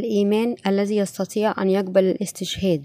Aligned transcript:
الإيمان 0.00 0.56
الذي 0.66 0.96
يستطيع 0.96 1.54
أن 1.62 1.70
يقبل 1.70 2.04
الاستشهاد. 2.04 2.84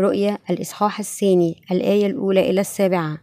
رؤية 0.00 0.38
الإصحاح 0.50 0.98
الثاني 0.98 1.62
الآية 1.70 2.06
الأولى 2.06 2.50
إلى 2.50 2.60
السابعة. 2.60 3.18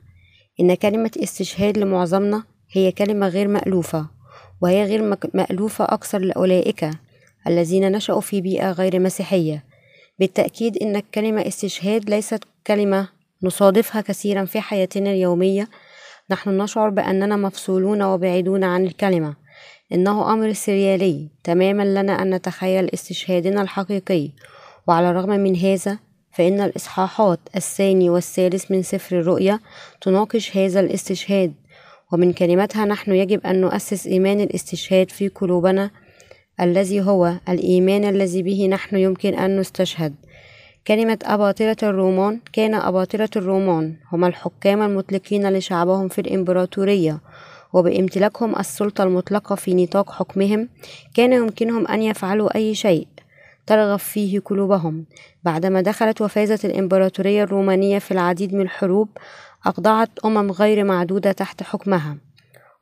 إن 0.60 0.74
كلمة 0.74 1.12
استشهاد 1.24 1.78
لمعظمنا 1.78 2.44
هي 2.72 2.92
كلمة 2.92 3.28
غير 3.28 3.48
مألوفة 3.48 4.08
وهي 4.62 4.84
غير 4.84 5.18
مألوفة 5.34 5.86
أكثر 5.86 6.20
لأولئك 6.20 6.90
الذين 7.48 7.92
نشأوا 7.92 8.22
في 8.22 8.42
بيئة 8.42 8.72
غير 8.72 9.00
مسيحية. 9.00 9.64
بالتأكيد 10.20 10.78
إن 10.78 10.96
الكلمة 10.96 11.48
استشهاد 11.48 12.10
ليست 12.10 12.44
كلمة 12.68 13.10
نصادفها 13.44 14.02
كثيرا 14.02 14.46
في 14.46 14.62
حياتنا 14.62 15.12
اليومية. 15.12 15.70
نحن 16.32 16.62
نشعر 16.62 16.90
بأننا 16.90 17.36
مفصولون 17.36 18.02
وبعيدون 18.02 18.64
عن 18.64 18.86
الكلمة. 18.86 19.45
إنه 19.94 20.34
أمر 20.34 20.54
سريالي 20.54 21.28
تماما 21.44 21.84
لنا 21.84 22.22
أن 22.22 22.36
نتخيل 22.36 22.90
استشهادنا 22.94 23.62
الحقيقي. 23.62 24.30
وعلى 24.88 25.10
الرغم 25.10 25.30
من 25.30 25.56
هذا 25.56 25.98
فإن 26.32 26.62
الإصحاحات 26.62 27.40
الثاني 27.56 28.10
والثالث 28.10 28.72
من 28.72 28.84
سفر 28.84 29.20
الرؤيا 29.20 29.60
تناقش 30.02 30.58
هذا 30.58 30.80
الاستشهاد. 30.80 31.54
ومن 32.12 32.34
كلماتها 32.34 32.86
نحن 32.86 33.12
يجب 33.12 33.46
أن 33.46 33.62
نؤسس 33.62 34.08
إيمان 34.08 34.42
الاستشهاد 34.42 35.12
في 35.12 35.28
قلوبنا 35.28 35.92
الذي 36.62 37.02
هو 37.02 37.34
الإيمان 37.50 38.04
الذي 38.04 38.44
به 38.44 38.68
نحن 38.68 38.98
يمكن 38.98 39.34
أن 39.34 39.60
نستشهد. 39.60 40.16
كلمة 40.88 41.18
أباطرة 41.24 41.78
الرومان 41.84 42.40
كان 42.54 42.74
أباطرة 42.74 43.30
الرومان 43.36 43.96
هم 44.12 44.26
الحكام 44.26 44.82
المطلقين 44.82 45.54
لشعبهم 45.54 46.08
في 46.08 46.22
الإمبراطورية. 46.22 47.20
وبامتلاكهم 47.76 48.60
السلطة 48.60 49.04
المطلقة 49.04 49.56
في 49.56 49.74
نطاق 49.74 50.12
حكمهم 50.12 50.70
كان 51.14 51.34
يمكنهم 51.34 51.88
أن 51.88 52.02
يفعلوا 52.02 52.56
أي 52.56 52.76
شيء 52.76 53.08
ترغب 53.68 54.00
فيه 54.00 54.40
قلوبهم. 54.40 55.06
بعدما 55.44 55.82
دخلت 55.82 56.22
وفازت 56.22 56.66
الإمبراطورية 56.66 57.44
الرومانية 57.44 58.00
في 58.00 58.12
العديد 58.12 58.54
من 58.54 58.62
الحروب 58.62 59.10
أخضعت 59.66 60.10
أمم 60.26 60.52
غير 60.52 60.84
معدودة 60.84 61.32
تحت 61.32 61.64
حكمها 61.64 62.18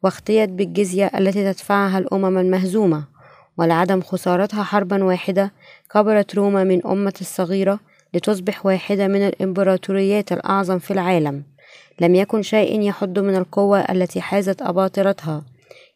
واختيت 0.03 0.49
بالجزية 0.49 1.11
التي 1.17 1.53
تدفعها 1.53 1.97
الأمم 1.97 2.37
المهزومة 2.37 3.03
ولعدم 3.57 4.01
خسارتها 4.01 4.63
حربا 4.63 5.03
واحدة 5.03 5.51
كبرت 5.93 6.35
روما 6.35 6.63
من 6.63 6.87
أمة 6.87 7.13
الصغيرة 7.21 7.79
لتصبح 8.13 8.65
واحدة 8.65 9.07
من 9.07 9.27
الإمبراطوريات 9.27 10.31
الأعظم 10.31 10.79
في 10.79 10.91
العالم. 10.91 11.43
لم 12.01 12.15
يكن 12.15 12.41
شيء 12.41 12.81
يحد 12.81 13.19
من 13.19 13.35
القوة 13.35 13.79
التي 13.79 14.21
حازت 14.21 14.61
أباطرتها. 14.61 15.45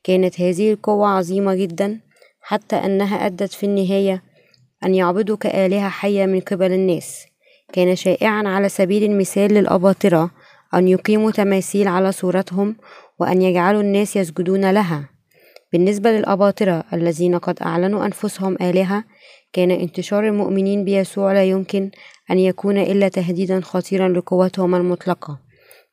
كانت 0.04 0.42
هذه 0.42 0.72
القوة 0.74 1.08
عظيمة 1.08 1.56
جدا 1.56 2.00
حتى 2.42 2.76
أنها 2.76 3.26
أدت 3.26 3.54
في 3.54 3.66
النهاية 3.66 4.24
أن 4.84 4.96
يعبدوا 4.96 5.38
كآلهة 5.38 5.90
حية 5.90 6.26
من 6.26 6.40
قبل 6.40 6.72
الناس. 6.72 7.26
كان 7.74 7.96
شائعا 7.96 8.44
على 8.48 8.70
سبيل 8.70 9.04
المثال 9.04 9.54
للأباطرة 9.54 10.32
أن 10.74 10.88
يقيموا 10.88 11.32
تماثيل 11.32 11.88
على 11.88 12.12
صورتهم 12.12 12.76
وأن 13.20 13.42
يجعلوا 13.42 13.82
الناس 13.82 14.16
يسجدون 14.16 14.72
لها. 14.72 15.10
بالنسبة 15.74 16.12
للأباطرة 16.12 16.84
الذين 16.94 17.38
قد 17.38 17.60
أعلنوا 17.62 18.06
أنفسهم 18.06 18.58
آلهة 18.62 19.04
كان 19.54 19.72
انتشار 19.72 20.28
المؤمنين 20.28 20.86
بيسوع 20.86 21.34
لا 21.34 21.44
يمكن 21.44 21.92
أن 22.32 22.40
يكون 22.40 22.78
إلا 22.78 23.08
تهديدا 23.08 23.62
خطيرا 23.62 24.10
لقوتهم 24.10 24.76
المطلقة. 24.76 25.47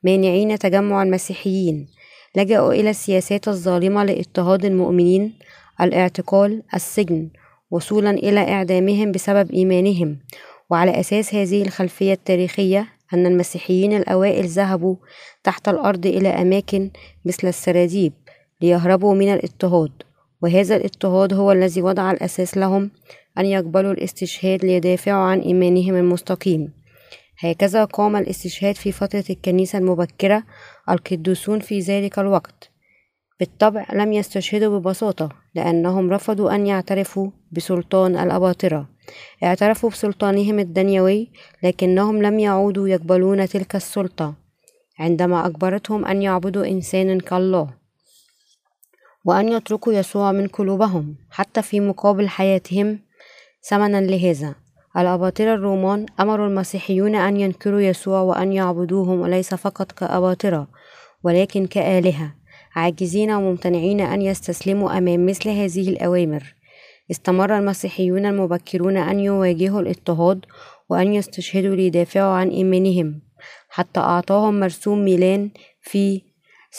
مانعين 0.04 0.58
تجمع 0.58 1.02
المسيحيين. 1.02 1.86
لجأوا 2.36 2.72
إلى 2.72 2.90
السياسات 2.90 3.48
الظالمة 3.48 4.04
لاضطهاد 4.04 4.64
المؤمنين 4.64 5.38
الاعتقال 5.80 6.62
السجن 6.74 7.30
وصولا 7.70 8.10
إلى 8.10 8.40
إعدامهم 8.40 9.12
بسبب 9.12 9.50
إيمانهم. 9.50 10.18
وعلى 10.70 11.00
أساس 11.00 11.34
هذه 11.34 11.62
الخلفية 11.62 12.12
التاريخية 12.12 12.88
أن 13.14 13.26
المسيحيين 13.26 13.96
الأوائل 13.96 14.44
ذهبوا 14.44 14.96
تحت 15.44 15.68
الأرض 15.68 16.06
إلى 16.06 16.28
أماكن 16.28 16.90
مثل 17.24 17.48
السراديب 17.48 18.12
ليهربوا 18.60 19.14
من 19.14 19.34
الاضطهاد. 19.34 19.92
وهذا 20.42 20.76
الاضطهاد 20.76 21.34
هو 21.34 21.52
الذي 21.52 21.82
وضع 21.82 22.10
الأساس 22.10 22.56
لهم 22.56 22.90
أن 23.38 23.46
يقبلوا 23.46 23.92
الاستشهاد 23.92 24.64
ليدافعوا 24.64 25.24
عن 25.24 25.40
إيمانهم 25.40 25.94
المستقيم. 25.94 26.83
هكذا 27.44 27.84
قام 27.84 28.16
الاستشهاد 28.16 28.74
في 28.74 28.92
فترة 28.92 29.24
الكنيسة 29.30 29.78
المبكرة 29.78 30.42
القديسون 30.90 31.60
في 31.60 31.80
ذلك 31.80 32.18
الوقت. 32.18 32.70
بالطبع 33.40 33.86
لم 33.92 34.12
يستشهدوا 34.12 34.78
ببساطة 34.78 35.28
لأنهم 35.54 36.10
رفضوا 36.10 36.54
أن 36.54 36.66
يعترفوا 36.66 37.30
بسلطان 37.52 38.16
الأباطرة. 38.16 38.88
اعترفوا 39.44 39.90
بسلطانهم 39.90 40.58
الدنيوي 40.58 41.30
لكنهم 41.62 42.22
لم 42.22 42.38
يعودوا 42.38 42.88
يقبلون 42.88 43.48
تلك 43.48 43.76
السلطة 43.76 44.34
عندما 44.98 45.46
أجبرتهم 45.46 46.04
أن 46.04 46.22
يعبدوا 46.22 46.66
إنسانا 46.66 47.20
كالله 47.20 47.70
وأن 49.24 49.48
يتركوا 49.48 49.92
يسوع 49.92 50.32
من 50.32 50.46
قلوبهم. 50.46 51.16
حتى 51.30 51.62
في 51.62 51.80
مقابل 51.80 52.28
حياتهم 52.28 52.98
ثمنا 53.62 54.00
لهذا. 54.00 54.63
الأباطرة 54.96 55.54
الرومان 55.54 56.06
أمروا 56.20 56.46
المسيحيون 56.46 57.14
أن 57.14 57.36
ينكروا 57.36 57.80
يسوع 57.80 58.20
وأن 58.20 58.52
يعبدوهم 58.52 59.20
وليس 59.20 59.54
فقط 59.54 59.92
كأباطرة 59.92 60.68
ولكن 61.24 61.66
كآلهة 61.66 62.34
عاجزين 62.74 63.30
وممتنعين 63.30 64.00
أن 64.00 64.22
يستسلموا 64.22 64.98
أمام 64.98 65.26
مثل 65.26 65.48
هذه 65.48 65.88
الأوامر. 65.88 66.54
استمر 67.10 67.58
المسيحيون 67.58 68.26
المبكرون 68.26 68.96
أن 68.96 69.20
يواجهوا 69.20 69.80
الاضطهاد 69.80 70.44
وأن 70.90 71.14
يستشهدوا 71.14 71.74
ليدافعوا 71.74 72.34
عن 72.34 72.48
إيمانهم. 72.48 73.20
حتى 73.68 74.00
أعطاهم 74.00 74.60
مرسوم 74.60 75.04
ميلان 75.04 75.50
في 75.82 76.22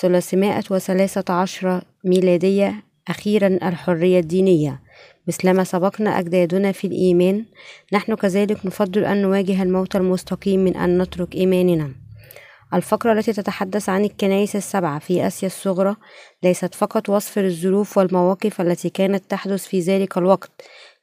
313 0.02 1.82
ميلادية 2.06 2.84
أخيرا 3.08 3.48
الحرية 3.48 4.20
الدينية. 4.20 4.82
مثلما 5.28 5.64
سبقنا 5.64 6.20
أجدادنا 6.20 6.72
في 6.72 6.88
الإيمان. 6.88 7.46
نحن 7.94 8.16
كذلك 8.16 8.66
نفضل 8.66 9.06
أن 9.06 9.22
نواجه 9.22 9.64
الموت 9.64 9.96
المستقيم 9.96 10.60
من 10.60 10.78
أن 10.78 11.02
نترك 11.02 11.36
إيماننا. 11.36 11.92
الفقرة 12.74 13.14
التي 13.14 13.34
تتحدث 13.34 13.90
عن 13.90 14.06
الكنائس 14.06 14.56
السبعة 14.56 15.00
في 15.00 15.28
آسيا 15.28 15.48
الصغرى 15.48 15.96
ليست 16.44 16.76
فقط 16.76 17.10
وصف 17.10 17.40
للظروف 17.40 17.98
والمواقف 17.98 18.62
التي 18.62 18.90
كانت 18.90 19.24
تحدث 19.30 19.68
في 19.68 19.80
ذلك 19.80 20.18
الوقت 20.18 20.52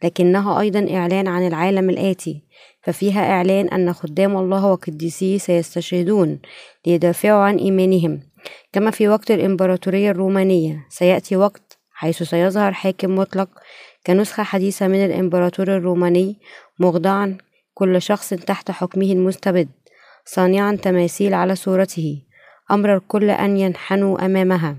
لكنها 0.05 0.61
أيضا 0.61 0.97
إعلان 0.97 1.28
عن 1.28 1.47
العالم 1.47 1.91
الآتي. 1.91 2.43
ففيها 2.82 3.31
إعلان 3.31 3.69
أن 3.69 3.93
خدام 3.93 4.37
الله 4.37 4.66
وقديسيه 4.66 5.38
سيستشهدون 5.38 6.38
ليدافعوا 6.87 7.43
عن 7.43 7.56
إيمانهم. 7.56 8.21
كما 8.72 8.91
في 8.91 9.09
وقت 9.09 9.31
الإمبراطورية 9.31 10.11
الرومانية 10.11 10.87
سيأتي 10.88 11.37
وقت 11.37 11.78
حيث 11.93 12.22
سيظهر 12.22 12.72
حاكم 12.72 13.16
مطلق 13.16 13.49
كنسخة 14.06 14.42
حديثة 14.42 14.88
من 14.88 15.04
الإمبراطور 15.04 15.76
الروماني 15.76 16.36
مخضعا 16.78 17.38
كل 17.74 18.02
شخص 18.02 18.34
تحت 18.34 18.70
حكمه 18.70 19.12
المستبد 19.12 19.68
صانعا 20.24 20.78
تماثيل 20.82 21.34
على 21.34 21.54
صورته 21.54 22.22
أمر 22.70 22.96
الكل 22.96 23.30
أن 23.30 23.56
ينحنوا 23.56 24.26
أمامها 24.26 24.76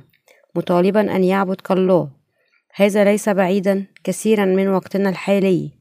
مطالبا 0.56 1.16
أن 1.16 1.24
يعبد 1.24 1.62
كالله. 1.62 2.10
هذا 2.76 3.04
ليس 3.04 3.30
بعيدا 3.30 3.86
كثيرا 4.04 4.46
من 4.46 4.68
وقتنا 4.68 5.10
الحالي 5.10 5.72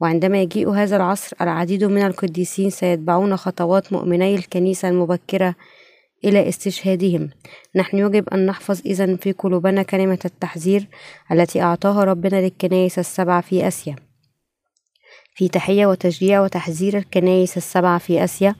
وعندما 0.00 0.42
يجيء 0.42 0.70
هذا 0.70 0.96
العصر 0.96 1.36
العديد 1.40 1.84
من 1.84 2.06
القديسين 2.06 2.70
سيتبعون 2.70 3.36
خطوات 3.36 3.92
مؤمني 3.92 4.34
الكنيسة 4.34 4.88
المبكرة 4.88 5.54
إلى 6.24 6.48
استشهادهم. 6.48 7.30
نحن 7.76 7.98
يجب 7.98 8.28
أن 8.28 8.46
نحفظ 8.46 8.80
إذا 8.86 9.16
في 9.16 9.32
قلوبنا 9.32 9.82
كلمة 9.82 10.18
التحذير 10.24 10.86
التي 11.32 11.62
أعطاها 11.62 12.04
ربنا 12.04 12.40
للكنائس 12.40 12.98
السبعة 12.98 13.40
في 13.40 13.68
آسيا. 13.68 13.96
في 15.34 15.48
تحية 15.48 15.86
وتشجيع 15.86 16.40
وتحذير 16.40 16.98
الكنائس 16.98 17.56
السبعة 17.56 17.98
في 17.98 18.24
آسيا 18.24 18.54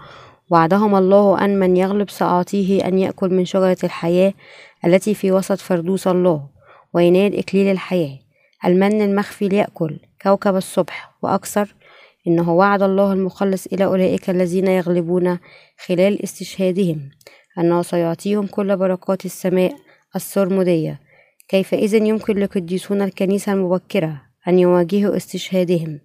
وعدهم 0.50 0.94
الله 0.94 1.44
أن 1.44 1.58
من 1.58 1.76
يغلب 1.76 2.10
سأعطيه 2.10 2.84
أن 2.86 2.98
يأكل 2.98 3.30
من 3.30 3.44
شجرة 3.44 3.76
الحياة 3.84 4.34
التي 4.84 5.14
في 5.14 5.32
وسط 5.32 5.58
فردوس 5.58 6.06
الله 6.06 6.48
وينال 6.94 7.38
إكليل 7.38 7.70
الحياة. 7.70 8.18
المن 8.64 9.02
المخفي 9.02 9.48
ليأكل 9.48 9.98
كوكب 10.22 10.56
الصبح. 10.56 11.14
وأكثر 11.22 11.74
إنه 12.26 12.52
وعد 12.52 12.82
الله 12.82 13.12
المخلص 13.12 13.66
إلى 13.66 13.84
أولئك 13.84 14.30
الذين 14.30 14.66
يغلبون 14.66 15.38
خلال 15.86 16.22
استشهادهم. 16.22 17.10
أنه 17.60 17.82
سيعطيهم 17.82 18.46
كل 18.46 18.76
بركات 18.76 19.24
السماء 19.24 19.74
السرمدية. 20.16 21.00
كيف 21.48 21.74
إذن 21.74 22.06
يمكن 22.06 22.38
لقديسون 22.38 23.02
الكنيسة 23.02 23.52
المبكرة 23.52 24.22
أن 24.48 24.58
يواجهوا 24.58 25.16
استشهادهم؟ 25.16 26.00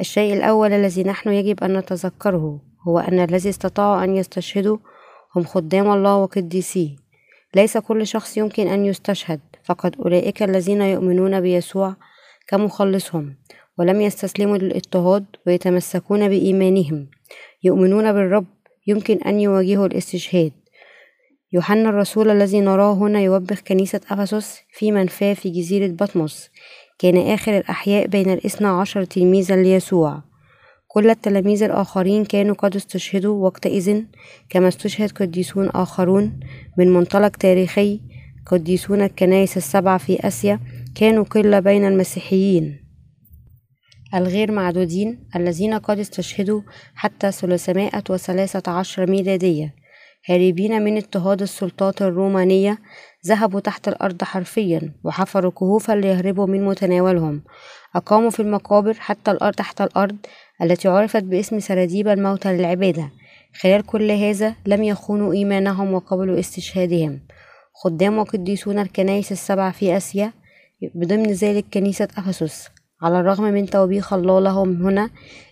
الشيء 0.00 0.34
الأول 0.34 0.72
الذي 0.72 1.02
نحن 1.02 1.32
يجب 1.32 1.64
أن 1.64 1.76
نتذكره 1.76 2.60
هو 2.88 2.98
أن 2.98 3.18
الذي 3.18 3.48
استطاعوا 3.48 4.04
أن 4.04 4.16
يستشهدوا 4.16 4.78
هم 5.36 5.44
خدام 5.44 5.90
الله 5.90 6.16
وقديسيه. 6.16 6.96
ليس 7.54 7.78
كل 7.78 8.06
شخص 8.06 8.36
يمكن 8.36 8.68
أن 8.68 8.86
يستشهد 8.86 9.40
فقد 9.64 9.96
أولئك 9.96 10.42
الذين 10.42 10.82
يؤمنون 10.82 11.40
بيسوع 11.40 11.96
كمخلصهم 12.48 13.34
ولم 13.78 14.00
يستسلموا 14.00 14.58
للاضطهاد 14.58 15.24
ويتمسكون 15.46 16.28
بإيمانهم. 16.28 17.06
يؤمنون 17.62 18.12
بالرب 18.12 18.46
يمكن 18.86 19.16
أن 19.16 19.40
يواجهوا 19.40 19.86
الاستشهاد. 19.86 20.52
يوحنا 21.52 21.88
الرسول 21.88 22.30
الذي 22.30 22.60
نراه 22.60 22.94
هنا 22.94 23.20
يوبخ 23.20 23.60
كنيسة 23.60 24.00
أفسس 24.10 24.60
في 24.72 24.92
منفاه 24.92 25.34
في 25.34 25.50
جزيرة 25.50 25.86
بطمس. 25.86 26.50
كان 26.98 27.16
آخر 27.16 27.58
الأحياء 27.58 28.06
بين 28.06 28.30
الاثنى 28.30 28.68
عشر 28.68 29.04
تلميذا 29.04 29.56
ليسوع. 29.56 30.22
كل 30.88 31.10
التلاميذ 31.10 31.62
الآخرين 31.62 32.24
كانوا 32.24 32.54
قد 32.54 32.76
استشهدوا 32.76 33.44
وقتئذ 33.44 34.02
كما 34.50 34.68
استشهد 34.68 35.10
قديسون 35.12 35.68
آخرون 35.68 36.40
من 36.78 36.92
منطلق 36.92 37.36
تاريخي. 37.36 38.00
قديسون 38.46 39.02
الكنائس 39.02 39.56
السبعة 39.56 39.98
في 39.98 40.26
آسيا 40.26 40.60
كانوا 40.94 41.24
قلة 41.24 41.60
بين 41.60 41.84
المسيحيين. 41.84 42.84
الغير 44.14 44.52
معدودين 44.52 45.28
الذين 45.36 45.74
قد 45.74 45.98
استشهدوا 45.98 46.60
حتى 46.94 47.32
ثلاثمائة 47.32 48.02
وثلاثة 48.10 48.72
عشر 48.72 49.10
ميلادية. 49.10 49.74
هاربين 50.30 50.82
من 50.82 50.96
اضطهاد 50.96 51.42
السلطات 51.42 52.02
الرومانية 52.02 52.78
ذهبوا 53.26 53.60
تحت 53.60 53.88
الأرض 53.88 54.24
حرفيا 54.24 54.92
وحفروا 55.04 55.50
كهوفا 55.50 55.92
ليهربوا 55.92 56.46
من 56.46 56.64
متناولهم. 56.64 57.42
أقاموا 57.96 58.30
في 58.30 58.40
المقابر 58.40 58.94
حتى 58.94 59.30
الأرض 59.30 59.54
تحت 59.54 59.80
الأرض 59.80 60.16
التي 60.62 60.88
عرفت 60.88 61.22
باسم 61.22 61.60
سراديب 61.60 62.08
الموتى 62.08 62.52
للعبادة. 62.52 63.10
خلال 63.60 63.86
كل 63.86 64.10
هذا 64.10 64.54
لم 64.66 64.82
يخونوا 64.82 65.32
إيمانهم 65.32 65.94
وقبلوا 65.94 66.38
استشهادهم. 66.38 67.20
خدام 67.74 68.18
وقديسون 68.18 68.78
الكنائس 68.78 69.32
السبع 69.32 69.70
في 69.70 69.96
آسيا 69.96 70.32
بضمن 70.94 71.32
ذلك 71.32 71.64
كنيسة 71.74 72.08
أفسس. 72.18 72.68
على 73.02 73.20
الرغم 73.20 73.44
من 73.44 73.66
توبيخ 73.66 74.12
الله 74.12 74.40
لهم 74.40 74.86
هنا 74.86 75.10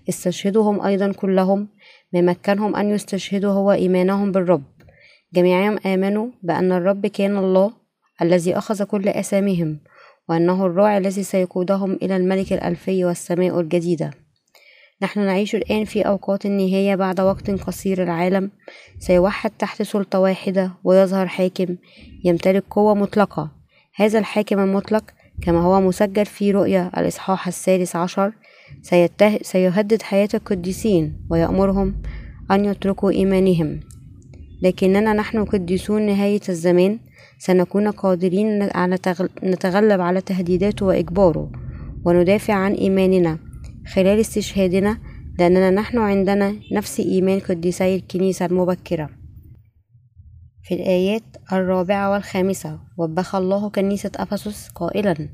استشهدهم 0.08 0.80
أيضا 0.80 1.12
كلهم 1.12 1.68
ما 2.12 2.20
مكنهم 2.20 2.76
أن 2.76 2.90
يستشهدوا 2.90 3.52
هو 3.52 3.72
إيمانهم 3.72 4.32
بالرب. 4.32 4.64
جميعهم 5.34 5.78
آمنوا 5.86 6.28
بأن 6.42 6.72
الرب 6.72 7.06
كان 7.06 7.36
الله 7.36 7.72
الذي 8.22 8.58
أخذ 8.58 8.84
كل 8.84 9.08
أسامهم 9.08 9.80
وأنه 10.28 10.66
الراعي 10.66 10.98
الذي 10.98 11.22
سيقودهم 11.22 11.92
إلى 11.92 12.16
الملك 12.16 12.52
الألفي 12.52 13.04
والسماء 13.04 13.60
الجديدة. 13.60 14.10
نحن 15.02 15.20
نعيش 15.20 15.54
الآن 15.54 15.84
في 15.84 16.02
أوقات 16.02 16.46
النهاية 16.46 16.94
بعد 16.94 17.20
وقت 17.20 17.50
قصير 17.50 18.02
العالم. 18.02 18.50
سيوحد 18.98 19.50
تحت 19.50 19.82
سلطة 19.82 20.18
واحدة 20.18 20.72
ويظهر 20.84 21.26
حاكم 21.26 21.76
يمتلك 22.24 22.64
قوة 22.70 22.94
مطلقة. 22.94 23.50
هذا 23.94 24.18
الحاكم 24.18 24.58
المطلق 24.58 25.04
كما 25.42 25.60
هو 25.60 25.80
مسجل 25.80 26.26
في 26.26 26.50
رؤيا 26.50 26.90
الإصحاح 26.96 27.46
الثالث 27.46 27.96
عشر 27.96 28.32
سيهدد 29.42 30.02
حياة 30.02 30.28
القديسين 30.34 31.26
ويأمرهم 31.30 31.94
أن 32.50 32.64
يتركوا 32.64 33.10
إيمانهم. 33.10 33.80
لكننا 34.62 35.12
نحن 35.12 35.44
قديسون 35.44 36.06
نهاية 36.06 36.40
الزمان. 36.48 36.98
سنكون 37.38 37.88
قادرين 37.90 38.68
على 38.74 38.98
نتغلب 39.42 40.00
على 40.00 40.20
تهديداته 40.20 40.86
وإجباره 40.86 41.52
وندافع 42.04 42.54
عن 42.54 42.72
إيماننا. 42.72 43.38
خلال 43.86 44.20
استشهادنا 44.20 44.98
لأننا 45.38 45.70
نحن 45.70 45.98
عندنا 45.98 46.56
نفس 46.72 47.00
إيمان 47.00 47.40
قديسي 47.40 47.96
الكنيسة 47.96 48.46
المبكرة. 48.46 49.10
في 50.62 50.74
الآيات 50.74 51.22
الرابعة 51.52 52.10
والخامسة 52.10 52.78
وبخ 52.98 53.34
الله 53.34 53.70
كنيسة 53.70 54.10
أفسس 54.16 54.68
قائلا 54.68 55.28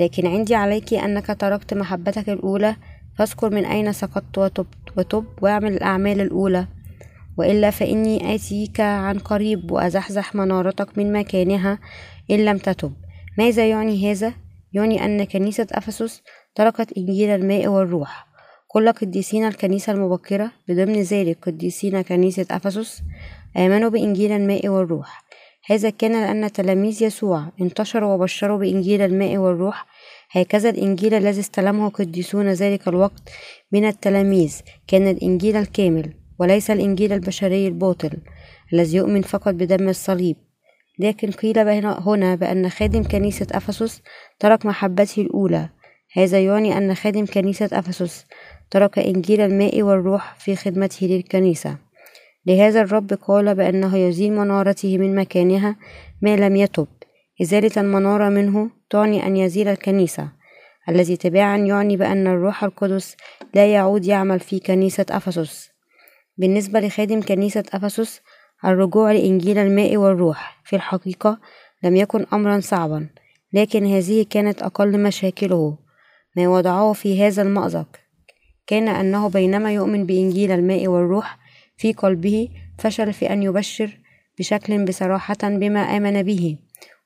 لكن 0.00 0.26
عندي 0.26 0.54
عليك 0.54 0.94
أنك 0.94 1.26
تركت 1.40 1.74
محبتك 1.74 2.28
الأولى 2.28 2.76
فاذكر 3.18 3.50
من 3.50 3.64
أين 3.64 3.92
سقطت 3.92 4.38
وتبت 4.38 4.96
وتب 4.96 5.24
واعمل 5.42 5.72
الأعمال 5.72 6.20
الأولى. 6.20 6.66
وإلا 7.38 7.70
فإني 7.70 8.34
آتيك 8.34 8.80
عن 8.80 9.18
قريب 9.18 9.70
وأزحزح 9.70 10.34
منارتك 10.34 10.98
من 10.98 11.12
مكانها 11.12 11.78
إن 12.30 12.44
لم 12.44 12.58
تتب. 12.58 12.92
ماذا 13.38 13.68
يعني 13.68 14.10
هذا؟ 14.10 14.34
يعني 14.72 15.04
أن 15.04 15.24
كنيسة 15.24 15.66
أفسس 15.72 16.22
تركت 16.54 16.92
إنجيل 16.92 17.30
الماء 17.30 17.68
والروح. 17.68 18.28
كل 18.68 18.92
قديسين 18.92 19.46
الكنيسة 19.46 19.92
المبكرة 19.92 20.50
بضمن 20.68 21.02
ذلك 21.02 21.38
قديسين 21.42 22.02
كنيسة 22.02 22.46
أفسس 22.50 23.02
آمنوا 23.56 23.90
بإنجيل 23.90 24.32
الماء 24.32 24.68
والروح. 24.68 25.27
هذا 25.70 25.90
كان 25.90 26.12
لأن 26.12 26.52
تلاميذ 26.52 27.02
يسوع 27.02 27.52
انتشروا 27.60 28.14
وبشروا 28.14 28.58
بإنجيل 28.58 29.02
الماء 29.02 29.36
والروح. 29.36 29.86
هكذا 30.30 30.70
الإنجيل 30.70 31.14
الذي 31.14 31.40
استلمه 31.40 31.88
قديسون 31.88 32.48
ذلك 32.48 32.88
الوقت 32.88 33.30
من 33.72 33.84
التلاميذ. 33.84 34.60
كان 34.86 35.10
الإنجيل 35.10 35.56
الكامل 35.56 36.12
وليس 36.38 36.70
الإنجيل 36.70 37.12
البشري 37.12 37.66
الباطل 37.66 38.10
الذي 38.72 38.96
يؤمن 38.96 39.22
فقط 39.22 39.54
بدم 39.54 39.88
الصليب. 39.88 40.36
لكن 40.98 41.30
قيل 41.30 41.58
هنا 41.84 42.34
بأن 42.34 42.68
خادم 42.68 43.02
كنيسة 43.02 43.46
أفسس 43.52 44.02
ترك 44.38 44.66
محبته 44.66 45.22
الأولى. 45.22 45.68
هذا 46.12 46.40
يعني 46.40 46.78
أن 46.78 46.94
خادم 46.94 47.26
كنيسة 47.26 47.68
أفسس 47.72 48.26
ترك 48.70 48.98
إنجيل 48.98 49.40
الماء 49.40 49.82
والروح 49.82 50.34
في 50.38 50.56
خدمته 50.56 51.06
للكنيسة. 51.06 51.87
لهذا 52.48 52.80
الرب 52.80 53.12
قال 53.12 53.54
بأنه 53.54 53.96
يزيل 53.96 54.32
منارته 54.32 54.98
من 54.98 55.14
مكانها 55.14 55.76
ما 56.22 56.36
لم 56.36 56.56
يتب. 56.56 56.86
إزالة 57.42 57.70
المنارة 57.76 58.28
منه 58.28 58.70
تعني 58.90 59.26
أن 59.26 59.36
يزيل 59.36 59.68
الكنيسة 59.68 60.28
الذي 60.88 61.16
تباعا 61.16 61.56
يعني 61.56 61.96
بأن 61.96 62.26
الروح 62.26 62.64
القدس 62.64 63.16
لا 63.54 63.72
يعود 63.72 64.06
يعمل 64.06 64.40
في 64.40 64.60
كنيسة 64.60 65.06
أفسس. 65.10 65.70
بالنسبة 66.36 66.80
لخادم 66.80 67.20
كنيسة 67.20 67.64
أفسس 67.72 68.20
الرجوع 68.64 69.12
لإنجيل 69.12 69.58
الماء 69.58 69.96
والروح 69.96 70.60
في 70.64 70.76
الحقيقة 70.76 71.38
لم 71.84 71.96
يكن 71.96 72.26
أمرا 72.32 72.60
صعبا 72.60 73.06
لكن 73.52 73.86
هذه 73.86 74.26
كانت 74.30 74.62
أقل 74.62 75.02
مشاكله. 75.02 75.78
ما 76.36 76.48
وضعه 76.48 76.92
في 76.92 77.22
هذا 77.22 77.42
المأزق 77.42 77.86
كان 78.66 78.88
أنه 78.88 79.28
بينما 79.28 79.72
يؤمن 79.72 80.06
بإنجيل 80.06 80.50
الماء 80.50 80.88
والروح 80.88 81.47
في 81.78 81.92
قلبه 81.92 82.48
فشل 82.78 83.12
في 83.12 83.32
أن 83.32 83.42
يبشر 83.42 83.98
بشكل 84.38 84.84
بصراحة 84.84 85.38
بما 85.42 85.80
آمن 85.80 86.22
به. 86.22 86.56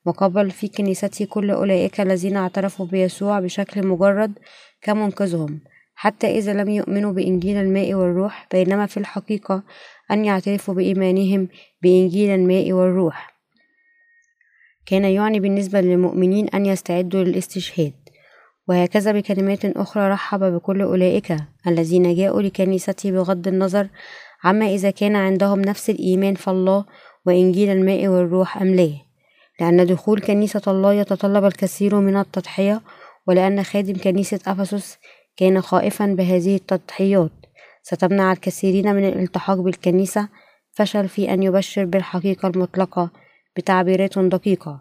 وقبل 0.05 0.51
في 0.51 0.69
كنيسته 0.69 1.25
كل 1.25 1.51
أولئك 1.51 2.01
الذين 2.01 2.37
اعترفوا 2.37 2.87
بيسوع 2.87 3.41
بشكل 3.41 3.87
مجرد 3.87 4.39
كمنقذهم 4.83 5.61
حتى 5.95 6.39
إذا 6.39 6.53
لم 6.53 6.69
يؤمنوا 6.69 7.13
بإنجيل 7.13 7.57
الماء 7.57 7.95
والروح 7.95 8.49
بينما 8.53 8.87
في 8.87 8.97
الحقيقة 8.97 9.63
أن 10.11 10.25
يعترفوا 10.25 10.75
بإيمانهم 10.75 11.49
بإنجيل 11.83 12.31
الماء 12.31 12.73
والروح. 12.73 13.33
كان 14.87 15.05
يعني 15.05 15.41
بالنسبة 15.41 15.81
للمؤمنين 15.81 16.49
أن 16.49 16.67
يستعدوا 16.67 17.25
للاستشهاد. 17.25 17.93
وهكذا 18.69 19.13
بكلمات 19.13 19.65
أخرى 19.65 20.09
رحب 20.09 20.41
بكل 20.41 20.83
أولئك 20.83 21.37
الذين 21.67 22.15
جاءوا 22.15 22.43
لكنيسته 22.43 23.11
بغض 23.11 23.49
النظر 23.49 23.89
عما 24.45 24.67
إذا 24.67 24.91
كان 24.91 25.17
عندهم 25.17 25.61
نفس 25.61 25.91
الإيمان 25.91 26.35
في 26.35 26.49
الله 26.49 26.85
وإنجيل 27.27 27.71
الماء 27.71 28.09
والروح 28.09 28.63
أم 28.63 28.75
لا؟ 28.75 28.91
لأن 29.61 29.87
دخول 29.87 30.21
كنيسة 30.21 30.63
الله 30.67 30.93
يتطلب 30.93 31.45
الكثير 31.45 32.01
من 32.01 32.17
التضحية 32.17 32.81
ولأن 33.27 33.63
خادم 33.63 33.95
كنيسة 33.95 34.41
أفسس 34.47 34.99
كان 35.37 35.61
خائفا 35.61 36.07
بهذه 36.07 36.57
التضحيات. 36.57 37.31
ستمنع 37.83 38.33
الكثيرين 38.33 38.95
من 38.95 39.09
الالتحاق 39.09 39.57
بالكنيسة 39.57 40.29
فشل 40.73 41.09
في 41.09 41.35
أن 41.35 41.43
يبشر 41.43 41.85
بالحقيقة 41.85 42.49
المطلقة 42.49 43.11
بتعبيرات 43.57 44.19
دقيقة. 44.19 44.81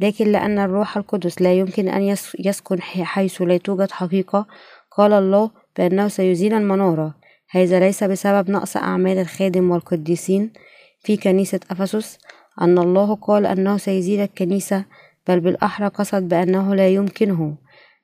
لكن 0.00 0.32
لأن 0.32 0.58
الروح 0.58 0.96
القدس 0.96 1.42
لا 1.42 1.52
يمكن 1.52 1.88
أن 1.88 2.16
يسكن 2.38 2.82
حيث 2.82 3.42
لا 3.42 3.56
توجد 3.56 3.90
حقيقة 3.90 4.46
قال 4.90 5.12
الله 5.12 5.50
بأنه 5.76 6.08
سيزيل 6.08 6.54
المنارة. 6.54 7.14
هذا 7.54 7.80
ليس 7.80 8.04
بسبب 8.04 8.50
نقص 8.50 8.76
أعمال 8.76 9.18
الخادم 9.18 9.70
والقديسين 9.70 10.52
في 11.00 11.16
كنيسة 11.16 11.60
أفسس 11.70 12.18
أن 12.60 12.78
الله 12.78 13.14
قال 13.14 13.46
أنه 13.46 13.76
سيزيل 13.76 14.20
الكنيسة 14.20 14.84
بل 15.28 15.40
بالأحرى 15.40 15.88
قصد 15.88 16.28
بأنه 16.28 16.74
لا 16.74 16.88
يمكنه 16.88 17.54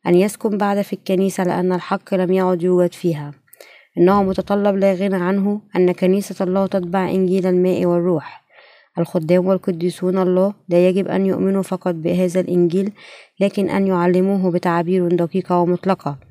أن 0.07 0.14
يسكن 0.14 0.59
بعد 0.59 0.83
في 0.83 0.93
الكنيسة 0.93 1.45
لأن 1.45 1.73
الحق 1.73 2.14
لم 2.14 2.33
يعد 2.33 2.62
يوجد 2.62 2.93
فيها. 2.93 3.33
إنه 3.99 4.23
متطلب 4.23 4.76
لا 4.76 4.95
غنى 4.95 5.17
عنه 5.17 5.61
أن 5.76 5.93
كنيسة 5.93 6.45
الله 6.45 6.67
تتبع 6.67 7.11
إنجيل 7.11 7.47
الماء 7.47 7.87
والروح. 7.87 8.45
الخدام 8.99 9.47
والقديسون 9.47 10.19
الله 10.19 10.55
لا 10.69 10.88
يجب 10.88 11.09
أن 11.09 11.26
يؤمنوا 11.26 11.62
فقط 11.62 11.95
بهذا 11.95 12.40
الإنجيل 12.40 12.93
لكن 13.40 13.71
أن 13.71 13.87
يعلموه 13.87 14.50
بتعابير 14.50 15.09
دقيقة 15.09 15.59
ومطلقة. 15.59 16.27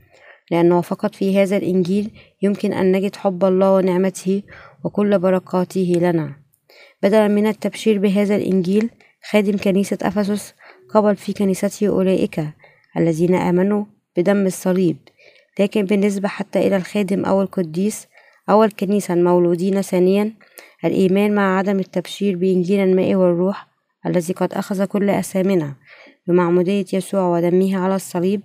لأنه 0.52 0.82
فقط 0.82 1.16
في 1.16 1.38
هذا 1.42 1.58
الإنجيل 1.58 2.12
يمكن 2.42 2.74
أن 2.74 2.92
نجد 2.92 3.16
حب 3.16 3.46
الله 3.46 3.74
ونعمته 3.74 4.44
وكل 4.84 5.20
بركاته 5.20 5.94
لنا. 5.98 6.36
بدلا 7.04 7.28
من 7.28 7.48
التبشير 7.48 8.00
بهذا 8.00 8.36
الإنجيل 8.36 8.90
خادم 9.32 9.58
كنيسة 9.58 9.98
أفسس 10.02 10.54
قبل 10.90 11.16
في 11.16 11.34
كنيسته 11.34 11.88
أولئك 11.88 12.44
الذين 12.98 13.36
آمنوا 13.36 13.86
بدم 14.18 14.46
الصليب. 14.46 14.98
لكن 15.60 15.86
بالنسبة 15.86 16.28
حتى 16.28 16.68
إلى 16.68 16.76
الخادم 16.76 17.26
أو 17.26 17.42
القديس 17.42 18.08
أو 18.50 18.64
الكنيسة 18.64 19.14
المولودين 19.14 19.82
ثانيا 19.82 20.34
الإيمان 20.86 21.36
مع 21.36 21.58
عدم 21.58 21.80
التبشير 21.80 22.36
بإنجيل 22.36 22.80
الماء 22.80 23.16
والروح 23.16 23.68
الذي 24.06 24.34
قد 24.34 24.54
أخذ 24.54 24.86
كل 24.86 25.10
أثامنا 25.10 25.76
بمعمودية 26.28 26.86
يسوع 26.94 27.22
ودمه 27.22 27.78
على 27.78 27.96
الصليب 27.96 28.42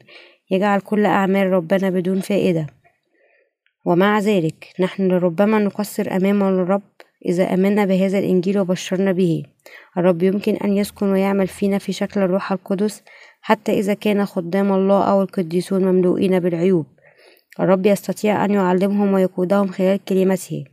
يجعل 0.52 0.80
كل 0.80 1.06
أعمال 1.06 1.47
ربنا 1.52 1.90
بدون 1.90 2.21
فائدة. 2.21 2.66
ومع 3.85 4.18
ذلك 4.18 4.68
نحن 4.80 5.09
لربما 5.09 5.59
نقصر 5.59 6.16
أمام 6.16 6.42
الرب 6.42 6.82
إذا 7.26 7.54
آمنا 7.54 7.85
بهذا 7.85 8.18
الإنجيل 8.18 8.59
وبشرنا 8.59 9.12
به. 9.12 9.42
الرب 9.99 10.23
يمكن 10.23 10.54
أن 10.54 10.76
يسكن 10.76 11.12
ويعمل 11.12 11.47
فينا 11.47 11.78
في 11.78 11.92
شكل 11.92 12.21
الروح 12.21 12.52
القدس 12.52 13.02
حتى 13.40 13.78
إذا 13.78 13.94
كان 13.94 14.26
خدام 14.26 14.73
الله 14.73 15.04
أو 15.11 15.23
القديسون 15.23 15.85
مملوئين 15.85 16.40
بالعيوب. 16.40 16.87
الرب 17.61 17.87
يستطيع 17.87 18.44
أن 18.44 18.50
يعلمهم 18.50 19.12
ويقودهم 19.12 19.68
خلال 19.68 20.04
كلمته. 20.04 20.64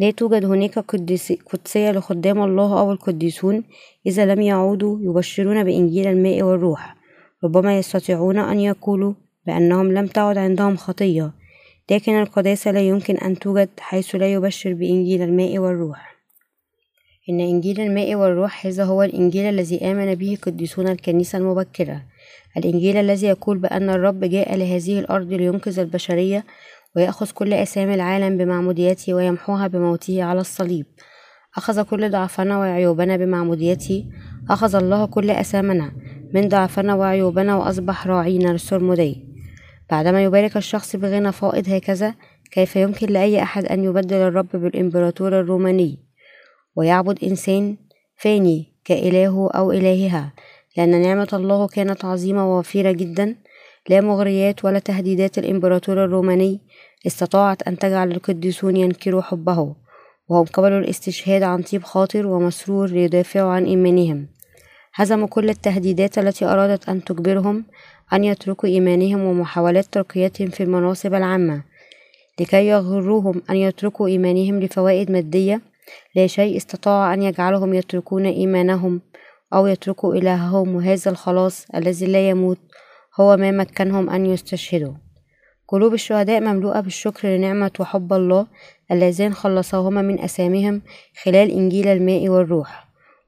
لا 0.00 0.10
توجد 0.10 0.44
هناك 0.44 0.78
قدسية 1.52 1.92
لخدام 1.92 2.42
الله 2.42 2.80
أو 2.80 2.92
القديسون 2.92 3.64
إذا 4.06 4.26
لم 4.26 4.40
يعودوا 4.40 4.98
يبشرون 5.00 5.64
بإنجيل 5.64 6.06
الماء 6.06 6.42
والروح. 6.42 6.95
ربما 7.44 7.78
يستطيعون 7.78 8.38
أن 8.38 8.60
يقولوا 8.60 9.14
بأنهم 9.46 9.92
لم 9.92 10.06
تعد 10.06 10.38
عندهم 10.38 10.76
خطية 10.76 11.32
لكن 11.90 12.12
القداسة 12.20 12.70
لا 12.70 12.80
يمكن 12.80 13.16
أن 13.16 13.38
توجد 13.38 13.68
حيث 13.78 14.14
لا 14.14 14.32
يبشر 14.32 14.72
بإنجيل 14.72 15.22
الماء 15.22 15.58
والروح. 15.58 16.16
إن 17.30 17.40
إنجيل 17.40 17.80
الماء 17.80 18.14
والروح 18.14 18.66
هذا 18.66 18.84
هو 18.84 19.02
الإنجيل 19.02 19.44
الذي 19.44 19.90
آمن 19.90 20.14
به 20.14 20.38
قديسون 20.42 20.88
الكنيسة 20.88 21.38
المبكرة. 21.38 22.02
الإنجيل 22.56 22.96
الذي 22.96 23.26
يقول 23.26 23.58
بأن 23.58 23.90
الرب 23.90 24.24
جاء 24.24 24.56
لهذه 24.56 24.98
الأرض 24.98 25.32
لينقذ 25.32 25.78
البشرية 25.78 26.44
ويأخذ 26.96 27.30
كل 27.30 27.52
أسامي 27.52 27.94
العالم 27.94 28.36
بمعموديته 28.38 29.14
ويمحوها 29.14 29.66
بموته 29.66 30.22
على 30.22 30.40
الصليب. 30.40 30.86
أخذ 31.56 31.82
كل 31.82 32.10
ضعفنا 32.10 32.58
وعيوبنا 32.58 33.16
بمعموديته. 33.16 34.04
أخذ 34.50 34.74
الله 34.74 35.06
كل 35.06 35.30
أسامنا. 35.30 35.92
من 36.34 36.48
ضعفنا 36.48 36.94
وعيوبنا 36.94 37.56
وأصبح 37.56 38.06
راعينا 38.06 38.48
للسرمدي 38.48 39.24
بعدما 39.90 40.24
يبارك 40.24 40.56
الشخص 40.56 40.96
بغنى 40.96 41.32
فائض 41.32 41.68
هكذا 41.68 42.14
كيف 42.50 42.76
يمكن 42.76 43.06
لأي 43.06 43.42
أحد 43.42 43.64
أن 43.64 43.84
يبدل 43.84 44.16
الرب 44.16 44.48
بالإمبراطور 44.52 45.40
الروماني؟ 45.40 45.98
ويعبد 46.76 47.24
إنسان 47.24 47.76
فاني 48.16 48.72
كإلهه 48.84 49.50
أو 49.50 49.72
إلهها 49.72 50.32
لأن 50.76 51.00
نعمة 51.00 51.28
الله 51.32 51.66
كانت 51.66 52.04
عظيمة 52.04 52.52
ووفيرة 52.52 52.92
جدا. 52.92 53.36
لا 53.88 54.00
مغريات 54.00 54.64
ولا 54.64 54.78
تهديدات 54.78 55.38
الإمبراطور 55.38 56.04
الروماني 56.04 56.60
استطاعت 57.06 57.62
أن 57.62 57.78
تجعل 57.78 58.12
القديسون 58.12 58.76
ينكروا 58.76 59.22
حبه 59.22 59.74
وهم 60.28 60.44
قبلوا 60.44 60.78
الاستشهاد 60.78 61.42
عن 61.42 61.62
طيب 61.62 61.82
خاطر 61.82 62.26
ومسرور 62.26 62.90
ليدافعوا 62.90 63.50
عن 63.50 63.64
إيمانهم. 63.64 64.35
هزموا 64.98 65.28
كل 65.28 65.50
التهديدات 65.50 66.18
التي 66.18 66.44
أرادت 66.44 66.88
أن 66.88 67.04
تجبرهم 67.04 67.64
أن 68.12 68.24
يتركوا 68.24 68.68
إيمانهم 68.68 69.20
ومحاولات 69.24 69.84
ترقيتهم 69.84 70.48
في 70.48 70.62
المناصب 70.62 71.14
العامة 71.14 71.62
لكي 72.40 72.66
يغروهم 72.66 73.42
أن 73.50 73.56
يتركوا 73.56 74.08
إيمانهم 74.08 74.60
لفوائد 74.60 75.10
مادية. 75.10 75.60
لا 76.14 76.26
شيء 76.26 76.56
استطاع 76.56 77.14
أن 77.14 77.22
يجعلهم 77.22 77.74
يتركون 77.74 78.26
إيمانهم 78.26 79.00
أو 79.54 79.66
يتركوا 79.66 80.14
إلههم 80.14 80.76
وهذا 80.76 81.10
الخلاص 81.10 81.66
الذي 81.74 82.06
لا 82.06 82.30
يموت 82.30 82.58
هو 83.20 83.36
ما 83.36 83.50
مكنهم 83.50 84.10
أن 84.10 84.26
يستشهدوا. 84.26 84.92
قلوب 85.68 85.94
الشهداء 85.94 86.40
مملوءة 86.40 86.80
بالشكر 86.80 87.28
لنعمة 87.28 87.70
وحب 87.80 88.12
الله 88.12 88.46
اللذان 88.90 89.34
خلصاهما 89.34 90.02
من 90.02 90.20
أسامهم 90.20 90.82
خلال 91.22 91.50
إنجيل 91.50 91.88
الماء 91.88 92.28
والروح. 92.28 92.85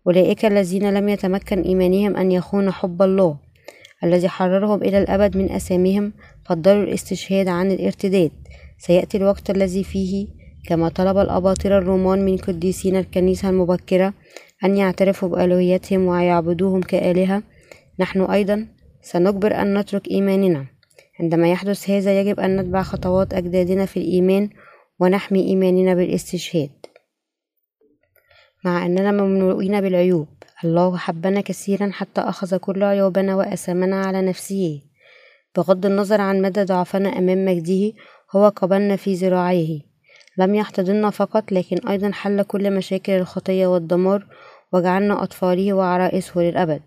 أولئك 0.08 0.44
الذين 0.44 0.90
لم 0.94 1.08
يتمكن 1.08 1.62
إيمانهم 1.62 2.16
أن 2.16 2.32
يخونوا 2.32 2.72
حب 2.72 3.02
الله 3.02 3.36
الذي 4.04 4.28
حررهم 4.28 4.82
إلى 4.82 4.98
الأبد 4.98 5.36
من 5.36 5.50
أسامهم 5.50 6.12
فضلوا 6.44 6.82
الاستشهاد 6.82 7.48
عن 7.48 7.70
الارتداد. 7.70 8.30
سيأتي 8.78 9.16
الوقت 9.16 9.50
الذي 9.50 9.84
فيه 9.84 10.26
كما 10.68 10.88
طلب 10.88 11.18
الأباطرة 11.18 11.78
الرومان 11.78 12.24
من 12.24 12.36
قديسين 12.36 12.96
الكنيسة 12.96 13.48
المبكرة 13.50 14.14
أن 14.64 14.76
يعترفوا 14.76 15.28
بألوهيتهم 15.28 16.06
ويعبدوهم 16.06 16.80
كآلهة. 16.80 17.42
نحن 18.00 18.20
أيضا 18.20 18.66
سنجبر 19.02 19.54
أن 19.54 19.78
نترك 19.78 20.10
إيماننا. 20.10 20.66
عندما 21.20 21.50
يحدث 21.50 21.90
هذا 21.90 22.20
يجب 22.20 22.40
أن 22.40 22.56
نتبع 22.56 22.82
خطوات 22.82 23.34
أجدادنا 23.34 23.86
في 23.86 23.96
الإيمان 23.96 24.50
ونحمي 25.00 25.40
إيماننا 25.46 25.94
بالاستشهاد. 25.94 26.77
مع 28.64 28.86
أننا 28.86 29.12
مملوئين 29.12 29.80
بالعيوب. 29.80 30.28
الله 30.64 30.96
حبنا 30.96 31.40
كثيرا 31.40 31.90
حتى 31.92 32.20
أخذ 32.20 32.56
كل 32.56 32.82
عيوبنا 32.82 33.36
وأسامنا 33.36 34.06
على 34.06 34.22
نفسه. 34.22 34.80
بغض 35.56 35.86
النظر 35.86 36.20
عن 36.20 36.42
مدى 36.42 36.64
ضعفنا 36.64 37.18
أمام 37.18 37.44
مجده 37.44 37.92
هو 38.36 38.48
قبلنا 38.48 38.96
في 38.96 39.14
ذراعيه. 39.14 39.80
لم 40.38 40.54
يحتضننا 40.54 41.10
فقط 41.10 41.52
لكن 41.52 41.88
أيضا 41.88 42.10
حل 42.12 42.42
كل 42.42 42.70
مشاكل 42.70 43.12
الخطية 43.12 43.66
والدمار 43.66 44.26
وجعلنا 44.72 45.22
أطفاله 45.22 45.72
وعرائسه 45.72 46.40
للأبد. 46.40 46.82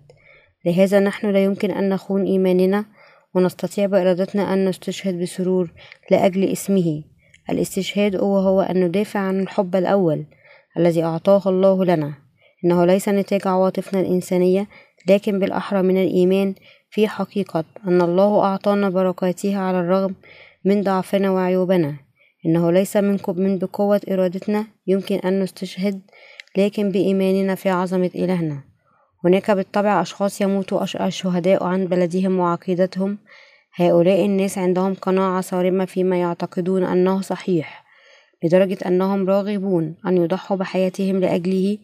لهذا 0.65 0.99
نحن 0.99 1.31
لا 1.31 1.43
يمكن 1.43 1.71
أن 1.71 1.89
نخون 1.89 2.23
إيماننا 2.25 2.85
ونستطيع 3.33 3.85
بإرادتنا 3.85 4.53
أن 4.53 4.65
نستشهد 4.65 5.21
بسرور 5.21 5.73
لأجل 6.11 6.43
اسمه. 6.43 7.03
الاستشهاد 7.49 8.15
هو 8.15 8.37
هو 8.37 8.61
أن 8.61 8.83
ندافع 8.83 9.19
عن 9.19 9.39
الحب 9.39 9.75
الأول. 9.75 10.25
الذي 10.77 11.03
أعطاه 11.03 11.41
الله 11.45 11.85
لنا. 11.85 12.13
إنه 12.65 12.85
ليس 12.85 13.09
نتاج 13.09 13.47
عواطفنا 13.47 13.99
الإنسانية 13.99 14.67
لكن 15.09 15.39
بالأحرى 15.39 15.81
من 15.81 15.97
الإيمان 16.01 16.55
في 16.89 17.07
حقيقة 17.07 17.63
أن 17.87 18.01
الله 18.01 18.43
أعطانا 18.43 18.89
بركاته 18.89 19.57
على 19.57 19.79
الرغم 19.79 20.15
من 20.65 20.83
ضعفنا 20.83 21.31
وعيوبنا. 21.31 21.95
إنه 22.45 22.71
ليس 22.71 22.97
من 22.97 23.17
بقوة 23.57 24.01
إرادتنا 24.11 24.65
يمكن 24.87 25.15
أن 25.15 25.39
نستشهد 25.39 26.01
لكن 26.57 26.91
بإيماننا 26.91 27.55
في 27.55 27.69
عظمة 27.69 28.11
إلهنا. 28.15 28.63
هناك 29.25 29.51
بالطبع 29.51 30.01
أشخاص 30.01 30.41
يموت 30.41 30.73
الشهداء 31.01 31.63
عن 31.63 31.85
بلدهم 31.85 32.39
وعقيدتهم. 32.39 33.17
هؤلاء 33.75 34.25
الناس 34.25 34.57
عندهم 34.57 34.93
قناعة 34.93 35.41
صارمة 35.41 35.85
فيما 35.85 36.19
يعتقدون 36.19 36.83
أنه 36.83 37.21
صحيح. 37.21 37.80
لدرجة 38.43 38.77
أنهم 38.85 39.29
راغبون 39.29 39.95
أن 40.07 40.17
يضحوا 40.17 40.57
بحياتهم 40.57 41.19
لأجله 41.19 41.77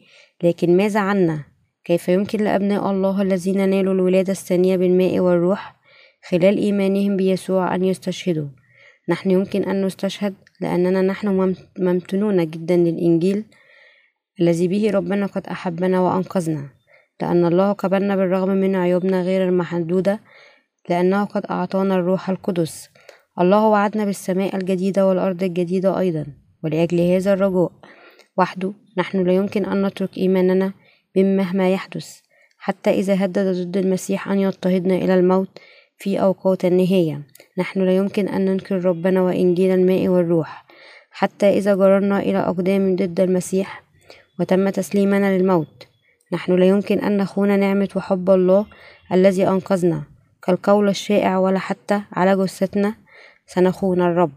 لكن 0.43 0.77
ماذا 0.77 0.99
عنا؟ 0.99 1.43
كيف 1.83 2.09
يمكن 2.09 2.43
لأبناء 2.43 2.91
الله 2.91 3.21
الذين 3.21 3.69
نالوا 3.69 3.93
الولادة 3.93 4.31
الثانية 4.31 4.77
بالماء 4.77 5.19
والروح 5.19 5.75
خلال 6.29 6.57
إيمانهم 6.57 7.17
بيسوع 7.17 7.75
أن 7.75 7.83
يستشهدوا؟ 7.83 8.47
نحن 9.09 9.31
يمكن 9.31 9.63
أن 9.63 9.85
نستشهد 9.85 10.33
لأننا 10.61 11.01
نحن 11.01 11.55
ممتنون 11.79 12.49
جدا 12.49 12.77
للإنجيل 12.77 13.43
الذي 14.41 14.67
به 14.67 14.91
ربنا 14.91 15.25
قد 15.25 15.47
أحبنا 15.47 15.99
وأنقذنا 15.99 16.69
لأن 17.21 17.45
الله 17.45 17.71
قبلنا 17.71 18.15
بالرغم 18.15 18.49
من 18.49 18.75
عيوبنا 18.75 19.21
غير 19.21 19.47
المحدودة 19.47 20.19
لأنه 20.89 21.23
قد 21.23 21.45
أعطانا 21.45 21.95
الروح 21.95 22.29
القدس 22.29 22.89
الله 23.39 23.67
وعدنا 23.67 24.05
بالسماء 24.05 24.55
الجديدة 24.55 25.07
والأرض 25.07 25.43
الجديدة 25.43 25.99
أيضا 25.99 26.25
ولأجل 26.63 26.99
هذا 26.99 27.33
الرجاء 27.33 27.71
وحده 28.37 28.73
نحن 28.97 29.23
لا 29.27 29.33
يمكن 29.33 29.65
أن 29.65 29.85
نترك 29.85 30.17
إيماننا 30.17 30.73
مهما 31.15 31.73
يحدث 31.73 32.19
حتى 32.57 32.89
إذا 32.89 33.25
هدد 33.25 33.39
ضد 33.39 33.77
المسيح 33.77 34.27
أن 34.27 34.39
يضطهدنا 34.39 34.95
إلى 34.95 35.13
الموت 35.15 35.49
في 35.97 36.21
أوقات 36.21 36.65
النهاية. 36.65 37.21
نحن 37.57 37.81
لا 37.81 37.95
يمكن 37.95 38.27
أن 38.27 38.45
ننكر 38.45 38.85
ربنا 38.85 39.21
وإنجيل 39.21 39.71
الماء 39.71 40.07
والروح. 40.07 40.65
حتى 41.11 41.49
إذا 41.57 41.75
جررنا 41.75 42.19
إلى 42.19 42.37
أقدام 42.37 42.95
ضد 42.95 43.19
المسيح 43.19 43.83
وتم 44.39 44.69
تسليمنا 44.69 45.37
للموت 45.37 45.87
نحن 46.33 46.55
لا 46.55 46.65
يمكن 46.65 46.99
أن 46.99 47.17
نخون 47.17 47.59
نعمة 47.59 47.89
وحب 47.95 48.29
الله 48.29 48.65
الذي 49.11 49.47
أنقذنا. 49.47 50.03
كالقول 50.43 50.89
الشائع 50.89 51.37
ولا 51.37 51.59
حتى 51.59 52.01
على 52.13 52.35
جثتنا 52.43 52.95
سنخون 53.45 54.01
الرب. 54.01 54.31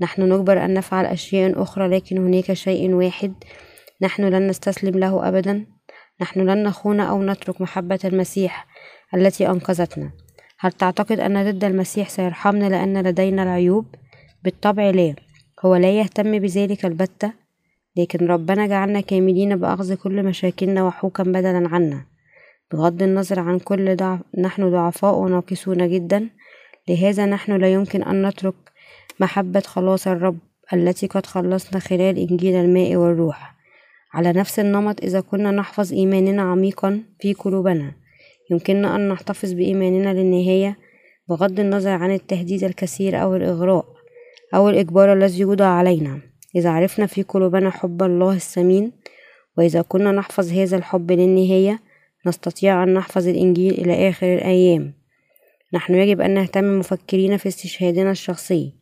نحن 0.00 0.32
نجبر 0.32 0.64
أن 0.64 0.74
نفعل 0.74 1.06
أشياء 1.06 1.62
أخرى 1.62 1.88
لكن 1.88 2.18
هناك 2.18 2.52
شيء 2.52 2.94
واحد 2.94 3.34
نحن 4.02 4.24
لن 4.24 4.46
نستسلم 4.46 4.98
له 4.98 5.28
أبدا. 5.28 5.66
نحن 6.20 6.40
لن 6.40 6.62
نخون 6.62 7.00
أو 7.00 7.22
نترك 7.22 7.60
محبة 7.60 7.98
المسيح 8.04 8.66
التي 9.14 9.48
أنقذتنا. 9.48 10.10
هل 10.58 10.72
تعتقد 10.72 11.20
أن 11.20 11.50
ضد 11.50 11.64
المسيح 11.64 12.08
سيرحمنا 12.08 12.68
لأن 12.68 13.06
لدينا 13.06 13.42
العيوب؟ 13.42 13.86
بالطبع 14.44 14.90
لا. 14.90 15.14
هو 15.64 15.76
لا 15.76 15.98
يهتم 15.98 16.38
بذلك 16.38 16.84
البتة 16.84 17.32
لكن 17.96 18.26
ربنا 18.26 18.66
جعلنا 18.66 19.00
كاملين 19.00 19.56
بأخذ 19.56 19.94
كل 19.94 20.22
مشاكلنا 20.22 20.84
وحوكا 20.84 21.22
بدلا 21.22 21.68
عنا. 21.68 22.06
بغض 22.72 23.02
النظر 23.02 23.40
عن 23.40 23.58
كل 23.58 23.96
ضعف 23.96 24.20
نحن 24.38 24.70
ضعفاء 24.70 25.14
وناقصون 25.14 25.88
جدا 25.88 26.28
لهذا 26.88 27.26
نحن 27.26 27.52
لا 27.52 27.72
يمكن 27.72 28.02
أن 28.02 28.26
نترك 28.26 28.54
محبة 29.20 29.60
خلاص 29.60 30.06
الرب 30.06 30.38
التي 30.72 31.06
قد 31.06 31.26
خلصنا 31.26 31.80
خلال 31.80 32.18
إنجيل 32.18 32.54
الماء 32.54 32.96
والروح. 32.96 33.56
على 34.14 34.32
نفس 34.32 34.58
النمط 34.58 35.04
إذا 35.04 35.20
كنا 35.20 35.50
نحفظ 35.50 35.92
إيماننا 35.92 36.42
عميقا 36.42 37.02
في 37.20 37.34
قلوبنا 37.34 37.92
يمكننا 38.50 38.96
أن 38.96 39.08
نحتفظ 39.08 39.52
بإيماننا 39.52 40.14
للنهاية 40.14 40.78
بغض 41.28 41.60
النظر 41.60 41.90
عن 41.90 42.14
التهديد 42.14 42.64
الكثير 42.64 43.22
أو 43.22 43.36
الإغراء 43.36 43.86
أو 44.54 44.68
الإجبار 44.68 45.12
الذي 45.12 45.40
يوضع 45.40 45.66
علينا. 45.66 46.20
إذا 46.56 46.70
عرفنا 46.70 47.06
في 47.06 47.22
قلوبنا 47.22 47.70
حب 47.70 48.02
الله 48.02 48.34
الثمين 48.34 48.92
وإذا 49.58 49.82
كنا 49.82 50.12
نحفظ 50.12 50.52
هذا 50.52 50.76
الحب 50.76 51.12
للنهاية 51.12 51.80
نستطيع 52.26 52.82
أن 52.82 52.94
نحفظ 52.94 53.28
الإنجيل 53.28 53.72
إلى 53.74 54.08
آخر 54.08 54.34
الأيام. 54.34 54.94
نحن 55.72 55.94
يجب 55.94 56.20
أن 56.20 56.34
نهتم 56.34 56.78
مفكرين 56.78 57.36
في 57.36 57.48
استشهادنا 57.48 58.10
الشخصي. 58.10 58.72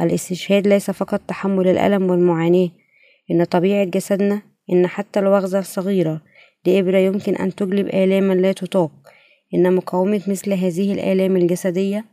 الاستشهاد 0.00 0.66
ليس 0.66 0.90
فقط 0.90 1.20
تحمل 1.28 1.68
الألم 1.68 2.10
والمعاناة 2.10 2.68
إن 3.30 3.44
طبيعة 3.44 3.84
جسدنا 3.84 4.42
إن 4.72 4.86
حتى 4.86 5.20
الوغزة 5.20 5.58
الصغيرة 5.58 6.20
لإبرة 6.66 6.98
يمكن 6.98 7.36
أن 7.36 7.54
تجلب 7.54 7.86
آلاما 7.86 8.34
لا 8.34 8.52
تطاق 8.52 8.90
إن 9.54 9.74
مقاومة 9.74 10.22
مثل 10.26 10.52
هذه 10.52 10.92
الآلام 10.92 11.36
الجسدية 11.36 12.04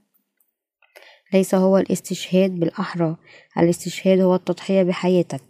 ليس 1.33 1.55
هو 1.55 1.77
الاستشهاد 1.77 2.51
بالأحرى 2.51 3.15
الاستشهاد 3.57 4.19
هو 4.19 4.35
التضحية 4.35 4.83
بحياتك. 4.83 5.41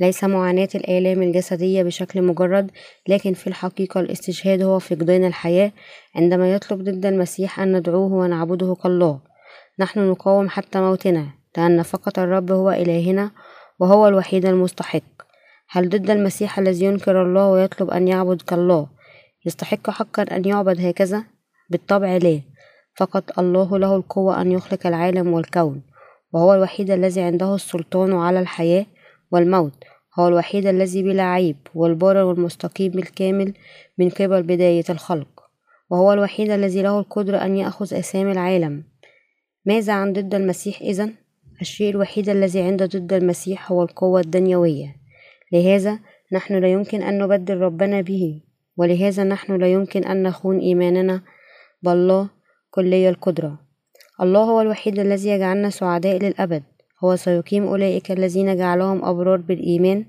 ليس 0.00 0.24
معاناة 0.24 0.68
الآلام 0.74 1.22
الجسدية 1.22 1.82
بشكل 1.82 2.22
مجرد 2.22 2.70
لكن 3.08 3.34
في 3.34 3.46
الحقيقة 3.46 4.00
الاستشهاد 4.00 4.62
هو 4.62 4.78
فقدان 4.78 5.24
الحياة 5.24 5.72
عندما 6.14 6.52
يطلب 6.52 6.82
ضد 6.84 7.06
المسيح 7.06 7.60
أن 7.60 7.76
ندعوه 7.76 8.12
ونعبده 8.12 8.74
كالله. 8.82 9.20
نحن 9.78 10.10
نقاوم 10.10 10.48
حتى 10.48 10.80
موتنا. 10.80 11.41
لأن 11.56 11.82
فقط 11.82 12.18
الرب 12.18 12.52
هو 12.52 12.70
إلهنا 12.70 13.30
وهو 13.78 14.08
الوحيد 14.08 14.46
المستحق. 14.46 15.02
هل 15.68 15.88
ضد 15.88 16.10
المسيح 16.10 16.58
الذي 16.58 16.84
ينكر 16.84 17.22
الله 17.22 17.48
ويطلب 17.48 17.90
أن 17.90 18.08
يعبد 18.08 18.42
كالله؟ 18.42 18.86
يستحق 19.46 19.90
حقا 19.90 20.22
أن 20.22 20.44
يعبد 20.44 20.80
هكذا؟ 20.86 21.24
بالطبع 21.70 22.16
لا. 22.16 22.40
فقط 22.96 23.38
الله 23.38 23.78
له 23.78 23.96
القوة 23.96 24.40
أن 24.40 24.52
يخلق 24.52 24.86
العالم 24.86 25.32
والكون 25.32 25.82
وهو 26.32 26.54
الوحيد 26.54 26.90
الذي 26.90 27.20
عنده 27.20 27.54
السلطان 27.54 28.12
على 28.12 28.40
الحياة 28.40 28.86
والموت. 29.32 29.84
هو 30.18 30.28
الوحيد 30.28 30.66
الذي 30.66 31.02
بلا 31.02 31.22
عيب 31.22 31.56
والبار 31.74 32.16
والمستقيم 32.16 32.92
بالكامل 32.92 33.54
من 33.98 34.10
قبل 34.10 34.42
بداية 34.42 34.84
الخلق. 34.90 35.42
وهو 35.90 36.12
الوحيد 36.12 36.50
الذي 36.50 36.82
له 36.82 36.98
القدرة 36.98 37.36
أن 37.36 37.56
يأخذ 37.56 37.94
أسامي 37.94 38.32
العالم. 38.32 38.84
ماذا 39.66 39.92
عن 39.92 40.12
ضد 40.12 40.34
المسيح 40.34 40.80
إذن؟ 40.80 41.14
الشيء 41.62 41.90
الوحيد 41.90 42.28
الذي 42.28 42.60
عند 42.60 42.82
ضد 42.82 43.12
المسيح 43.12 43.72
هو 43.72 43.82
القوة 43.82 44.20
الدنيوية. 44.20 44.96
لهذا 45.52 45.98
نحن 46.32 46.54
لا 46.54 46.72
يمكن 46.72 47.02
أن 47.02 47.18
نبدل 47.18 47.56
ربنا 47.56 48.00
به 48.00 48.40
ولهذا 48.76 49.24
نحن 49.24 49.56
لا 49.56 49.72
يمكن 49.72 50.04
أن 50.04 50.22
نخون 50.22 50.58
إيماننا 50.58 51.22
بالله 51.82 52.28
كلي 52.70 53.08
القدرة. 53.08 53.58
الله 54.22 54.44
هو 54.44 54.60
الوحيد 54.60 54.98
الذي 54.98 55.28
يجعلنا 55.28 55.70
سعداء 55.70 56.18
للأبد. 56.18 56.62
هو 57.04 57.16
سيقيم 57.16 57.66
أولئك 57.66 58.10
الذين 58.10 58.56
جعلهم 58.56 59.04
أبرار 59.04 59.36
بالإيمان 59.36 60.04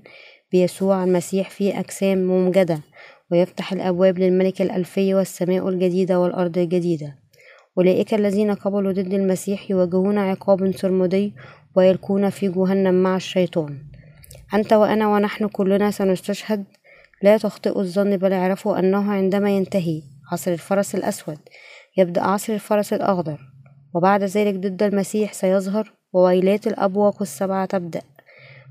بيسوع 0.52 1.04
المسيح 1.04 1.50
في 1.50 1.78
أجسام 1.80 2.18
ممجدة 2.18 2.80
ويفتح 3.30 3.72
الأبواب 3.72 4.18
للملك 4.18 4.62
الألفي 4.62 5.14
والسماء 5.14 5.68
الجديدة 5.68 6.20
والأرض 6.20 6.58
الجديدة. 6.58 7.23
أولئك 7.78 8.14
الذين 8.14 8.54
قبلوا 8.54 8.92
ضد 8.92 9.14
المسيح 9.14 9.70
يواجهون 9.70 10.18
عقاب 10.18 10.76
سرمدي 10.76 11.34
ويلقون 11.76 12.30
في 12.30 12.48
جهنم 12.48 13.02
مع 13.02 13.16
الشيطان. 13.16 13.78
أنت 14.54 14.72
وأنا 14.72 15.08
ونحن 15.08 15.48
كلنا 15.48 15.90
سنستشهد. 15.90 16.64
لا 17.22 17.36
تخطئوا 17.36 17.82
الظن 17.82 18.16
بل 18.16 18.32
اعرفوا 18.32 18.78
أنه 18.78 19.12
عندما 19.12 19.56
ينتهي 19.56 20.02
عصر 20.32 20.52
الفرس 20.52 20.94
الأسود 20.94 21.38
يبدأ 21.96 22.22
عصر 22.22 22.52
الفرس 22.52 22.92
الأخضر 22.92 23.40
وبعد 23.94 24.22
ذلك 24.22 24.54
ضد 24.54 24.82
المسيح 24.82 25.32
سيظهر 25.32 25.92
وويلات 26.12 26.66
الأبواق 26.66 27.22
السبعة 27.22 27.66
تبدأ. 27.66 28.02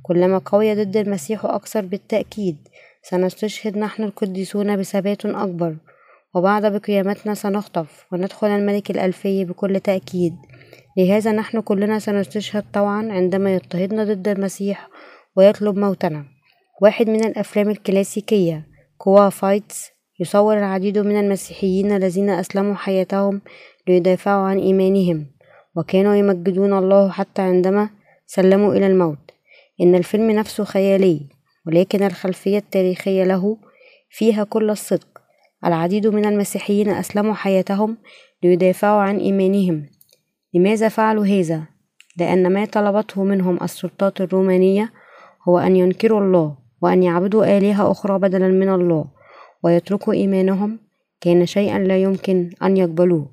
كلما 0.03 0.37
قوي 0.37 0.83
ضد 0.83 0.97
المسيح 0.97 1.45
أكثر 1.45 1.81
بالتأكيد 1.81 2.57
سنستشهد 3.03 3.77
نحن 3.77 4.03
القديسون 4.03 4.77
بثبات 4.77 5.25
أكبر 5.25 5.75
وبعد 6.35 6.65
بقيامتنا 6.65 7.33
سنخطف 7.33 8.05
وندخل 8.11 8.47
الملك 8.47 8.91
الألفي 8.91 9.45
بكل 9.45 9.79
تأكيد. 9.79 10.35
لهذا 10.97 11.31
نحن 11.31 11.61
كلنا 11.61 11.99
سنستشهد 11.99 12.63
طوعا 12.73 13.07
عندما 13.11 13.53
يضطهدنا 13.53 14.03
ضد 14.03 14.27
المسيح 14.27 14.89
ويطلب 15.35 15.77
موتنا. 15.77 16.25
واحد 16.81 17.09
من 17.09 17.25
الأفلام 17.25 17.69
الكلاسيكية 17.69 18.67
كوا 18.97 19.29
فايتس 19.29 19.89
يصور 20.19 20.57
العديد 20.57 20.97
من 20.97 21.19
المسيحيين 21.19 21.91
الذين 21.91 22.29
أسلموا 22.29 22.75
حياتهم 22.75 23.41
ليدافعوا 23.87 24.47
عن 24.47 24.59
إيمانهم 24.59 25.25
وكانوا 25.75 26.15
يمجدون 26.15 26.73
الله 26.73 27.09
حتى 27.09 27.41
عندما 27.41 27.89
سلموا 28.25 28.73
إلى 28.73 28.87
الموت. 28.87 29.31
إن 29.81 29.95
الفيلم 29.95 30.31
نفسه 30.31 30.63
خيالي 30.63 31.29
ولكن 31.67 32.03
الخلفية 32.03 32.57
التاريخية 32.57 33.23
له 33.23 33.57
فيها 34.09 34.43
كل 34.43 34.69
الصدق. 34.69 35.12
العديد 35.65 36.07
من 36.07 36.25
المسيحيين 36.25 36.89
أسلموا 36.89 37.33
حياتهم 37.33 37.97
ليدافعوا 38.43 39.01
عن 39.01 39.17
إيمانهم. 39.17 39.85
لماذا 40.53 40.89
فعلوا 40.89 41.25
هذا؟ 41.25 41.63
لأن 42.17 42.53
ما 42.53 42.65
طلبته 42.65 43.23
منهم 43.23 43.63
السلطات 43.63 44.21
الرومانية 44.21 44.93
هو 45.47 45.59
أن 45.59 45.75
ينكروا 45.75 46.21
الله 46.21 46.57
وأن 46.81 47.03
يعبدوا 47.03 47.57
آلهة 47.57 47.91
أخرى 47.91 48.19
بدلا 48.19 48.47
من 48.47 48.69
الله 48.69 49.05
ويتركوا 49.63 50.13
إيمانهم. 50.13 50.79
كان 51.21 51.45
شيئا 51.45 51.79
لا 51.79 51.97
يمكن 51.97 52.49
أن 52.63 52.77
يقبلوه. 52.77 53.29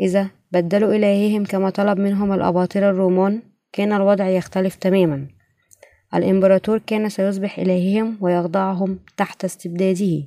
إذا 0.00 0.30
بدلوا 0.52 0.94
إلههم 0.94 1.44
كما 1.44 1.70
طلب 1.70 1.98
منهم 1.98 2.32
الأباطرة 2.32 2.90
الرومان 2.90 3.42
كان 3.72 3.92
الوضع 3.92 4.28
يختلف 4.28 4.74
تماما. 4.74 5.26
الإمبراطور 6.14 6.78
كان 6.78 7.08
سيصبح 7.08 7.58
إلههم 7.58 8.18
ويخضعهم 8.20 8.98
تحت 9.16 9.44
استبداده. 9.44 10.22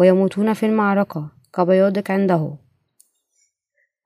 ويموتون 0.00 0.54
في 0.54 0.66
المعركة 0.66 1.28
كبياضك 1.54 2.10
عنده. 2.10 2.56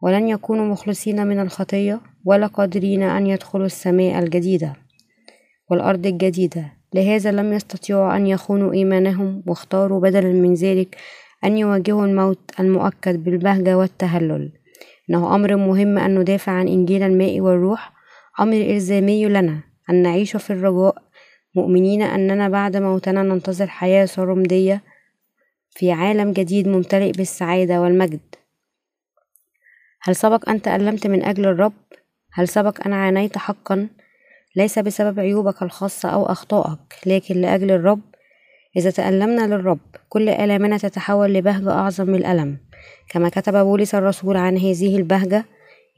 ولن 0.02 0.28
يكونوا 0.28 0.66
مخلصين 0.66 1.26
من 1.26 1.40
الخطية 1.40 2.00
ولا 2.24 2.46
قادرين 2.46 3.02
أن 3.02 3.26
يدخلوا 3.26 3.66
السماء 3.66 4.18
الجديدة 4.18 4.72
والأرض 5.70 6.06
الجديدة. 6.06 6.72
لهذا 6.94 7.32
لم 7.32 7.52
يستطيعوا 7.52 8.16
أن 8.16 8.26
يخونوا 8.26 8.72
إيمانهم 8.72 9.42
واختاروا 9.46 10.00
بدلا 10.00 10.32
من 10.32 10.54
ذلك 10.54 10.96
أن 11.44 11.58
يواجهوا 11.58 12.06
الموت 12.06 12.50
المؤكد 12.60 13.24
بالبهجة 13.24 13.78
والتهلل. 13.78 14.52
إنه 15.10 15.34
أمر 15.34 15.56
مهم 15.56 15.98
أن 15.98 16.18
ندافع 16.18 16.52
عن 16.52 16.68
إنجيل 16.68 17.02
الماء 17.02 17.40
والروح. 17.40 17.92
أمر 18.40 18.56
إلزامي 18.56 19.26
لنا 19.26 19.60
أن 19.90 20.02
نعيش 20.02 20.36
في 20.36 20.52
الرجاء. 20.52 21.02
مؤمنين 21.56 22.02
أننا 22.02 22.48
بعد 22.48 22.76
موتنا 22.76 23.22
ننتظر 23.22 23.66
حياة 23.66 24.04
سرمدية 24.04 24.93
في 25.74 25.92
عالم 25.92 26.32
جديد 26.32 26.68
ممتلئ 26.68 27.12
بالسعادة 27.12 27.80
والمجد. 27.80 28.20
هل 30.02 30.16
سبق 30.16 30.48
أن 30.48 30.62
تألمت 30.62 31.06
من 31.06 31.24
أجل 31.24 31.46
الرب؟ 31.46 31.72
هل 32.32 32.48
سبق 32.48 32.86
أن 32.86 32.92
عانيت 32.92 33.38
حقا؟ 33.38 33.88
ليس 34.56 34.78
بسبب 34.78 35.20
عيوبك 35.20 35.62
الخاصة 35.62 36.08
أو 36.08 36.26
أخطائك 36.26 36.78
لكن 37.06 37.40
لأجل 37.40 37.70
الرب. 37.70 38.00
إذا 38.76 38.90
تألمنا 38.90 39.46
للرب 39.46 39.80
كل 40.08 40.28
آلامنا 40.28 40.78
تتحول 40.78 41.34
لبهجة 41.34 41.70
أعظم 41.70 42.06
من 42.06 42.14
الألم. 42.14 42.58
كما 43.08 43.28
كتب 43.28 43.52
بولس 43.52 43.94
الرسول 43.94 44.36
عن 44.36 44.58
هذه 44.58 44.96
البهجة 44.96 45.44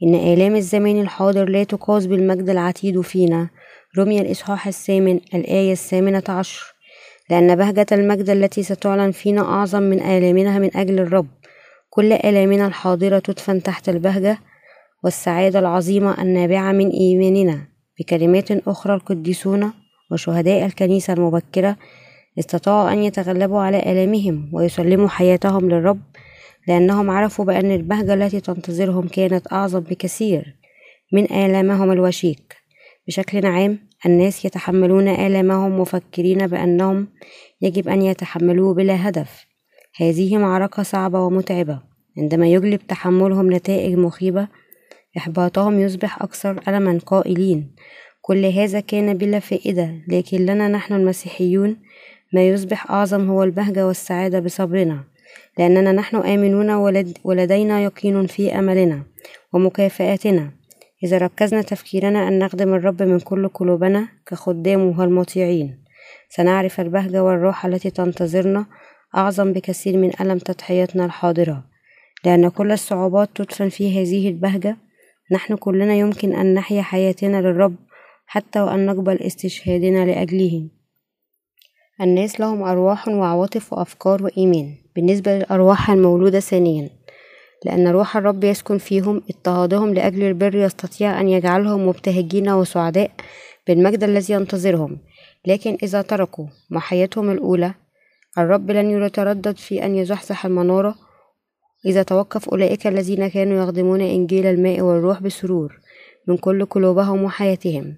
إن 0.03 0.15
آلام 0.15 0.55
الزمان 0.55 1.01
الحاضر 1.01 1.49
لا 1.49 1.63
تقاس 1.63 2.05
بالمجد 2.05 2.49
العتيد 2.49 3.01
فينا. 3.01 3.49
رمي 3.97 4.21
الإصحاح 4.21 4.67
الثامن 4.67 5.19
الآية 5.33 5.71
الثامنة 5.71 6.23
عشر. 6.29 6.76
لأن 7.29 7.55
بهجة 7.55 7.85
المجد 7.91 8.29
التي 8.29 8.63
ستعلن 8.63 9.11
فينا 9.11 9.41
أعظم 9.41 9.83
من 9.83 9.99
آلامنا 10.01 10.59
من 10.59 10.77
أجل 10.77 10.99
الرب. 10.99 11.27
كل 11.89 12.13
آلامنا 12.13 12.67
الحاضرة 12.67 13.19
تدفن 13.19 13.63
تحت 13.63 13.89
البهجة 13.89 14.37
والسعادة 15.03 15.59
العظيمة 15.59 16.21
النابعة 16.21 16.71
من 16.71 16.89
إيماننا. 16.89 17.67
بكلمات 17.99 18.51
أخرى 18.51 18.93
القديسون 18.93 19.73
وشهداء 20.11 20.65
الكنيسة 20.65 21.13
المبكرة 21.13 21.75
استطاعوا 22.39 22.91
أن 22.91 23.03
يتغلبوا 23.03 23.59
على 23.59 23.77
آلامهم 23.79 24.49
ويسلموا 24.53 25.07
حياتهم 25.07 25.69
للرب 25.69 26.01
لأنهم 26.67 27.09
عرفوا 27.09 27.45
بأن 27.45 27.71
البهجة 27.71 28.13
التي 28.13 28.39
تنتظرهم 28.39 29.07
كانت 29.07 29.53
أعظم 29.53 29.79
بكثير 29.79 30.55
من 31.13 31.23
آلامهم 31.23 31.91
الوشيك. 31.91 32.55
بشكل 33.07 33.45
عام 33.45 33.86
الناس 34.05 34.45
يتحملون 34.45 35.07
آلامهم 35.07 35.79
مفكرين 35.79 36.47
بأنهم 36.47 37.07
يجب 37.61 37.87
أن 37.89 38.01
يتحملوه 38.01 38.73
بلا 38.73 39.09
هدف. 39.09 39.45
هذه 39.99 40.37
معركة 40.37 40.83
صعبة 40.83 41.21
ومتعبة. 41.21 41.79
عندما 42.17 42.47
يجلب 42.47 42.87
تحملهم 42.87 43.53
نتائج 43.53 43.97
مخيبة 43.97 44.47
إحباطهم 45.17 45.79
يصبح 45.79 46.21
أكثر 46.21 46.61
ألما 46.67 46.99
قائلين. 47.05 47.75
كل 48.21 48.45
هذا 48.45 48.79
كان 48.79 49.13
بلا 49.13 49.39
فائدة 49.39 49.93
لكن 50.07 50.45
لنا 50.45 50.67
نحن 50.67 50.93
المسيحيون 50.93 51.77
ما 52.33 52.47
يصبح 52.47 52.91
أعظم 52.91 53.29
هو 53.29 53.43
البهجة 53.43 53.87
والسعادة 53.87 54.39
بصبرنا. 54.39 55.03
لأننا 55.59 55.91
نحن 55.91 56.15
آمنون 56.17 56.71
ولد 56.71 57.17
ولدينا 57.23 57.83
يقين 57.83 58.27
في 58.27 58.59
أملنا 58.59 59.03
ومكافآتنا. 59.53 60.56
إذا 61.03 61.17
ركزنا 61.17 61.61
تفكيرنا 61.61 62.27
أن 62.27 62.39
نخدم 62.39 62.73
الرب 62.73 63.03
من 63.03 63.19
كل 63.19 63.47
قلوبنا 63.47 64.07
كخدامه 64.25 65.03
المطيعين. 65.03 65.83
سنعرف 66.29 66.79
البهجة 66.79 67.23
والراحة 67.23 67.69
التي 67.69 67.89
تنتظرنا 67.89 68.65
أعظم 69.15 69.53
بكثير 69.53 69.97
من 69.97 70.11
ألم 70.21 70.37
تضحيتنا 70.37 71.05
الحاضرة. 71.05 71.63
لأن 72.25 72.49
كل 72.49 72.71
الصعوبات 72.71 73.29
تدفن 73.35 73.69
في 73.69 74.01
هذه 74.01 74.29
البهجة 74.29 74.77
نحن 75.31 75.55
كلنا 75.55 75.93
يمكن 75.93 76.33
أن 76.33 76.53
نحيا 76.53 76.81
حياتنا 76.81 77.41
للرب 77.41 77.75
حتى 78.25 78.59
وأن 78.59 78.85
نقبل 78.85 79.17
استشهادنا 79.21 80.05
لأجله. 80.05 80.69
الناس 82.01 82.39
لهم 82.39 82.63
أرواح 82.63 83.07
وعواطف 83.07 83.73
وأفكار 83.73 84.23
وإيمان. 84.23 84.75
بالنسبة 84.95 85.37
للأرواح 85.37 85.89
المولودة 85.89 86.39
ثانيا 86.39 86.96
لأن 87.65 87.87
روح 87.87 88.17
الرب 88.17 88.43
يسكن 88.43 88.77
فيهم 88.77 89.21
اضطهادهم 89.29 89.93
لأجل 89.93 90.23
البر 90.23 90.55
يستطيع 90.55 91.21
أن 91.21 91.29
يجعلهم 91.29 91.87
مبتهجين 91.87 92.49
وسعداء 92.49 93.11
بالمجد 93.67 94.03
الذي 94.03 94.33
ينتظرهم. 94.33 94.97
لكن 95.45 95.77
إذا 95.83 96.01
تركوا 96.01 96.45
محيتهم 96.69 97.31
الأولى 97.31 97.73
الرب 98.37 98.71
لن 98.71 99.03
يتردد 99.03 99.57
في 99.57 99.85
أن 99.85 99.95
يزحزح 99.95 100.45
المنارة. 100.45 100.95
إذا 101.85 102.03
توقف 102.03 102.49
أولئك 102.49 102.87
الذين 102.87 103.27
كانوا 103.27 103.63
يخدمون 103.63 104.01
إنجيل 104.01 104.45
الماء 104.45 104.81
والروح 104.81 105.21
بسرور 105.21 105.79
من 106.27 106.37
كل 106.37 106.65
قلوبهم 106.65 107.23
وحياتهم. 107.23 107.95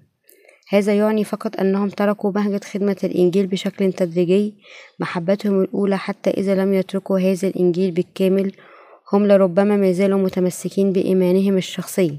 هذا 0.68 0.94
يعني 0.94 1.24
فقط 1.24 1.60
أنهم 1.60 1.88
تركوا 1.88 2.30
بهجة 2.30 2.60
خدمة 2.64 2.96
الإنجيل 3.04 3.46
بشكل 3.46 3.92
تدريجي 3.92 4.54
محبتهم 5.00 5.60
الأولى 5.60 5.98
حتى 5.98 6.30
إذا 6.30 6.54
لم 6.54 6.74
يتركوا 6.74 7.18
هذا 7.18 7.48
الإنجيل 7.48 7.90
بالكامل 7.90 8.52
هم 9.12 9.26
لربما 9.26 9.76
ما 9.76 9.92
زالوا 9.92 10.18
متمسكين 10.18 10.92
بإيمانهم 10.92 11.56
الشخصي 11.56 12.18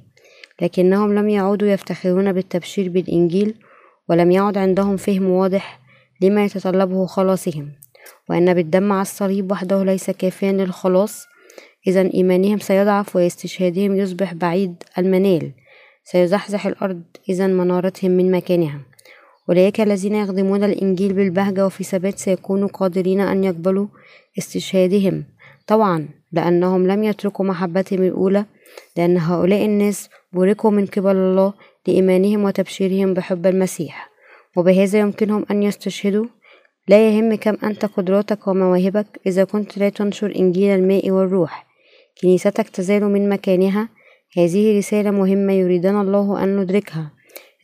لكنهم 0.61 1.15
لم 1.15 1.29
يعودوا 1.29 1.67
يفتخرون 1.67 2.33
بالتبشير 2.33 2.89
بالإنجيل 2.89 3.55
ولم 4.09 4.31
يعد 4.31 4.57
عندهم 4.57 4.97
فهم 4.97 5.29
واضح 5.29 5.79
لما 6.21 6.45
يتطلبه 6.45 7.05
خلاصهم 7.05 7.71
وأن 8.29 8.53
بالدم 8.53 8.91
على 8.91 9.01
الصليب 9.01 9.51
وحده 9.51 9.83
ليس 9.83 10.09
كافيا 10.09 10.51
للخلاص 10.51 11.27
إذا 11.87 12.13
إيمانهم 12.13 12.59
سيضعف 12.59 13.15
واستشهادهم 13.15 13.95
يصبح 13.95 14.33
بعيد 14.33 14.83
المنال 14.97 15.51
سيزحزح 16.03 16.67
الأرض 16.67 17.03
إذا 17.29 17.47
منارتهم 17.47 18.11
من 18.11 18.31
مكانها. 18.31 18.79
أولئك 19.49 19.81
الذين 19.81 20.15
يخدمون 20.15 20.63
الإنجيل 20.63 21.13
بالبهجة 21.13 21.65
وفي 21.65 21.83
ثبات 21.83 22.19
سيكونوا 22.19 22.67
قادرين 22.67 23.21
أن 23.21 23.43
يقبلوا 23.43 23.87
استشهادهم. 24.37 25.23
طبعا 25.67 26.20
لأنهم 26.31 26.87
لم 26.87 27.03
يتركوا 27.03 27.45
محبتهم 27.45 28.03
الأولى 28.03 28.45
لأن 28.97 29.17
هؤلاء 29.17 29.65
الناس 29.65 30.09
بوركوا 30.33 30.71
من 30.71 30.85
قبل 30.85 31.15
الله 31.15 31.53
لإيمانهم 31.87 32.43
وتبشيرهم 32.43 33.13
بحب 33.13 33.45
المسيح 33.47 34.11
وبهذا 34.57 34.99
يمكنهم 34.99 35.45
أن 35.51 35.63
يستشهدوا. 35.63 36.25
لا 36.87 37.09
يهم 37.09 37.35
كم 37.35 37.57
أنت 37.63 37.85
قدراتك 37.85 38.47
ومواهبك 38.47 39.07
إذا 39.25 39.43
كنت 39.43 39.77
لا 39.77 39.89
تنشر 39.89 40.35
إنجيل 40.35 40.75
الماء 40.75 41.11
والروح. 41.11 41.67
كنيستك 42.21 42.69
تزال 42.69 43.03
من 43.03 43.29
مكانها. 43.29 43.89
هذه 44.37 44.77
رسالة 44.77 45.11
مهمة 45.11 45.53
يريدنا 45.53 46.01
الله 46.01 46.43
أن 46.43 46.57
ندركها. 46.57 47.11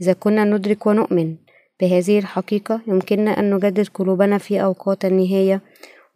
إذا 0.02 0.14
كنا 0.14 0.44
ندرك 0.44 0.86
ونؤمن 0.86 1.36
بهذه 1.82 2.20
الحقيقة 2.20 2.82
يمكننا 2.88 3.40
أن 3.40 3.54
نجدد 3.54 3.88
قلوبنا 3.94 4.38
في 4.38 4.64
أوقات 4.64 5.06
النهاية 5.06 5.62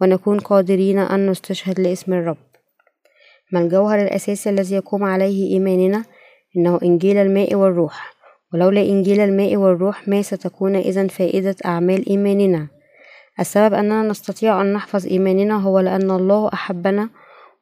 ونكون 0.01 0.39
قادرين 0.39 0.99
أن 0.99 1.29
نستشهد 1.29 1.79
لاسم 1.79 2.13
الرب. 2.13 2.37
ما 3.51 3.59
الجوهر 3.59 4.01
الأساسي 4.01 4.49
الذي 4.49 4.75
يقوم 4.75 5.03
عليه 5.03 5.53
إيماننا؟ 5.53 6.03
إنه 6.57 6.79
إنجيل 6.83 7.17
الماء 7.17 7.55
والروح. 7.55 8.13
ولولا 8.53 8.81
إنجيل 8.81 9.19
الماء 9.19 9.55
والروح 9.55 10.07
ما 10.07 10.21
ستكون 10.21 10.75
إذا 10.75 11.07
فائدة 11.07 11.55
أعمال 11.65 12.09
إيماننا. 12.09 12.67
السبب 13.39 13.73
أننا 13.73 14.01
نستطيع 14.03 14.61
أن 14.61 14.73
نحفظ 14.73 15.07
إيماننا 15.07 15.61
هو 15.61 15.79
لأن 15.79 16.11
الله 16.11 16.49
أحبنا 16.53 17.09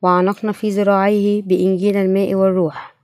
وعانقنا 0.02 0.52
في 0.52 0.70
ذراعيه 0.70 1.42
بإنجيل 1.42 1.98
الماء 1.98 2.36
والروح. 2.36 2.96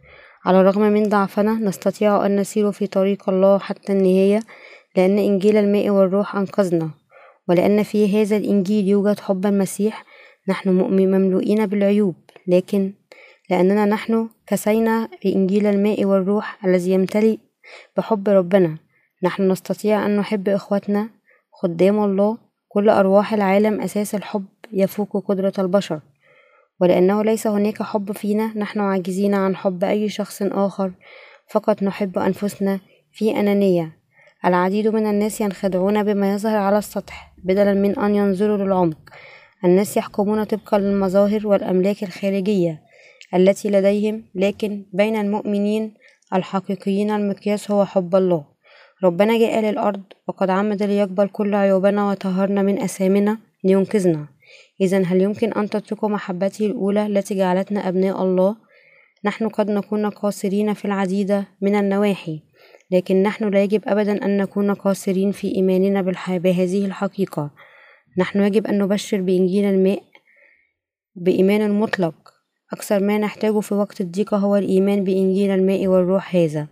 على 0.45 0.61
الرغم 0.61 0.81
من 0.81 1.03
ضعفنا 1.09 1.53
نستطيع 1.53 2.25
أن 2.25 2.35
نسير 2.35 2.71
في 2.71 2.87
طريق 2.87 3.29
الله 3.29 3.59
حتى 3.59 3.93
النهاية 3.93 4.39
لأن 4.95 5.17
إنجيل 5.17 5.57
الماء 5.57 5.89
والروح 5.89 6.35
أنقذنا. 6.35 6.89
ولأن 7.49 7.83
في 7.83 8.21
هذا 8.21 8.37
الإنجيل 8.37 8.87
يوجد 8.87 9.19
حب 9.19 9.45
المسيح 9.45 10.05
نحن 10.47 10.69
مملوئين 10.69 11.65
بالعيوب 11.65 12.15
لكن 12.47 12.93
لأننا 13.49 13.85
نحن 13.85 14.29
كسينا 14.47 15.09
بإنجيل 15.23 15.65
الماء 15.67 16.05
والروح 16.05 16.65
الذي 16.65 16.91
يمتلئ 16.91 17.37
بحب 17.97 18.29
ربنا 18.29 18.77
نحن 19.23 19.51
نستطيع 19.51 20.05
أن 20.05 20.17
نحب 20.17 20.49
إخوتنا 20.49 21.09
خدام 21.51 22.03
الله 22.03 22.37
كل 22.67 22.89
أرواح 22.89 23.33
العالم 23.33 23.81
أساس 23.81 24.15
الحب 24.15 24.45
يفوق 24.73 25.25
قدرة 25.27 25.53
البشر. 25.59 25.99
ولأنه 26.81 27.23
ليس 27.23 27.47
هناك 27.47 27.83
حب 27.83 28.11
فينا 28.11 28.57
نحن 28.57 28.79
عاجزين 28.79 29.33
عن 29.33 29.55
حب 29.55 29.83
أي 29.83 30.09
شخص 30.09 30.41
آخر 30.41 30.91
فقط 31.49 31.83
نحب 31.83 32.17
أنفسنا 32.17 32.79
في 33.11 33.39
أنانية. 33.39 33.97
العديد 34.45 34.87
من 34.87 35.07
الناس 35.07 35.41
ينخدعون 35.41 36.03
بما 36.03 36.33
يظهر 36.33 36.57
على 36.57 36.77
السطح 36.77 37.33
بدلا 37.43 37.73
من 37.73 37.99
أن 37.99 38.15
ينظروا 38.15 38.57
للعمق. 38.57 38.97
الناس 39.65 39.97
يحكمون 39.97 40.43
طبقا 40.43 40.79
للمظاهر 40.79 41.47
والأملاك 41.47 42.03
الخارجية 42.03 42.81
التي 43.35 43.69
لديهم 43.69 44.23
لكن 44.35 44.85
بين 44.93 45.15
المؤمنين 45.15 45.93
الحقيقيين 46.33 47.11
المقياس 47.11 47.71
هو 47.71 47.85
حب 47.85 48.15
الله. 48.15 48.43
ربنا 49.03 49.39
جاء 49.39 49.59
للأرض 49.59 50.01
وقد 50.27 50.49
عمد 50.49 50.83
ليقبل 50.83 51.27
كل 51.27 51.55
عيوبنا 51.55 52.09
وطهرنا 52.09 52.61
من 52.61 52.81
أثامنا 52.81 53.37
لينقذنا. 53.63 54.25
إذا 54.81 55.03
هل 55.03 55.21
يمكن 55.21 55.53
أن 55.53 55.69
تتركوا 55.69 56.09
محبته 56.09 56.65
الأولى 56.65 57.05
التي 57.05 57.35
جعلتنا 57.35 57.89
أبناء 57.89 58.23
الله؟ 58.23 58.55
نحن 59.23 59.47
قد 59.47 59.69
نكون 59.69 60.09
قاصرين 60.09 60.73
في 60.73 60.85
العديد 60.85 61.43
من 61.61 61.75
النواحي. 61.75 62.41
لكن 62.91 63.23
نحن 63.23 63.49
لا 63.49 63.63
يجب 63.63 63.81
أبدا 63.85 64.25
أن 64.25 64.37
نكون 64.37 64.73
قاصرين 64.73 65.31
في 65.31 65.55
إيماننا 65.55 66.01
بهذه 66.27 66.85
الحقيقة. 66.85 67.49
نحن 68.17 68.41
يجب 68.41 68.67
أن 68.67 68.77
نبشر 68.77 69.21
بإنجيل 69.21 69.65
الماء 69.65 70.03
بإيمان 71.15 71.71
مطلق. 71.71 72.13
أكثر 72.73 72.99
ما 72.99 73.17
نحتاجه 73.17 73.59
في 73.59 73.73
وقت 73.73 74.01
الضيقة 74.01 74.37
هو 74.37 74.55
الإيمان 74.55 75.03
بإنجيل 75.03 75.51
الماء 75.51 75.87
والروح 75.87 76.35
هذا. 76.35 76.67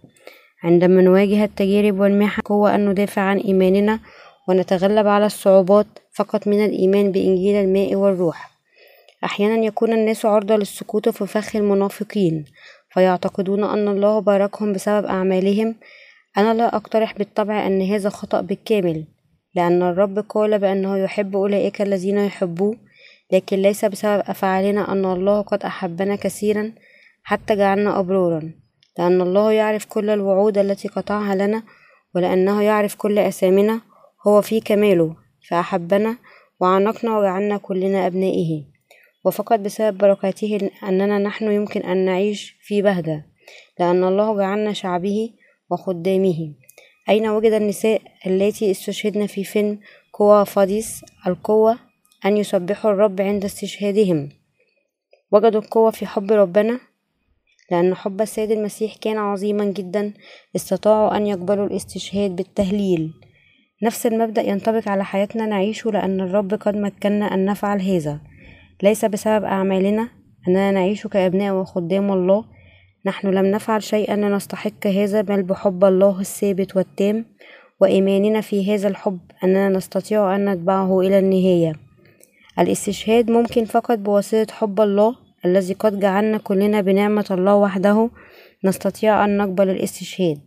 عندما 0.63 1.02
نواجه 1.02 1.43
التجارب 1.43 1.99
والمحن 1.99 2.41
قوة 2.41 2.76
أن 2.76 2.89
ندافع 2.89 3.21
عن 3.21 3.38
إيماننا 3.38 3.99
ونتغلب 4.49 5.08
على 5.08 5.26
الصعوبات 5.26 5.88
فقط 6.15 6.47
من 6.47 6.65
الإيمان 6.65 7.12
بإنجيل 7.12 7.56
الماء 7.56 7.95
والروح. 7.95 8.52
أحيانا 9.23 9.65
يكون 9.65 9.93
الناس 9.93 10.26
عرضة 10.26 10.56
للسقوط 10.56 11.10
في 11.10 11.28
فخ 11.28 11.56
المنافقين 11.56 12.45
فيعتقدون 12.89 13.63
أن 13.63 13.88
الله 13.88 14.19
باركهم 14.19 14.73
بسبب 14.73 15.06
أعمالهم 15.06 15.76
أنا 16.38 16.54
لا 16.54 16.76
أقترح 16.76 17.17
بالطبع 17.17 17.67
أن 17.67 17.82
هذا 17.82 18.10
خطأ 18.10 18.41
بالكامل 18.41 19.06
لأن 19.56 19.82
الرب 19.82 20.19
قال 20.19 20.60
بأنه 20.60 20.98
يحب 20.98 21.36
أولئك 21.36 21.82
الذين 21.82 22.17
يحبوه 22.17 22.78
لكن 23.32 23.58
ليس 23.58 23.86
بسبب 23.86 24.24
أفعالنا 24.28 24.91
أن 24.91 25.06
الله 25.06 25.41
قد 25.41 25.63
أحبنا 25.63 26.15
كثيرا 26.15 26.72
حتى 27.24 27.56
جعلنا 27.56 28.00
أبرارا 28.00 28.52
لأن 29.00 29.22
الله 29.22 29.52
يعرف 29.52 29.86
كل 29.86 30.10
الوعود 30.10 30.58
التي 30.58 30.88
قطعها 30.88 31.36
لنا 31.36 31.63
ولأنه 32.15 32.62
يعرف 32.62 32.96
كل 32.96 33.19
أثامنا 33.19 33.82
هو 34.28 34.41
في 34.41 34.60
كماله 34.60 35.15
فأحبنا 35.50 36.17
وعانقنا 36.60 37.17
وجعلنا 37.17 37.58
كلنا 37.58 38.08
أبنائه. 38.08 38.63
وفقط 39.26 39.60
بسبب 39.60 39.98
بركاته 39.98 40.69
أننا 40.84 41.17
نحن 41.17 41.52
يمكن 41.52 41.82
أن 41.82 42.06
نعيش 42.06 42.58
في 42.62 42.82
بهجة 42.82 43.26
لأن 43.80 44.04
الله 44.04 44.38
جعلنا 44.38 44.74
شعبه 44.74 45.30
وخدامه. 45.73 46.53
أين 47.09 47.27
وجد 47.27 47.51
النساء 47.51 48.01
اللاتي 48.25 48.71
استشهدن 48.71 49.25
في 49.25 49.43
فيلم 49.43 49.79
قوى 50.13 50.45
فاديس 50.45 51.05
القوة 51.27 51.79
أن 52.25 52.38
يسبحوا 52.38 52.91
الرب 52.91 53.21
عند 53.21 53.45
استشهادهم؟ 53.45 54.29
وجدوا 55.31 55.62
القوة 55.62 55.91
في 55.91 56.05
حب 56.05 56.31
ربنا 56.31 56.79
لأن 57.71 57.95
حب 57.95 58.21
السيد 58.21 58.51
المسيح 58.51 58.95
كان 58.95 59.17
عظيما 59.17 59.65
جدا 59.65 60.13
استطاعوا 60.55 61.17
أن 61.17 61.27
يقبلوا 61.27 61.67
الاستشهاد 61.67 62.36
بالتهليل. 62.36 63.13
نفس 63.83 64.05
المبدأ 64.05 64.41
ينطبق 64.41 64.89
على 64.89 65.05
حياتنا 65.05 65.45
نعيشه 65.45 65.91
لأن 65.91 66.21
الرب 66.21 66.53
قد 66.53 66.77
مكننا 66.77 67.33
أن 67.33 67.45
نفعل 67.45 67.81
هذا. 67.81 68.21
ليس 68.83 69.05
بسبب 69.05 69.43
أعمالنا 69.43 70.09
أننا 70.47 70.71
نعيش 70.71 71.07
كأبناء 71.07 71.53
وخدام 71.55 72.12
الله 72.12 72.45
نحن 73.05 73.27
لم 73.27 73.45
نفعل 73.45 73.83
شيئا 73.83 74.15
لنستحق 74.15 74.87
هذا 74.87 75.21
بل 75.21 75.43
بحب 75.43 75.85
الله 75.85 76.19
الثابت 76.19 76.75
والتام 76.75 77.25
وإيماننا 77.79 78.41
في 78.41 78.75
هذا 78.75 78.87
الحب 78.87 79.19
أننا 79.43 79.69
نستطيع 79.69 80.35
أن 80.35 80.49
نتبعه 80.49 81.01
إلى 81.01 81.19
النهاية. 81.19 81.73
الاستشهاد 82.59 83.31
ممكن 83.31 83.65
فقط 83.65 83.97
بواسطة 83.97 84.53
حب 84.53 84.81
الله 84.81 85.15
الذي 85.45 85.73
قد 85.73 85.99
جعلنا 85.99 86.37
كلنا 86.37 86.81
بنعمة 86.81 87.25
الله 87.31 87.55
وحده 87.55 88.09
نستطيع 88.63 89.25
أن 89.25 89.37
نقبل 89.37 89.69
الاستشهاد. 89.69 90.39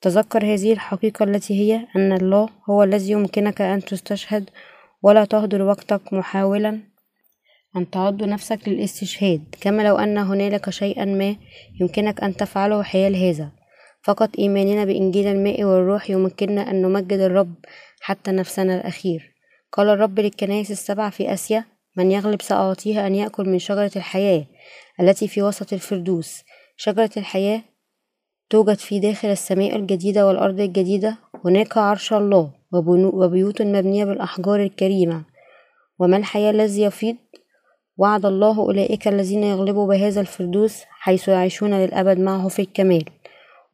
تذكر 0.00 0.44
هذه 0.44 0.72
الحقيقة 0.72 1.24
التي 1.24 1.54
هي 1.54 1.86
أن 1.96 2.12
الله 2.12 2.48
هو 2.70 2.82
الذي 2.82 3.10
يمكنك 3.10 3.60
أن 3.60 3.80
تستشهد 3.80 4.50
ولا 5.02 5.24
تهدر 5.24 5.62
وقتك 5.62 6.12
محاولا. 6.12 6.91
أن 7.76 7.90
تعد 7.90 8.22
نفسك 8.22 8.68
للاستشهاد 8.68 9.44
كما 9.60 9.82
لو 9.82 9.96
أن 9.96 10.18
هنالك 10.18 10.70
شيئا 10.70 11.04
ما 11.04 11.36
يمكنك 11.80 12.22
أن 12.24 12.36
تفعله 12.36 12.82
حيال 12.82 13.16
هذا. 13.16 13.50
فقط 14.02 14.30
إيماننا 14.38 14.84
بإنجيل 14.84 15.26
الماء 15.26 15.64
والروح 15.64 16.10
يمكننا 16.10 16.70
أن 16.70 16.82
نمجد 16.82 17.20
الرب 17.20 17.54
حتى 18.00 18.30
نفسنا 18.30 18.80
الأخير. 18.80 19.34
قال 19.72 19.88
الرب 19.88 20.20
للكنائس 20.20 20.70
السبع 20.70 21.10
في 21.10 21.32
آسيا 21.32 21.64
من 21.96 22.10
يغلب 22.10 22.42
سأعطيه 22.42 23.06
أن 23.06 23.14
يأكل 23.14 23.48
من 23.48 23.58
شجرة 23.58 23.90
الحياة 23.96 24.44
التي 25.00 25.28
في 25.28 25.42
وسط 25.42 25.72
الفردوس. 25.72 26.42
شجرة 26.76 27.10
الحياة 27.16 27.62
توجد 28.50 28.78
في 28.78 28.98
داخل 28.98 29.28
السماء 29.28 29.76
الجديدة 29.76 30.26
والأرض 30.26 30.60
الجديدة. 30.60 31.16
هناك 31.44 31.78
عرش 31.78 32.12
الله 32.12 32.50
وبيوت 33.12 33.62
مبنية 33.62 34.04
بالأحجار 34.04 34.62
الكريمة. 34.62 35.24
وما 35.98 36.16
الحياة 36.16 36.50
الذي 36.50 36.82
يفيض؟ 36.82 37.16
وعد 38.02 38.26
الله 38.26 38.58
أولئك 38.58 39.08
الذين 39.08 39.44
يغلبوا 39.44 39.86
بهذا 39.86 40.20
الفردوس 40.20 40.82
حيث 40.90 41.28
يعيشون 41.28 41.74
للأبد 41.74 42.18
معه 42.18 42.48
في 42.48 42.62
الكمال. 42.62 43.04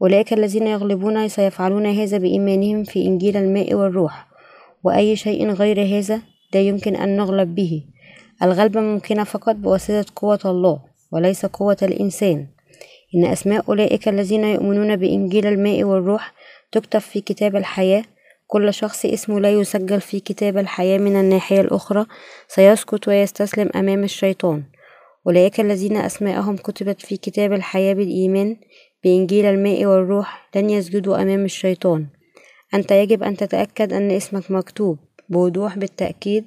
أولئك 0.03 0.33
الذين 0.33 0.67
يغلبون 0.67 1.29
سيفعلون 1.29 1.87
هذا 1.87 2.19
بإيمانهم 2.19 2.85
في 2.85 3.07
إنجيل 3.07 3.37
الماء 3.37 3.75
والروح 3.75 4.27
وأي 4.85 5.17
شيء 5.17 5.51
غير 5.51 5.99
هذا 5.99 6.23
لا 6.55 6.61
يمكن 6.61 6.97
أن 6.97 7.17
نغلب 7.17 7.55
به. 7.55 7.83
الغلبة 8.43 8.81
ممكنة 8.81 9.25
فقط 9.25 9.55
بواسطة 9.55 10.07
قوة 10.17 10.41
الله 10.45 10.81
وليس 11.13 11.47
قوة 11.47 11.77
الإنسان. 11.83 12.47
إن 13.15 13.25
أسماء 13.25 13.65
أولئك 13.69 14.09
الذين 14.09 14.45
يؤمنون 14.45 14.97
بإنجيل 14.97 15.47
الماء 15.47 15.85
والروح 15.85 16.33
تكتب 16.73 16.99
في 16.99 17.21
كتاب 17.21 17.57
الحياة 17.57 18.05
كل 18.51 18.75
شخص 18.75 19.07
اسمه 19.07 19.41
لا 19.41 19.51
يسجل 19.51 20.01
في 20.01 20.21
كتاب 20.21 20.59
الحياة 20.59 20.99
من 20.99 21.17
الناحية 21.17 21.61
الأخرى 21.61 22.07
سيسكت 22.49 23.09
ويستسلم 23.09 23.71
أمام 23.77 24.05
الشيطان. 24.05 24.63
أولئك 25.27 25.61
الذين 25.61 25.97
أسماءهم 25.97 26.57
كتبت 26.57 27.03
في 27.03 27.17
كتاب 27.17 27.53
الحياة 27.53 27.95
بالإيمان 27.95 28.57
بإنجيل 29.05 29.47
الماء 29.47 29.87
والروح 29.87 30.49
لن 30.57 30.71
يسجدوا 30.71 31.23
أمام 31.23 31.45
الشيطان. 31.45 32.07
أنت 32.75 32.91
يجب 32.91 33.23
أن 33.23 33.37
تتأكد 33.37 33.93
أن 33.93 34.11
اسمك 34.11 34.51
مكتوب 34.51 34.99
بوضوح 35.29 35.79
بالتأكيد 35.79 36.45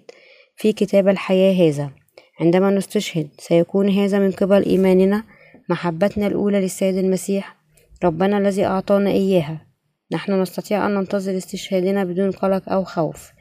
في 0.56 0.74
كتاب 0.74 1.08
الحياة 1.08 1.70
هذا. 1.70 1.92
عندما 2.40 2.70
نستشهد 2.70 3.30
سيكون 3.40 3.90
هذا 3.90 4.20
من 4.20 4.32
قبل 4.32 4.66
إيماننا 4.66 5.24
محبتنا 5.70 6.28
الأولى 6.28 6.62
للسيد 6.62 6.98
المسيح 6.98 7.56
ربنا 8.04 8.38
الذي 8.38 8.66
أعطانا 8.66 9.10
إياها. 9.10 9.71
نحن 10.12 10.42
نستطيع 10.42 10.86
أن 10.88 10.94
ننتظر 10.94 11.38
استشهادنا 11.38 12.04
بدون 12.04 12.32
قلق 12.32 12.70
أو 12.70 12.84
خوف. 12.84 13.32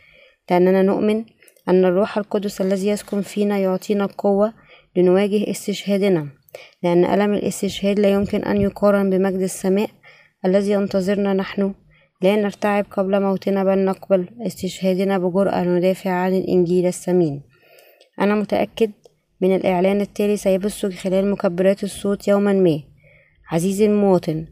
لأننا 0.51 0.83
نؤمن 0.83 1.25
أن 1.69 1.85
الروح 1.85 2.19
القدس 2.19 2.61
الذي 2.61 2.89
يسكن 2.89 3.21
فينا 3.21 3.59
يعطينا 3.59 4.05
القوة 4.05 4.53
لنواجه 4.97 5.51
استشهادنا. 5.51 6.29
لأن 6.83 7.05
ألم 7.05 7.35
الاستشهاد 7.35 8.01
لا 8.01 8.09
يمكن 8.09 8.45
أن 8.45 8.61
يقارن 8.61 9.11
بمجد 9.11 9.41
السماء 9.41 9.91
الذي 10.47 10.71
ينتظرنا 10.71 11.35
نحن. 11.35 11.75
لا 12.23 12.37
نرتعب 12.37 12.87
قبل 12.91 13.23
موتنا 13.23 13.65
بل 13.65 13.79
نقبل 13.85 14.29
استشهادنا 14.47 15.19
بجرأة 15.19 15.63
ندافع 15.63 16.11
عن 16.11 16.35
الإنجيل 16.35 16.87
الثمين 16.87 17.43
أنا 18.21 18.35
متأكد 18.35 18.91
من 19.41 19.57
الإعلان 19.57 20.01
التالي 20.01 20.37
سيبث 20.37 20.87
خلال 20.87 21.31
مكبرات 21.31 21.85
الصوت 21.85 22.29
يوما 22.29 22.53
ما. 22.53 22.83
عزيزي 23.51 23.87
المواطن 23.87 24.47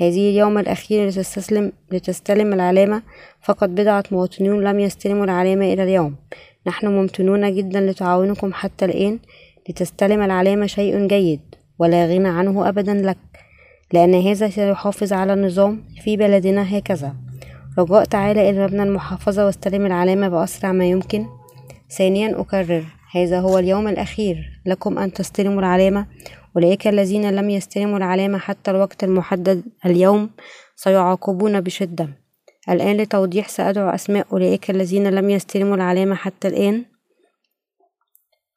هذه 0.00 0.30
اليوم 0.30 0.58
الأخير 0.58 1.08
لتستسلم 1.08 1.72
لتستلم 1.92 2.52
العلامة 2.52 3.02
فقط 3.42 3.68
بضعة 3.68 4.04
مواطنون 4.10 4.64
لم 4.64 4.80
يستلموا 4.80 5.24
العلامة 5.24 5.72
إلى 5.72 5.82
اليوم. 5.82 6.14
نحن 6.66 6.86
ممتنون 6.86 7.54
جدا 7.54 7.80
لتعاونكم 7.80 8.52
حتى 8.52 8.84
الآن 8.84 9.18
لتستلم 9.68 10.22
العلامة 10.22 10.66
شيء 10.66 11.06
جيد 11.06 11.40
ولا 11.78 12.06
غنى 12.06 12.28
عنه 12.28 12.68
أبدا 12.68 12.94
لك 12.94 13.18
لأن 13.92 14.14
هذا 14.14 14.48
سيحافظ 14.48 15.12
على 15.12 15.32
النظام 15.32 15.84
في 16.04 16.16
بلدنا 16.16 16.78
هكذا. 16.78 17.14
رجاء 17.78 18.04
تعالى 18.04 18.50
إلى 18.50 18.64
مبنى 18.64 18.82
المحافظة 18.82 19.46
واستلم 19.46 19.86
العلامة 19.86 20.28
بأسرع 20.28 20.72
ما 20.72 20.84
يمكن. 20.84 21.26
ثانيا 21.90 22.40
أكرر 22.40 22.84
هذا 23.14 23.40
هو 23.40 23.58
اليوم 23.58 23.88
الأخير 23.88 24.60
لكم 24.66 24.98
أن 24.98 25.12
تستلموا 25.12 25.58
العلامة 25.58 26.06
أولئك 26.56 26.88
الذين 26.88 27.30
لم 27.30 27.50
يستلموا 27.50 27.96
العلامة 27.96 28.38
حتى 28.38 28.70
الوقت 28.70 29.04
المحدد 29.04 29.62
اليوم 29.86 30.30
سيعاقبون 30.76 31.60
بشدة. 31.60 32.08
الآن 32.68 32.96
لتوضيح 32.96 33.48
سأدعو 33.48 33.88
أسماء 33.88 34.26
أولئك 34.32 34.70
الذين 34.70 35.10
لم 35.10 35.30
يستلموا 35.30 35.76
العلامة 35.76 36.14
حتى 36.14 36.48
الآن. 36.48 36.84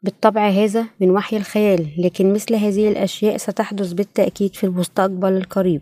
بالطبع 0.04 0.50
هذا 0.50 0.86
من 1.00 1.12
وحي 1.12 1.38
الخيال 1.38 1.88
لكن 1.98 2.34
مثل 2.34 2.56
هذه 2.56 2.90
الأشياء 2.90 3.38
ستحدث 3.38 3.94
بالتأكيد 3.94 4.56
في 4.56 4.64
المستقبل 4.64 5.34
القريب. 5.34 5.82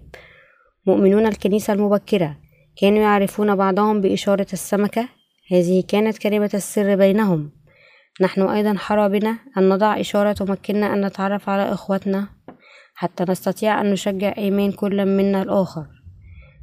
مؤمنون 0.87 1.25
الكنيسة 1.25 1.73
المبكرة 1.73 2.37
كانوا 2.77 2.99
يعرفون 2.99 3.55
بعضهم 3.55 4.01
بإشارة 4.01 4.47
السمكة؟ 4.53 5.09
هذه 5.51 5.83
كانت 5.87 6.17
كلمة 6.17 6.49
السر 6.53 6.95
بينهم. 6.95 7.51
نحن 8.21 8.41
أيضا 8.41 8.73
حرى 8.77 9.09
بنا 9.09 9.37
أن 9.57 9.69
نضع 9.69 9.99
إشارة 9.99 10.31
تمكننا 10.31 10.93
أن 10.93 11.05
نتعرف 11.05 11.49
على 11.49 11.73
إخوتنا 11.73 12.27
حتى 12.93 13.25
نستطيع 13.29 13.81
أن 13.81 13.91
نشجع 13.91 14.33
إيمان 14.37 14.71
كل 14.71 15.05
منا 15.05 15.41
الآخر. 15.41 15.85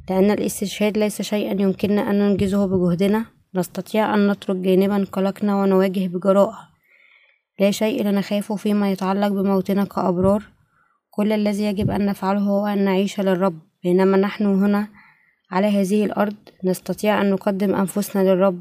لأن 0.09 0.31
الاستشهاد 0.31 0.97
ليس 0.97 1.21
شيئا 1.21 1.61
يمكننا 1.61 2.09
أن 2.09 2.19
ننجزه 2.19 2.65
بجهدنا. 2.65 3.25
نستطيع 3.55 4.15
أن 4.15 4.31
نترك 4.31 4.55
جانبا 4.55 5.05
قلقنا 5.11 5.55
ونواجه 5.55 6.07
بجراءة. 6.07 6.59
لا 7.59 7.71
شيء 7.71 8.03
لنخافه 8.03 8.55
فيما 8.55 8.91
يتعلق 8.91 9.27
بموتنا 9.27 9.83
كأبرار. 9.83 10.43
كل 11.09 11.31
الذي 11.31 11.63
يجب 11.63 11.91
أن 11.91 12.05
نفعله 12.05 12.39
هو 12.39 12.67
أن 12.67 12.85
نعيش 12.85 13.19
للرب. 13.19 13.59
بينما 13.83 14.17
نحن 14.17 14.45
هنا 14.45 14.87
على 15.51 15.67
هذه 15.67 16.05
الأرض 16.05 16.35
نستطيع 16.63 17.21
أن 17.21 17.29
نقدم 17.29 17.75
أنفسنا 17.75 18.21
للرب. 18.21 18.59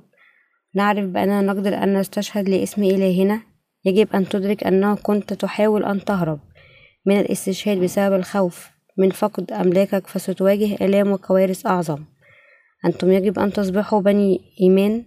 نعرف 0.74 1.06
بأننا 1.06 1.40
نقدر 1.40 1.74
أن 1.74 1.98
نستشهد 1.98 2.48
لاسم 2.48 2.82
إلهنا 2.82 3.42
يجب 3.84 4.08
أن 4.14 4.28
تدرك 4.28 4.64
أنه 4.64 4.94
كنت 4.94 5.32
تحاول 5.32 5.84
أن 5.84 6.04
تهرب 6.04 6.40
من 7.06 7.20
الاستشهاد 7.20 7.78
بسبب 7.78 8.14
الخوف 8.14 8.70
من 8.98 9.10
فقد 9.10 9.52
أملاكك 9.52 10.06
فستواجه 10.06 10.74
آلام 10.74 11.12
وكوارث 11.12 11.66
أعظم. 11.66 12.04
أنتم 12.84 13.12
يجب 13.12 13.38
أن 13.38 13.52
تصبحوا 13.52 14.00
بني 14.00 14.40
إيمان 14.60 15.04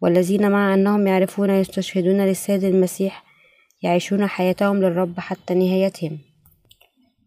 والذين 0.00 0.50
مع 0.50 0.74
أنهم 0.74 1.06
يعرفون 1.06 1.50
يستشهدون 1.50 2.20
للسيد 2.20 2.64
المسيح 2.64 3.24
يعيشون 3.82 4.26
حياتهم 4.26 4.76
للرب 4.82 5.20
حتى 5.20 5.54
نهايتهم. 5.54 6.18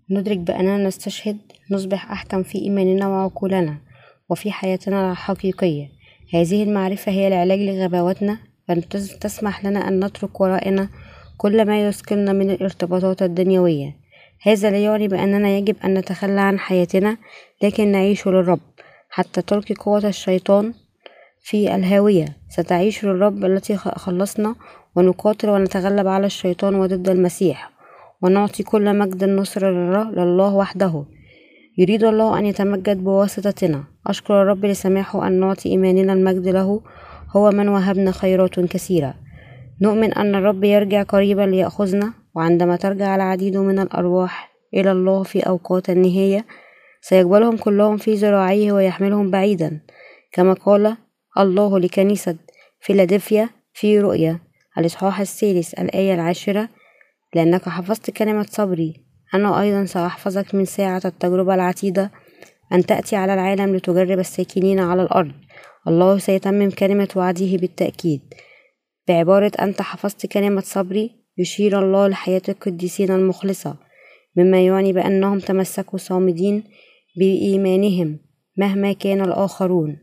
ندرك 0.10 0.38
بأننا 0.38 0.88
نستشهد 0.88 1.38
نصبح 1.72 2.12
أحكم 2.12 2.43
في 2.43 2.58
إيماننا 2.58 3.08
وعقولنا 3.08 3.78
وفي 4.30 4.52
حياتنا 4.52 5.12
الحقيقية. 5.12 5.92
هذه 6.34 6.63
المعرفة 6.63 7.12
هي 7.12 7.28
العلاج 7.28 7.60
لغباوتنا 7.60 8.38
تسمح 9.22 9.65
لنا 9.65 9.88
أن 9.88 10.06
نترك 10.06 10.41
ورائنا 10.41 10.89
كل 11.38 11.65
ما 11.65 11.88
يثقلنا 11.88 12.34
من 12.34 12.52
الارتباطات 12.52 13.22
الدنيوية. 13.22 13.96
هذا 14.41 14.72
لا 14.72 14.78
يعني 14.78 15.08
بأننا 15.08 15.50
يجب 15.50 15.76
أن 15.86 15.93
نتخلى 15.93 16.41
عن 16.41 16.60
حياتنا 16.60 17.17
لكن 17.63 17.88
نعيش 17.88 18.28
للرب. 18.28 18.60
حتى 19.10 19.41
تلقي 19.41 19.76
قوة 19.76 20.08
الشيطان 20.08 20.74
في 21.41 21.76
الهاوية 21.76 22.26
ستعيش 22.50 23.06
للرب 23.06 23.46
التي 23.46 23.78
خلصنا 23.78 24.56
ونقاتل 24.96 25.50
ونتغلب 25.50 26.08
على 26.08 26.26
الشيطان 26.26 26.76
وضد 26.76 27.10
المسيح. 27.10 27.72
ونعطي 28.22 28.63
كل 28.63 28.98
مجد 28.98 29.24
النصر 29.24 29.72
لله 30.12 30.56
وحده. 30.56 31.06
يريد 31.77 32.03
الله 32.03 32.39
أن 32.39 32.45
يتمجد 32.45 33.03
بواسطتنا. 33.03 33.83
أشكر 34.07 34.41
الرب 34.41 34.65
لسماحه 34.65 35.27
أن 35.27 35.39
نعطي 35.39 35.69
إيماننا 35.69 36.13
المجد 36.13 36.47
له. 36.47 36.81
هو 37.36 37.51
من 37.51 37.69
وهبنا 37.69 38.12
خيرات 38.12 38.59
كثيرة. 38.59 39.13
نؤمن 39.81 40.13
أن 40.13 40.36
الرب 40.36 40.63
يرجع 40.63 41.03
قريبا 41.03 41.41
ليأخذنا. 41.41 42.13
وعندما 42.36 42.75
ترجع 42.75 43.15
العديد 43.15 43.57
من 43.57 43.79
الأرواح 43.79 44.51
إلى 44.73 44.91
الله 44.91 45.23
في 45.23 45.39
أوقات 45.39 45.89
النهاية 45.89 46.45
سيقبلهم 47.01 47.57
كلهم 47.57 47.97
في 47.97 48.13
ذراعيه 48.13 48.71
ويحملهم 48.71 49.31
بعيدا. 49.31 49.81
كما 50.31 50.53
قال 50.53 50.97
الله 51.38 51.79
لكنيسة 51.79 52.36
فيلادلفيا 52.79 53.49
في 53.73 53.99
رؤيا 53.99 54.39
الإصحاح 54.77 55.19
الثالث 55.19 55.73
الآية 55.79 56.13
العاشرة 56.13 56.69
لأنك 57.36 57.69
حفظت 57.69 58.12
كلمة 58.12 58.45
صبري 58.49 59.03
أنا 59.34 59.62
أيضا 59.62 59.86
سأحفظك 59.86 60.56
من 60.56 60.65
ساعة 60.65 61.02
التجربة 61.06 61.56
العتيدة 61.56 62.12
أن 62.74 62.86
تأتي 62.86 63.15
على 63.15 63.34
العالم 63.34 63.76
لتجرب 63.76 64.19
الساكنين 64.19 64.80
على 64.80 65.02
الأرض. 65.02 65.32
الله 65.88 66.17
سيتمم 66.17 66.69
كلمة 66.69 67.08
وعده 67.15 67.58
بالتأكيد. 67.58 68.22
بعبارة 69.08 69.52
أنت 69.62 69.82
حفظت 69.82 70.26
كلمة 70.26 70.62
صبري 70.62 71.12
يشير 71.38 71.80
الله 71.80 72.08
لحياة 72.08 72.41
القديسين 72.50 73.12
المخلصة 73.12 73.76
مما 74.38 74.65
يعني 74.65 74.93
بأنهم 74.93 75.39
تمسكوا 75.39 76.00
صامدين 76.00 76.63
بإيمانهم 77.17 78.19
مهما 78.58 78.93
كان 78.93 79.22
الآخرون. 79.22 79.98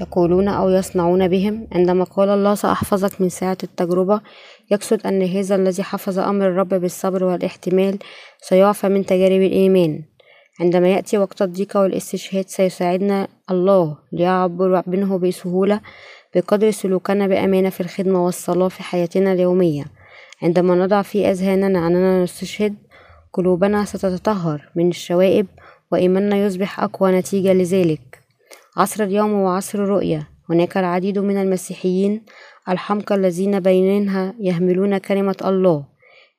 يقولون 0.00 0.48
أو 0.48 0.70
يصنعون 0.70 1.28
بهم. 1.28 1.68
عندما 1.72 2.04
قال 2.04 2.28
الله 2.28 2.54
سأحفظك 2.54 3.20
من 3.20 3.28
ساعة 3.28 3.58
التجربة 3.62 4.20
يقصد 4.70 5.06
أن 5.06 5.22
هذا 5.22 5.54
الذي 5.54 5.82
حفظ 5.82 6.18
أمر 6.18 6.46
الرب 6.46 6.68
بالصبر 6.68 7.24
والاحتمال 7.24 7.98
سيعفى 8.40 8.88
من 8.88 9.06
تجارب 9.06 9.42
الإيمان. 9.42 10.02
عندما 10.60 10.88
يأتي 10.88 11.18
وقت 11.18 11.42
الضيق 11.42 11.76
والاستشهاد 11.76 12.48
سيساعدنا 12.48 13.28
الله 13.50 13.98
ليعبر 14.12 14.82
منه 14.86 15.18
بسهولة 15.18 15.80
بقدر 16.34 16.70
سلوكنا 16.70 17.26
بأمانة 17.26 17.70
في 17.70 17.80
الخدمة 17.80 18.24
والصلاة 18.24 18.68
في 18.68 18.82
حياتنا 18.82 19.32
اليومية. 19.32 19.84
عندما 20.42 20.74
نضع 20.74 21.02
في 21.02 21.30
أذهاننا 21.30 21.86
أننا 21.86 22.22
نستشهد 22.22 22.74
قلوبنا 23.32 23.84
ستتطهر 23.84 24.70
من 24.76 24.88
الشوائب 24.88 25.46
وإيماننا 25.92 26.36
يصبح 26.36 26.80
أقوى 26.80 27.12
نتيجة 27.12 27.52
لذلك. 27.52 28.17
عصر 28.78 29.04
اليوم 29.04 29.32
وعصر 29.32 29.78
الرؤية 29.78 30.28
هناك 30.50 30.76
العديد 30.76 31.18
من 31.18 31.36
المسيحيين 31.36 32.22
الحمقى 32.68 33.14
الذين 33.14 33.60
بينها 33.60 34.34
يهملون 34.40 34.98
كلمة 34.98 35.36
الله 35.44 35.84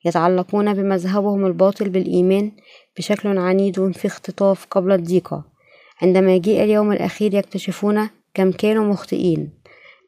يتعلقون 0.05 0.73
بمذهبهم 0.73 1.45
الباطل 1.45 1.89
بالإيمان 1.89 2.51
بشكل 2.97 3.37
عنيد 3.37 3.91
في 3.91 4.07
اختطاف 4.07 4.65
قبل 4.71 4.91
الضيقة. 4.91 5.43
عندما 6.01 6.35
يجيء 6.35 6.63
اليوم 6.63 6.91
الأخير 6.91 7.33
يكتشفون 7.33 8.09
كم 8.33 8.51
كانوا 8.51 8.85
مخطئين. 8.85 9.49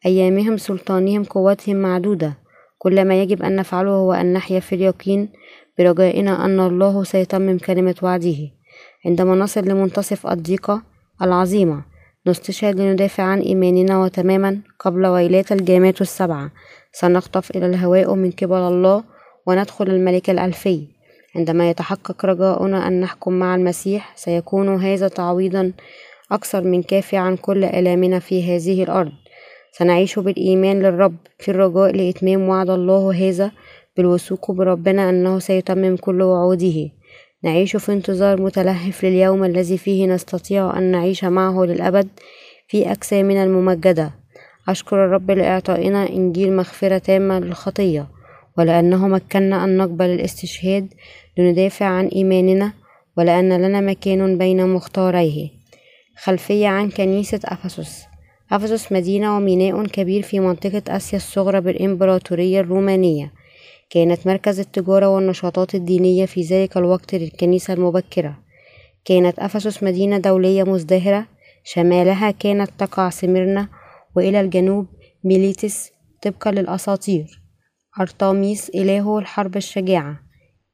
أيامهم 0.06 0.58
سلطانهم 0.58 1.24
قوتهم 1.24 1.76
معدودة. 1.76 2.38
كل 2.78 3.06
ما 3.06 3.22
يجب 3.22 3.44
أن 3.44 3.56
نفعله 3.56 3.92
هو 3.92 4.14
أن 4.14 4.34
نحيا 4.34 4.60
في 4.60 4.76
اليقين 4.76 5.30
برجائنا 5.78 6.46
أن 6.46 6.60
الله 6.60 7.04
سيتمم 7.04 7.58
كلمة 7.58 7.96
وعده. 8.02 8.38
عندما 9.06 9.36
نصل 9.36 9.62
لمنتصف 9.62 10.28
الضيقة 10.28 10.82
العظيمة 11.22 11.91
نستشهد 12.28 12.80
لندافع 12.80 13.24
عن 13.24 13.40
إيماننا 13.40 14.04
وتماما 14.04 14.60
قبل 14.80 15.06
ويلات 15.06 15.52
الجامات 15.52 16.02
السبعة. 16.02 16.52
سنخطف 16.92 17.52
إلى 17.52 17.66
الهواء 17.66 18.14
من 18.14 18.32
قبل 18.32 18.58
الله 18.58 19.04
وندخل 19.48 19.90
الملك 19.90 20.30
الألفي. 20.30 20.88
عندما 21.36 21.70
يتحقق 21.70 22.26
رجاؤنا 22.26 22.88
أن 22.88 23.02
نحكم 23.02 23.34
مع 23.34 23.56
المسيح 23.56 24.14
سيكون 24.16 24.84
هذا 24.84 25.08
تعويضا 25.08 25.72
أكثر 26.32 26.64
من 26.64 26.84
كافي 26.84 27.18
عن 27.18 27.36
كل 27.38 27.64
آلامنا 27.64 28.20
في 28.20 28.56
هذه 28.56 28.84
الأرض. 28.84 29.12
سنعيش 29.72 30.20
بالإيمان 30.20 30.80
للرب 30.80 31.16
في 31.40 31.52
الرجاء 31.52 31.92
لإتمام 31.92 32.50
وعد 32.50 32.70
الله 32.70 33.30
هذا 33.30 33.52
بالوثوق 33.98 34.52
بربنا 34.52 35.10
أنه 35.10 35.40
سيتمم 35.40 35.98
كل 35.98 36.22
وعوده. 36.22 36.90
نعيش 37.44 37.76
في 37.76 37.94
انتظار 37.94 38.42
متلهف 38.42 39.06
لليوم 39.06 39.44
الذي 39.44 39.78
فيه 39.78 40.06
نستطيع 40.08 40.78
أن 40.78 40.84
نعيش 40.84 41.24
معه 41.24 41.66
للأبد 41.66 42.08
في 42.68 42.92
أجسامنا 42.92 43.44
الممجدة. 43.44 44.12
أشكر 44.70 45.06
الرب 45.06 45.32
لإعطائنا 45.32 46.10
إنجيل 46.10 46.56
مغفرة 46.56 46.98
تامة 46.98 47.40
للخطية 47.40 48.08
ولأنه 48.58 49.08
مكننا 49.08 49.64
أن 49.64 49.78
نقبل 49.78 50.06
الاستشهاد 50.06 50.94
لندافع 51.38 51.86
عن 51.86 52.08
إيماننا 52.08 52.74
ولأن 53.18 53.62
لنا 53.62 53.82
مكان 53.82 54.38
بين 54.38 54.68
مختاريه. 54.68 55.50
خلفية 56.24 56.68
عن 56.68 56.90
كنيسة 56.90 57.40
أفسس. 57.46 58.06
أفسس 58.52 58.92
مدينة 58.92 59.38
وميناء 59.38 59.86
كبير 59.86 60.22
في 60.22 60.40
منطقة 60.40 60.84
آسيا 60.88 61.18
الصغرى 61.18 61.62
بالإمبراطورية 61.62 62.60
الرومانية. 62.60 63.32
كانت 63.94 64.28
مركز 64.28 64.60
التجارة 64.60 65.08
والنشاطات 65.08 65.76
الدينية 65.76 66.26
في 66.26 66.42
ذلك 66.42 66.78
الوقت 66.78 67.16
للكنيسة 67.16 67.74
المبكرة. 67.74 68.40
كانت 69.06 69.40
أفسس 69.40 69.84
مدينة 69.84 70.18
دولية 70.18 70.64
مزدهرة. 70.64 71.28
شمالها 71.64 72.32
كانت 72.32 72.72
تقع 72.78 73.10
سميرنا 73.10 73.68
وإلى 74.16 74.42
الجنوب 74.42 74.88
ميليتس 75.24 75.92
طبقا 76.22 76.52
للأساطير. 76.52 77.42
أرطاميس 78.00 78.70
إله 78.70 79.20
الحرب 79.20 79.58
الشجاعة. 79.58 80.20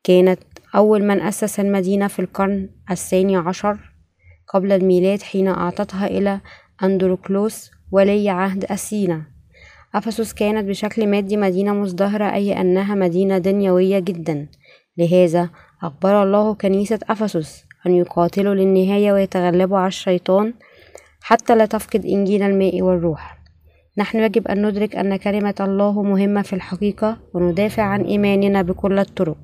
كانت 0.04 0.40
أول 0.76 1.04
من 1.04 1.22
أسس 1.22 1.60
المدينة 1.60 2.08
في 2.08 2.20
القرن 2.20 2.70
الثاني 2.92 3.36
عشر 3.36 3.78
قبل 4.54 4.72
الميلاد 4.72 5.22
حين 5.22 5.48
أعطتها 5.48 6.08
إلى 6.08 6.42
أندروكلوس 6.84 7.72
ولي 7.92 8.30
عهد 8.30 8.66
أثينا. 8.66 9.37
أفسس 9.96 10.34
كانت 10.34 10.70
بشكل 10.70 11.08
مادي 11.08 11.38
مدينة 11.38 11.74
مزدهرة 11.74 12.34
أي 12.34 12.62
أنها 12.62 12.96
مدينة 12.96 13.38
دنيوية 13.38 14.00
جدا. 14.00 14.48
لهذا 14.98 15.50
أخبر 15.84 16.24
الله 16.24 16.54
كنيسة 16.54 17.00
أفسس 17.10 17.66
أن 17.86 17.96
يقاتلوا 17.96 18.56
للنهاية 18.56 19.12
ويتغلبوا 19.12 19.78
على 19.78 19.88
الشيطان 19.88 20.54
حتى 21.22 21.56
لا 21.56 21.66
تفقد 21.66 22.06
إنجيل 22.06 22.44
الماء 22.44 22.82
والروح. 22.82 23.38
نحن 23.98 24.20
يجب 24.20 24.48
أن 24.48 24.66
ندرك 24.66 24.96
أن 24.96 25.16
كلمة 25.16 25.56
الله 25.60 26.04
مهمة 26.04 26.42
في 26.42 26.54
الحقيقة 26.54 27.18
وندافع 27.34 27.84
عن 27.84 28.02
إيماننا 28.02 28.62
بكل 28.62 29.00
الطرق. 29.00 29.38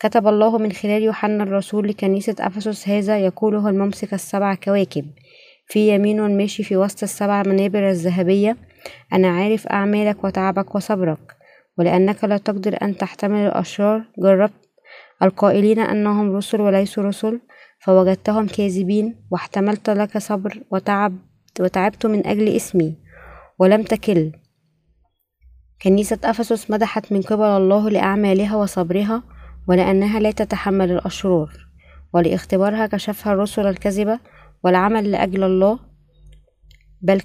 كتب 0.00 0.28
الله 0.28 0.58
من 0.58 0.72
خلال 0.72 1.02
يوحنا 1.02 1.42
الرسول 1.42 1.88
لكنيسة 1.88 2.36
أفسس 2.40 2.88
هذا 2.88 3.18
يقوله 3.18 3.68
الممسك 3.68 4.14
السبع 4.14 4.54
كواكب. 4.54 5.04
في 5.66 5.94
يمين 5.94 6.36
ماشي 6.36 6.62
في 6.62 6.76
وسط 6.76 7.02
السبع 7.02 7.42
منابر 7.42 7.88
الذهبية 7.88 8.56
أنا 9.12 9.28
عارف 9.28 9.66
أعمالك 9.66 10.24
وتعبك 10.24 10.74
وصبرك 10.74 11.36
ولأنك 11.78 12.24
لا 12.24 12.36
تقدر 12.36 12.78
أن 12.82 12.96
تحتمل 12.96 13.46
الأشرار. 13.46 14.04
جربت 14.18 14.68
القائلين 15.22 15.78
أنهم 15.78 16.36
رسل 16.36 16.60
وليسوا 16.60 17.02
رسل 17.02 17.40
فوجدتهم 17.80 18.46
كاذبين 18.46 19.16
واحتملت 19.30 19.90
لك 19.90 20.18
صبر 20.18 20.62
وتعب 20.70 21.16
وتعبت 21.60 22.06
من 22.06 22.26
أجل 22.26 22.48
اسمي. 22.48 22.96
ولم 23.58 23.82
تكل. 23.82 24.32
كنيسة 25.82 26.18
أفسس 26.24 26.70
مدحت 26.70 27.12
من 27.12 27.22
قبل 27.22 27.44
الله 27.44 27.90
لأعمالها 27.90 28.56
وصبرها 28.56 29.22
ولأنها 29.68 30.20
لا 30.20 30.30
تتحمل 30.30 30.90
الأشرار. 30.90 31.68
ولإختبارها 32.12 32.86
كشفها 32.86 33.32
الرسل 33.32 33.66
الكذبة 33.66 34.18
والعمل 34.64 35.10
لأجل 35.10 35.44
الله 35.44 35.87
بل 37.02 37.22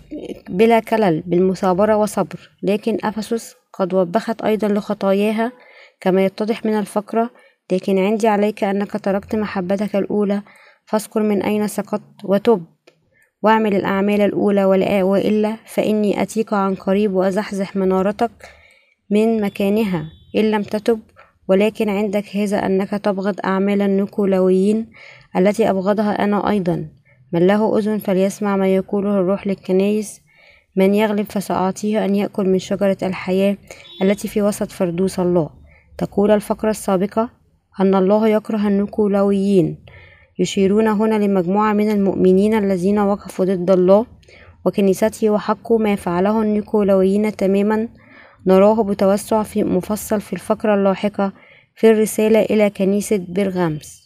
بلا 0.49 0.79
كلل 0.79 1.23
بالمثابرة 1.25 1.97
وصبر. 1.97 2.49
لكن 2.63 2.97
أفسس 3.03 3.55
قد 3.73 3.93
وبخت 3.93 4.41
أيضا 4.41 4.67
لخطاياها 4.67 5.51
كما 6.01 6.25
يتضح 6.25 6.65
من 6.65 6.79
الفقرة 6.79 7.29
لكن 7.71 7.99
عندي 7.99 8.27
عليك 8.27 8.63
أنك 8.63 8.91
تركت 8.91 9.35
محبتك 9.35 9.95
الأولى 9.95 10.41
فاذكر 10.85 11.23
من 11.23 11.41
أين 11.43 11.67
سقطت 11.67 12.03
وتب. 12.23 12.65
واعمل 13.41 13.75
الأعمال 13.75 14.21
الأولى 14.21 14.65
وإلا 15.03 15.55
فإني 15.65 16.21
أتيك 16.21 16.53
عن 16.53 16.75
قريب 16.75 17.13
وأزحزح 17.13 17.75
منارتك 17.75 18.31
من 19.09 19.41
مكانها 19.41 20.05
إن 20.35 20.51
لم 20.51 20.63
تتب. 20.63 20.99
ولكن 21.47 21.89
عندك 21.89 22.35
هذا 22.35 22.65
أنك 22.65 22.89
تبغض 22.89 23.35
أعمال 23.45 23.81
النيكولاويين 23.81 24.91
التي 25.37 25.69
أبغضها 25.69 26.23
أنا 26.23 26.49
أيضا. 26.49 26.87
من 27.33 27.47
له 27.47 27.77
أذن 27.77 27.97
فليسمع 27.97 28.57
ما 28.57 28.75
يقوله 28.75 29.19
الروح 29.19 29.47
للكنايس 29.47 30.21
من 30.75 30.95
يغلب 30.95 31.25
فسأعطيه 31.29 32.05
أن 32.05 32.15
يأكل 32.15 32.45
من 32.49 32.59
شجرة 32.59 32.97
الحياة 33.03 33.57
التي 34.01 34.27
في 34.27 34.41
وسط 34.41 34.71
فردوس 34.71 35.19
الله. 35.19 35.49
تقول 35.97 36.31
الفقرة 36.31 36.69
السابقة 36.69 37.29
أن 37.79 37.95
الله 37.95 38.27
يكره 38.27 38.67
النيكولاويين 38.67 39.77
يشيرون 40.39 40.87
هنا 40.87 41.15
لمجموعة 41.15 41.73
من 41.73 41.91
المؤمنين 41.91 42.53
الذين 42.53 42.99
وقفوا 42.99 43.45
ضد 43.45 43.71
الله 43.71 44.05
وكنيسته 44.65 45.29
وحقوا 45.29 45.79
ما 45.79 45.95
فعله 45.95 46.41
النيكولاويين 46.41 47.35
تماما. 47.35 47.87
نراه 48.47 48.83
بتوسع 48.83 49.43
في 49.43 49.63
مفصل 49.63 50.21
في 50.21 50.33
الفقرة 50.33 50.75
اللاحقة 50.75 51.33
في 51.75 51.89
الرسالة 51.91 52.41
إلى 52.41 52.69
كنيسة 52.69 53.25
برغامس 53.29 54.02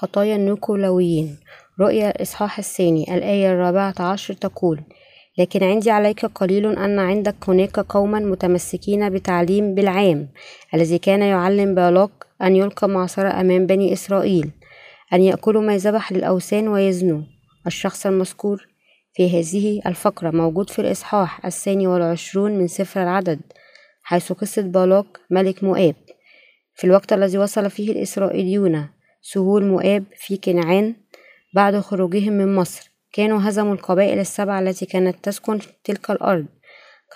خطايا 0.00 0.36
النيكولاويين 0.36 1.38
رؤيا 1.80 2.10
الإصحاح 2.10 2.58
الثاني 2.58 3.14
الآية 3.14 3.52
الرابعة 3.52 3.94
عشر 4.00 4.34
تقول 4.34 4.80
لكن 5.38 5.62
عندي 5.62 5.90
عليك 5.90 6.26
قليل 6.26 6.66
أن 6.78 6.98
عندك 6.98 7.34
هناك 7.48 7.80
قوما 7.80 8.18
متمسكين 8.20 9.10
بتعليم 9.10 9.74
بالعام 9.74 10.28
الذي 10.74 10.98
كان 10.98 11.22
يعلم 11.22 11.74
بالاق 11.74 12.10
أن 12.42 12.56
يلقى 12.56 12.88
معصرة 12.88 13.28
أمام 13.28 13.66
بني 13.66 13.92
إسرائيل 13.92 14.50
أن 15.12 15.22
يأكلوا 15.22 15.62
ما 15.62 15.76
ذبح 15.76 16.12
للأوثان 16.12 16.68
ويزنوا. 16.68 17.22
الشخص 17.66 18.06
المذكور 18.06 18.68
في 19.14 19.40
هذه 19.40 19.80
الفقرة 19.86 20.30
موجود 20.30 20.70
في 20.70 20.78
الإصحاح 20.78 21.46
الثاني 21.46 21.86
والعشرون 21.86 22.58
من 22.58 22.66
سفر 22.66 23.02
العدد 23.02 23.40
حيث 24.02 24.32
قصة 24.32 24.62
بالاق 24.62 25.06
ملك 25.30 25.64
مؤاب. 25.64 25.94
في 26.74 26.84
الوقت 26.84 27.12
الذي 27.12 27.38
وصل 27.38 27.70
فيه 27.70 27.92
الإسرائيليون 27.92 28.99
سهول 29.22 29.64
مؤاب 29.64 30.04
في 30.16 30.36
كنعان 30.36 30.94
بعد 31.54 31.78
خروجهم 31.80 32.32
من 32.32 32.54
مصر. 32.54 32.90
كانوا 33.12 33.48
هزموا 33.48 33.74
القبائل 33.74 34.18
السبع 34.18 34.60
التي 34.60 34.86
كانت 34.86 35.16
تسكن 35.22 35.58
تلك 35.84 36.10
الأرض. 36.10 36.46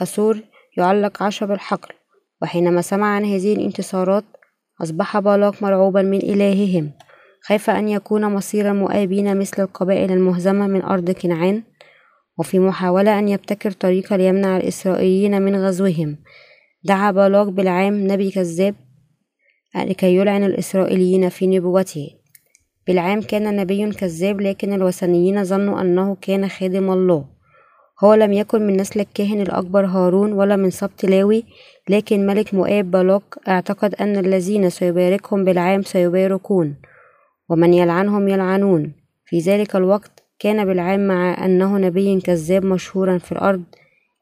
كسور 0.01 0.39
يعلق 0.77 1.23
عشب 1.23 1.51
الحقل 1.51 1.95
وحينما 2.43 2.83
سمع 2.83 3.07
عن 3.07 3.25
هذه 3.25 3.55
الانتصارات 3.55 4.25
أصبح 4.83 5.19
بالاق 5.19 5.63
مرعوبا 5.63 6.03
من 6.03 6.19
إلههم. 6.19 6.93
خاف 7.41 7.71
أن 7.71 7.89
يكون 7.89 8.25
مصير 8.25 8.71
المؤابين 8.71 9.39
مثل 9.39 9.63
القبائل 9.63 10.13
المهزمة 10.13 10.67
من 10.67 10.83
أرض 10.83 11.11
كنعان 11.11 11.63
وفي 12.39 12.59
محاولة 12.59 13.19
أن 13.19 13.29
يبتكر 13.29 13.71
طريقة 13.71 14.17
ليمنع 14.17 14.57
الإسرائيليين 14.57 15.43
من 15.43 15.57
غزوهم. 15.57 16.19
دعا 16.85 17.11
بالاق 17.11 17.49
بالعام 17.49 18.07
نبي 18.13 18.31
كذاب 18.31 18.75
لكي 19.77 20.17
يلعن 20.17 20.45
الإسرائيليين 20.45 21.29
في 21.29 21.47
نبوته. 21.47 22.11
بالعام 22.87 23.21
كان 23.21 23.57
نبي 23.57 23.91
كذاب 23.91 24.41
لكن 24.41 24.73
الوثنيين 24.73 25.45
ظنوا 25.45 25.81
أنه 25.81 26.17
كان 26.21 26.49
خادم 26.49 26.91
الله. 26.91 27.25
هو 28.05 28.15
لم 28.15 28.33
يكن 28.33 28.67
من 28.67 28.77
نسل 28.77 29.01
الكاهن 29.01 29.41
الأكبر 29.41 29.87
هارون 29.87 30.33
ولا 30.33 30.57
من 30.57 30.71
سبط 30.71 31.05
لاوي 31.05 31.45
لكن 31.89 32.27
ملك 32.27 32.55
مؤاب 32.55 32.91
بالاق 32.91 33.39
اعتقد 33.49 33.95
أن 33.95 34.17
الذين 34.17 34.71
سيباركهم 34.71 35.45
بالعام 35.45 35.83
سيباركون 35.83 36.77
ومن 37.49 37.75
يلعنهم 37.75 38.29
يلعنون. 38.29 38.93
في 39.27 39.39
ذلك 39.39 39.77
الوقت 39.77 40.23
كان 40.39 40.65
بالعام 40.65 41.07
مع 41.07 41.45
أنه 41.45 41.79
نبي 41.79 42.21
كذاب 42.21 42.65
مشهورا 42.65 43.19
في 43.19 43.33
الأرض 43.33 43.65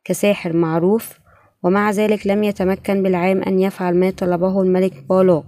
كساحر 0.04 0.52
معروف 0.52 1.21
ومع 1.62 1.90
ذلك 1.90 2.26
لم 2.26 2.44
يتمكن 2.44 3.02
بالعام 3.02 3.42
أن 3.42 3.60
يفعل 3.60 3.96
ما 3.96 4.10
طلبه 4.10 4.62
الملك 4.62 4.92
بالاق 5.08 5.44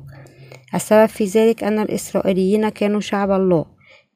السبب 0.74 1.06
في 1.06 1.24
ذلك 1.24 1.64
أن 1.64 1.78
الإسرائيليين 1.78 2.68
كانوا 2.68 3.00
شعب 3.00 3.30
الله 3.30 3.64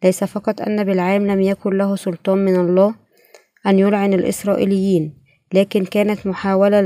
ليس 0.05 0.25
فقط 0.25 0.61
أن 0.61 0.85
بالعام 0.85 1.27
لم 1.27 1.41
يكن 1.41 1.79
له 1.79 1.97
سلطان 1.97 2.39
من 2.39 2.57
الله 2.57 2.95
أن 3.67 3.79
يلعن 3.79 4.15
الإسرائيليين 4.15 5.19
لكن 5.55 5.85
كانت 5.85 6.27
محاولة 6.27 6.81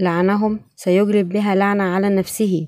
لعنهم 0.00 0.60
سيجلب 0.76 1.28
بها 1.28 1.54
لعنة 1.54 1.84
على 1.84 2.08
نفسه. 2.08 2.66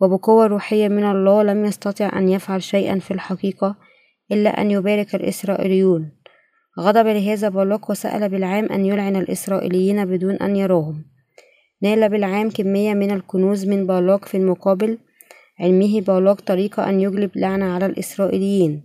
وبقوة 0.00 0.46
روحية 0.46 0.88
من 0.88 1.04
الله 1.04 1.42
لم 1.42 1.64
يستطع 1.64 2.18
أن 2.18 2.28
يفعل 2.28 2.62
شيئا 2.62 2.98
في 2.98 3.10
الحقيقة 3.10 3.76
إلا 4.32 4.60
أن 4.60 4.70
يبارك 4.70 5.14
الإسرائيليون. 5.14 6.12
غضب 6.80 7.06
لهذا 7.06 7.48
بالاق 7.48 7.90
وسأل 7.90 8.28
بالعام 8.28 8.64
أن 8.64 8.86
يلعن 8.86 9.16
الإسرائيليين 9.16 10.04
بدون 10.04 10.34
أن 10.34 10.56
يراهم 10.56 11.04
نال 11.82 12.08
بالعام 12.08 12.50
كمية 12.50 12.94
من 12.94 13.10
الكنوز 13.10 13.66
من 13.66 13.86
بالاق 13.86 14.24
في 14.24 14.36
المقابل 14.36 14.98
علمه 15.60 16.00
بالاق 16.00 16.40
طريقة 16.40 16.88
أن 16.88 17.00
يجلب 17.00 17.30
لعنة 17.36 17.64
على 17.74 17.86
الإسرائيليين. 17.86 18.82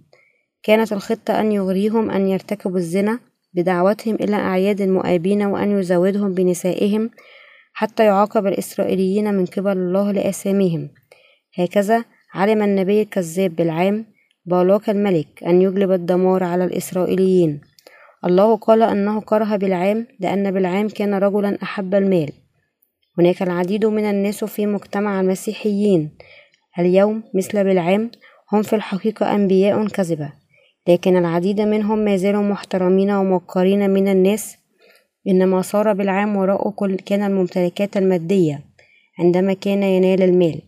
كانت 0.64 0.94
الخطة 0.94 1.39
أن 1.39 1.52
يغريهم 1.52 2.12
أن 2.12 2.28
يرتكبوا 2.28 2.78
الزنا 2.78 3.20
بدعوتهم 3.54 4.16
إلى 4.16 4.36
أعياد 4.36 4.82
المؤابين 4.82 5.44
وأن 5.44 5.80
يزودهم 5.80 6.34
بنسائهم 6.34 7.10
حتى 7.74 8.06
يعاقب 8.06 8.48
الإسرائيليين 8.48 9.34
من 9.34 9.46
قبل 9.46 9.72
الله 9.72 10.12
لآثامهم 10.12 10.89
هكذا 11.58 12.06
علم 12.34 12.64
النبي 12.64 13.02
الكذاب 13.02 13.56
بالعام 13.56 14.06
بالاق 14.46 14.89
الملك 14.89 15.44
أن 15.44 15.62
يجلب 15.62 15.92
الدمار 15.92 16.44
على 16.44 16.64
الإسرائيليين. 16.66 17.70
الله 18.26 18.55
قال 18.55 18.82
أنه 18.82 19.22
كره 19.22 19.55
بالعام 19.55 20.07
لأن 20.19 20.51
بالعام 20.51 20.89
كان 20.89 21.13
رجلا 21.13 21.57
أحب 21.63 21.95
المال. 21.95 22.30
هناك 23.19 23.41
العديد 23.41 23.86
من 23.86 24.05
الناس 24.05 24.43
في 24.43 24.65
مجتمع 24.65 25.22
المسيحيين. 25.22 26.09
اليوم 26.80 27.24
مثل 27.34 27.63
بالعام 27.63 28.11
هم 28.53 28.61
في 28.61 28.76
الحقيقة 28.76 29.36
أنبياء 29.36 29.88
كذبة 29.88 30.34
لكن 30.88 31.17
العديد 31.17 31.61
منهم 31.61 31.99
ما 31.99 32.17
زالوا 32.17 32.41
محترمين 32.41 33.11
وموقرين 33.11 33.89
من 33.89 34.07
الناس. 34.07 34.57
إنما 35.28 35.61
صار 35.61 35.93
بالعام 35.93 36.36
وراءه 36.36 36.69
كل 36.69 36.95
كان 36.95 37.24
الممتلكات 37.24 37.97
المادية. 37.97 38.61
عندما 39.19 39.53
كان 39.53 39.84
ينال 39.84 40.22
المال 40.22 40.61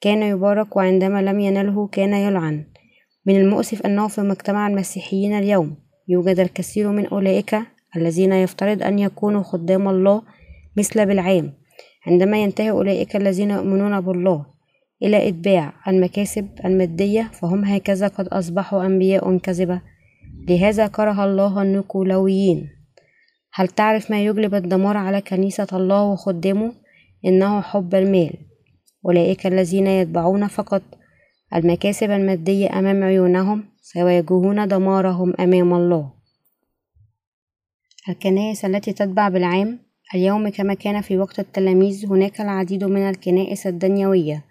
كان 0.00 0.22
يبارك 0.22 0.76
وعندما 0.76 1.22
لم 1.22 1.40
ينله 1.40 1.86
كان 1.86 2.14
يلعن. 2.14 2.64
من 3.26 3.36
المؤسف 3.36 3.86
أنه 3.86 4.08
في 4.08 4.20
مجتمع 4.20 4.68
المسيحيين 4.68 5.38
اليوم 5.38 5.83
يوجد 6.08 6.40
الكثير 6.40 6.88
من 6.88 7.06
أولئك 7.06 7.56
الذين 7.96 8.32
يفترض 8.32 8.82
أن 8.82 8.98
يكونوا 8.98 9.42
خدام 9.42 9.88
الله 9.88 10.22
مثل 10.76 11.06
بالعام 11.06 11.52
عندما 12.06 12.42
ينتهي 12.42 12.70
أولئك 12.70 13.16
الذين 13.16 13.50
يؤمنون 13.50 14.00
بالله 14.00 14.46
إلى 15.02 15.28
إتباع 15.28 15.72
المكاسب 15.88 16.48
المادية 16.64 17.30
فهم 17.32 17.64
هكذا 17.64 18.08
قد 18.08 18.28
أصبحوا 18.28 18.86
أنبياء 18.86 19.38
كذبة 19.38 19.80
لهذا 20.48 20.86
كره 20.86 21.24
الله 21.24 21.62
النيكولويين 21.62 22.68
هل 23.52 23.68
تعرف 23.68 24.10
ما 24.10 24.24
يجلب 24.24 24.54
الدمار 24.54 24.96
على 24.96 25.20
كنيسة 25.20 25.66
الله 25.72 26.02
وخدامه؟ 26.02 26.72
إنه 27.24 27.60
حب 27.60 27.94
المال. 27.94 28.32
أولئك 29.06 29.46
الذين 29.46 29.86
يتبعون 29.86 30.46
فقط 30.46 30.82
المكاسب 31.54 32.10
المادية 32.10 32.78
أمام 32.78 33.04
عيونهم 33.04 33.64
سيواجهون 33.86 34.68
دمارهم 34.68 35.34
أمام 35.40 35.74
الله. 35.74 36.10
الكنائس 38.08 38.64
التي 38.64 38.92
تتبع 38.92 39.28
بالعام 39.28 39.78
اليوم 40.14 40.48
كما 40.48 40.74
كان 40.74 41.00
في 41.00 41.18
وقت 41.18 41.38
التلاميذ 41.38 42.06
هناك 42.06 42.40
العديد 42.40 42.84
من 42.84 43.08
الكنائس 43.08 43.66
الدنيوية 43.66 44.44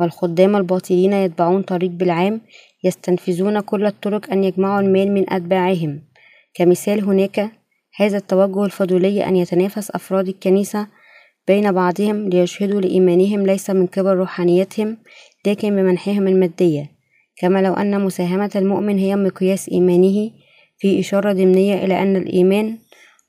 والخدام 0.00 0.56
الباطلين 0.56 1.12
يتبعون 1.12 1.62
طريق 1.62 1.90
بالعام 1.90 2.40
يستنفذون 2.84 3.60
كل 3.60 3.86
الطرق 3.86 4.32
أن 4.32 4.44
يجمعوا 4.44 4.80
المال 4.80 5.12
من 5.12 5.32
أتباعهم. 5.32 6.02
كمثال 6.54 7.04
هناك 7.04 7.50
هذا 7.96 8.16
التوجه 8.16 8.64
الفضولي 8.64 9.26
أن 9.26 9.36
يتنافس 9.36 9.90
أفراد 9.90 10.28
الكنيسة 10.28 10.86
بين 11.48 11.72
بعضهم 11.72 12.28
ليشهدوا 12.28 12.80
لإيمانهم 12.80 13.46
ليس 13.46 13.70
من 13.70 13.86
قبل 13.86 14.10
روحانيتهم 14.10 14.96
لكن 15.46 15.70
بمنحهم 15.76 16.28
المادية. 16.28 16.99
كما 17.40 17.62
لو 17.62 17.74
أن 17.74 18.00
مساهمة 18.00 18.50
المؤمن 18.56 18.98
هي 18.98 19.16
مقياس 19.16 19.68
إيمانه 19.68 20.30
في 20.78 21.00
إشارة 21.00 21.32
ضمنية 21.32 21.84
إلى 21.84 22.02
أن 22.02 22.16
الإيمان 22.16 22.78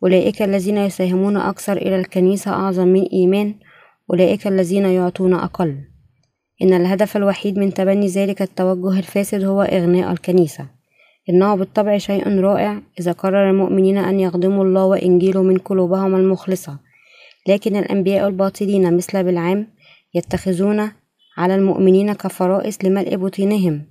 أولئك 0.04 0.42
الذين 0.42 0.78
يساهمون 0.78 1.38
أكثر 1.38 1.78
إلى 1.78 1.96
الكنيسة 1.96 2.52
أعظم 2.52 2.88
من 2.88 3.04
إيمان 3.14 3.56
أولئك 4.10 4.48
الذين 4.48 4.86
يعطون 4.86 5.34
أقل. 5.34 5.78
إن 6.62 6.74
الهدف 6.74 7.18
الوحيد 7.18 7.60
من 7.60 7.74
تبني 7.74 8.08
ذلك 8.08 8.42
التوجه 8.42 9.00
الفاسد 9.00 9.44
هو 9.44 9.62
إغناء 9.62 10.12
الكنيسة. 10.12 10.66
إنه 11.30 11.56
بالطبع 11.56 11.98
شيء 11.98 12.40
رائع 12.40 12.82
إذا 13.00 13.12
قرر 13.12 13.50
المؤمنين 13.50 13.98
أن 13.98 14.20
يخدموا 14.20 14.64
الله 14.64 14.86
وإنجيله 14.86 15.44
من 15.44 15.58
قلوبهم 15.58 16.16
المخلصة. 16.16 16.78
لكن 17.48 17.76
الأنبياء 17.76 18.28
الباطلين 18.28 18.98
مثل 18.98 19.24
بالعام 19.24 19.68
يتخذون 20.14 20.92
على 21.38 21.56
المؤمنين 21.56 22.14
كفرائس 22.14 22.86
لملء 22.86 23.16
بطونهم 23.16 23.86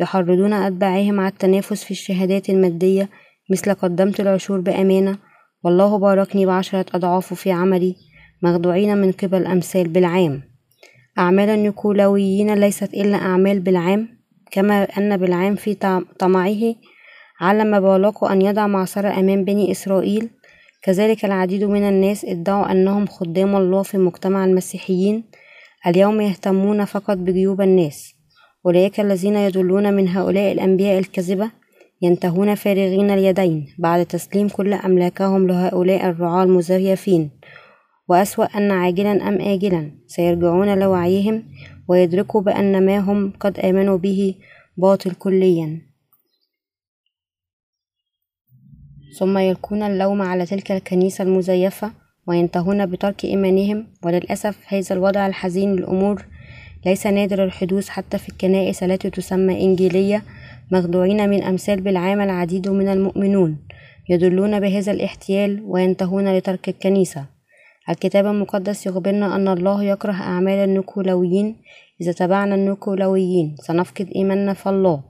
يحرضون 0.00 0.52
أتباعهم 0.52 1.20
على 1.20 1.28
التنافس 1.28 1.84
في 1.84 1.90
الشهادات 1.90 2.50
المادية 2.50 3.08
مثل 3.50 3.74
قدمت 3.74 4.20
العشور 4.20 4.60
بأمانة 4.60 5.18
والله 5.64 5.98
باركني 5.98 6.46
بعشرة 6.46 6.86
أضعاف 6.94 7.34
في 7.34 7.52
عملي 7.52 7.96
مخدوعين 8.42 8.96
من 8.96 9.12
قبل 9.12 9.46
أمثال 9.46 9.88
بالعام. 9.88 10.42
أعمال 11.18 11.48
النيكولاويين 11.48 12.54
ليست 12.54 12.94
إلا 12.94 13.16
أعمال 13.16 13.60
بالعام 13.60 14.08
كما 14.50 14.82
أن 14.82 15.16
بالعام 15.16 15.54
في 15.54 15.74
طمعه 16.18 16.74
علم 17.40 17.80
بالاق 17.80 18.24
أن 18.24 18.42
يضع 18.42 18.66
معصرة 18.66 19.08
أمام 19.08 19.44
بني 19.44 19.70
إسرائيل. 19.70 20.30
كذلك 20.82 21.24
العديد 21.24 21.64
من 21.64 21.88
الناس 21.88 22.24
ادعوا 22.24 22.72
أنهم 22.72 23.06
خدام 23.06 23.56
الله 23.56 23.82
في 23.82 23.98
مجتمع 23.98 24.44
المسيحيين. 24.44 25.24
اليوم 25.86 26.20
يهتمون 26.20 26.84
فقط 26.84 27.16
بجيوب 27.16 27.60
الناس 27.60 28.14
أولئك 28.66 29.00
الذين 29.00 29.36
يدلون 29.36 29.94
من 29.94 30.08
هؤلاء 30.08 30.52
الأنبياء 30.52 30.98
الكذبة 30.98 31.50
ينتهون 32.02 32.54
فارغين 32.54 33.10
اليدين 33.10 33.66
بعد 33.78 34.06
تسليم 34.06 34.48
كل 34.48 34.72
أملاكهم 34.72 35.46
لهؤلاء 35.46 36.06
الرعاة 36.06 36.44
المزيفين. 36.44 37.30
وأسوأ 38.08 38.44
أن 38.44 38.70
عاجلا 38.70 39.28
أم 39.28 39.40
آجلا 39.40 39.92
سيرجعون 40.06 40.78
لوعيهم 40.78 41.42
ويدركوا 41.88 42.40
بأن 42.40 42.86
ما 42.86 42.98
هم 42.98 43.32
قد 43.40 43.58
آمنوا 43.60 43.98
به 43.98 44.34
باطل 44.76 45.10
كليا. 45.10 45.80
ثم 49.18 49.38
يلقون 49.38 49.82
اللوم 49.82 50.22
على 50.22 50.46
تلك 50.46 50.72
الكنيسة 50.72 51.24
المزيفة 51.24 51.92
وينتهون 52.26 52.86
بترك 52.86 53.24
إيمانهم. 53.24 53.86
وللأسف 54.04 54.58
هذا 54.68 54.94
الوضع 54.96 55.26
الحزين 55.26 55.76
للأمور. 55.76 56.26
ليس 56.86 57.06
نادر 57.06 57.44
الحدوث 57.44 57.88
حتى 57.88 58.18
في 58.18 58.28
الكنائس 58.28 58.82
التي 58.82 59.10
تسمى 59.10 59.64
إنجيلية. 59.64 60.22
مخدوعين 60.72 61.30
من 61.30 61.42
أمثال 61.42 61.80
بالعام 61.80 62.20
العديد 62.20 62.68
من 62.68 62.88
المؤمنون 62.88 63.58
يدلون 64.08 64.60
بهذا 64.60 64.92
الاحتيال 64.92 65.62
وينتهون 65.64 66.36
لترك 66.36 66.68
الكنيسة. 66.68 67.26
الكتاب 67.90 68.26
المقدس 68.26 68.86
يخبرنا 68.86 69.36
أن 69.36 69.48
الله 69.48 69.84
يكره 69.84 70.12
أعمال 70.12 70.58
النيكولاويين 70.58 71.56
إذا 72.00 72.12
تبعنا 72.12 72.54
النيكولاويين 72.54 73.56
سنفقد 73.58 74.10
إيماننا 74.16 74.52
في 74.52 74.68
الله. 74.68 75.02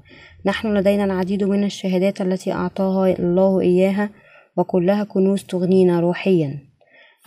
نحن 0.46 0.74
لدينا 0.74 1.04
العديد 1.04 1.44
من 1.44 1.64
الشهادات 1.64 2.20
التي 2.20 2.52
أعطاها 2.52 3.18
الله 3.18 3.60
إياها 3.60 4.10
وكلها 4.56 5.04
كنوز 5.04 5.44
تغنينا 5.44 6.00
روحيا. 6.00 6.69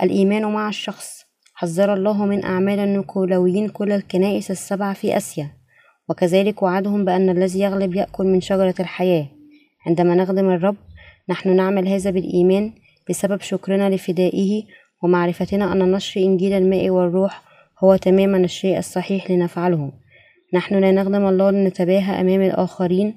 الإيمان 0.01 0.53
مع 0.53 0.69
الشخص. 0.69 1.23
حذر 1.53 1.93
الله 1.93 2.25
من 2.25 2.43
أعمال 2.43 2.79
النيكولاويين 2.79 3.69
كل 3.69 3.91
الكنائس 3.91 4.51
السبع 4.51 4.93
في 4.93 5.17
آسيا. 5.17 5.49
وكذلك 6.09 6.63
وعدهم 6.63 7.05
بأن 7.05 7.29
الذي 7.29 7.59
يغلب 7.59 7.95
يأكل 7.95 8.23
من 8.23 8.41
شجرة 8.41 8.75
الحياة. 8.79 9.27
عندما 9.87 10.15
نخدم 10.15 10.49
الرب 10.49 10.75
نحن 11.29 11.55
نعمل 11.55 11.87
هذا 11.87 12.09
بالإيمان 12.09 12.73
بسبب 13.09 13.41
شكرنا 13.41 13.89
لفدائه 13.89 14.63
ومعرفتنا 15.03 15.73
أن 15.73 15.91
نشر 15.91 16.21
إنجيل 16.21 16.53
الماء 16.53 16.89
والروح 16.89 17.41
هو 17.83 17.95
تماما 17.95 18.37
الشيء 18.37 18.77
الصحيح 18.77 19.31
لنفعله. 19.31 19.91
نحن 20.53 20.75
لا 20.75 20.91
نخدم 20.91 21.27
الله 21.27 21.51
لنتباهى 21.51 22.21
أمام 22.21 22.41
الآخرين 22.41 23.15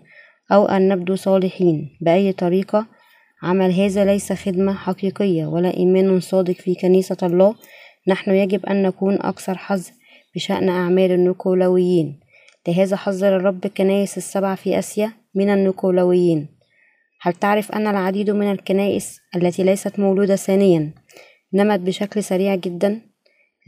أو 0.52 0.66
أن 0.66 0.88
نبدو 0.88 1.14
صالحين 1.14 1.98
بأي 2.00 2.32
طريقة 2.32 2.86
عمل 3.42 3.72
هذا 3.72 4.04
ليس 4.04 4.32
خدمة 4.32 4.74
حقيقية 4.74 5.46
ولا 5.46 5.76
إيمان 5.76 6.20
صادق 6.20 6.54
في 6.54 6.74
كنيسة 6.74 7.16
الله. 7.22 7.54
نحن 8.08 8.30
يجب 8.30 8.66
أن 8.66 8.82
نكون 8.82 9.14
أكثر 9.22 9.58
حذر 9.58 9.90
بشأن 10.34 10.68
أعمال 10.68 11.12
النيكولاويين. 11.12 12.20
لهذا 12.68 12.96
حذر 12.96 13.36
الرب 13.36 13.64
الكنائس 13.64 14.16
السبع 14.16 14.54
في 14.54 14.78
آسيا 14.78 15.12
من 15.34 15.50
النيكولاويين. 15.50 16.48
هل 17.20 17.32
تعرف 17.32 17.72
أن 17.72 17.86
العديد 17.86 18.30
من 18.30 18.52
الكنائس 18.52 19.20
التي 19.36 19.62
ليست 19.62 19.98
مولودة 19.98 20.36
ثانيا 20.36 20.90
نمت 21.54 21.80
بشكل 21.80 22.22
سريع 22.22 22.54
جدا؟ 22.54 23.00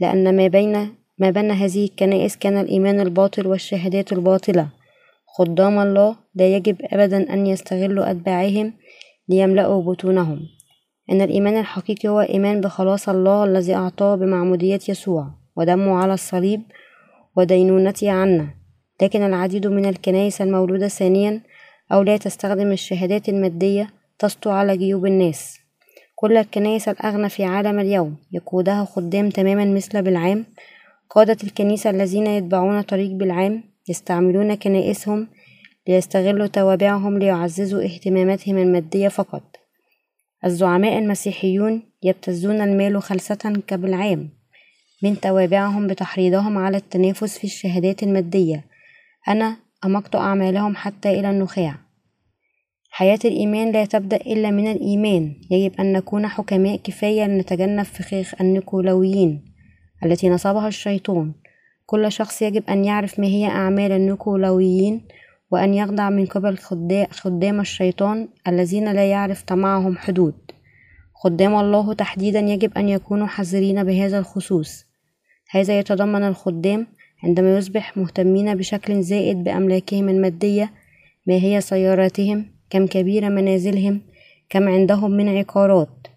لأن 0.01 0.37
ما 0.37 0.47
بين 0.47 0.95
ما 1.17 1.29
بين 1.29 1.51
هذه 1.51 1.85
الكنائس 1.85 2.37
كان 2.37 2.57
الإيمان 2.57 2.99
الباطل 2.99 3.47
والشهادات 3.47 4.13
الباطلة. 4.13 4.69
خدام 5.37 5.79
الله 5.79 6.15
لا 6.35 6.55
يجب 6.55 6.77
أبدا 6.83 7.33
أن 7.33 7.47
يستغلوا 7.47 8.11
أتباعهم 8.11 8.73
ليملأوا 9.29 9.83
بطونهم. 9.83 10.39
إن 11.11 11.21
الإيمان 11.21 11.57
الحقيقي 11.57 12.09
هو 12.09 12.21
إيمان 12.21 12.61
بخلاص 12.61 13.09
الله 13.09 13.43
الذي 13.43 13.75
أعطاه 13.75 14.15
بمعمودية 14.15 14.79
يسوع 14.89 15.27
ودمه 15.55 15.95
على 15.95 16.13
الصليب 16.13 16.61
ودينونته 17.35 18.11
عنا. 18.11 18.47
لكن 19.01 19.21
العديد 19.21 19.67
من 19.67 19.85
الكنائس 19.85 20.41
المولودة 20.41 20.87
ثانيا 20.87 21.41
أو 21.91 22.01
لا 22.01 22.17
تستخدم 22.17 22.71
الشهادات 22.71 23.29
المادية 23.29 23.89
تسطو 24.19 24.49
على 24.49 24.77
جيوب 24.77 25.05
الناس. 25.05 25.59
كل 26.15 26.37
الكنائس 26.37 26.89
الأغنى 26.89 27.29
في 27.29 27.43
عالم 27.43 27.79
اليوم 27.79 28.15
يقودها 28.31 28.85
خدام 28.85 29.29
تماما 29.29 29.65
مثل 29.65 30.01
بالعام. 30.01 30.45
قادة 31.09 31.37
الكنيسة 31.43 31.89
الذين 31.89 32.27
يتبعون 32.27 32.81
طريق 32.81 33.11
بالعام 33.11 33.63
يستعملون 33.89 34.55
كنائسهم 34.55 35.27
ليستغلوا 35.87 36.47
توابعهم 36.47 37.19
ليعززوا 37.19 37.83
اهتماماتهم 37.83 38.57
المادية 38.57 39.07
فقط. 39.07 39.55
الزعماء 40.45 40.97
المسيحيون 40.97 41.83
يبتزون 42.03 42.61
المال 42.61 43.01
خلسة 43.01 43.61
كبالعام 43.67 44.29
من 45.03 45.19
توابعهم 45.19 45.87
بتحريضهم 45.87 46.57
على 46.57 46.77
التنافس 46.77 47.37
في 47.37 47.43
الشهادات 47.43 48.03
المادية. 48.03 48.65
أنا 49.27 49.57
أمقت 49.85 50.15
أعمالهم 50.15 50.75
حتى 50.75 51.19
إلى 51.19 51.29
النخاع. 51.29 51.75
حياة 52.91 53.19
الإيمان 53.25 53.71
لا 53.71 53.85
تبدأ 53.85 54.17
إلا 54.17 54.51
من 54.51 54.71
الإيمان. 54.71 55.35
يجب 55.51 55.79
أن 55.79 55.93
نكون 55.93 56.27
حكماء 56.27 56.75
كفاية 56.75 57.25
لنتجنب 57.27 57.83
فخاخ 57.83 58.41
النيكولاويين 58.41 59.53
التي 60.05 60.29
نصبها 60.29 60.67
الشيطان. 60.67 61.33
كل 61.85 62.11
شخص 62.11 62.41
يجب 62.41 62.63
أن 62.69 62.85
يعرف 62.85 63.19
ما 63.19 63.27
هي 63.27 63.45
أعمال 63.45 63.91
النيكولاويين 63.91 65.01
وأن 65.51 65.73
يخضع 65.73 66.09
من 66.09 66.25
قبل 66.25 66.57
خدام 67.11 67.59
الشيطان 67.59 68.27
الذين 68.47 68.91
لا 68.91 69.09
يعرف 69.11 69.43
طمعهم 69.43 69.97
حدود. 69.97 70.35
خدام 71.13 71.55
الله 71.55 71.93
تحديدا 71.93 72.39
يجب 72.39 72.77
أن 72.77 72.89
يكونوا 72.89 73.27
حذرين 73.27 73.83
بهذا 73.83 74.19
الخصوص. 74.19 74.85
هذا 75.49 75.79
يتضمن 75.79 76.23
الخدام 76.23 76.87
عندما 77.23 77.57
يصبح 77.57 77.97
مهتمين 77.97 78.55
بشكل 78.55 79.01
زائد 79.01 79.43
بأملاكهم 79.43 80.09
المادية 80.09 80.71
ما 81.27 81.33
هي 81.33 81.61
سياراتهم 81.61 82.45
كم 82.69 82.87
كبيرة 82.87 83.29
منازلهم 83.29 84.01
كم 84.49 84.69
عندهم 84.69 85.11
من 85.11 85.37
عقارات. 85.37 86.07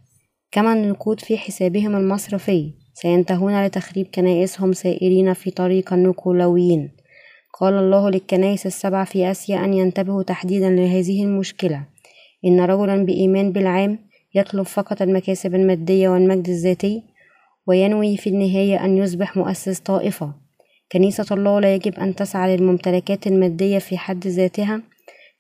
كما 0.53 0.72
النقود 0.72 1.20
في 1.20 1.39
حسابهم 1.39 1.97
المصرفي 1.97 2.72
سينتهون 2.95 3.66
لتخريب 3.66 4.07
كنائسهم 4.14 4.72
سائرين 4.72 5.33
في 5.33 5.51
طريق 5.51 5.93
النيكولاويين 5.93 6.91
قال 7.61 7.74
الله 7.74 8.11
للكنائس 8.11 8.66
السبع 8.66 9.05
في 9.05 9.30
آسيا 9.30 9.64
أن 9.64 9.74
ينتبهوا 9.74 10.22
تحديدا 10.22 10.70
لهذه 10.70 11.24
المشكلة. 11.24 11.84
إن 12.44 12.61
رجلا 12.61 13.05
بإيمان 13.05 13.53
بالعام 13.53 13.98
يطلب 14.34 14.62
فقط 14.62 15.03
المكاسب 15.03 15.55
المادية 15.55 16.09
والمجد 16.09 16.48
الذاتي 16.48 17.03
وينوي 17.66 18.16
في 18.16 18.30
النهاية 18.30 18.84
أن 18.84 18.96
يصبح 18.96 19.36
مؤسس 19.36 19.80
طائفة. 19.80 20.32
كنيسة 20.92 21.26
الله 21.30 21.61
لا 21.61 21.74
يجب 21.74 21.94
أن 21.94 22.14
تسعى 22.14 22.57
للممتلكات 22.57 23.26
المادية 23.26 23.78
في 23.78 23.98
حد 23.98 24.26
ذاتها. 24.26 24.82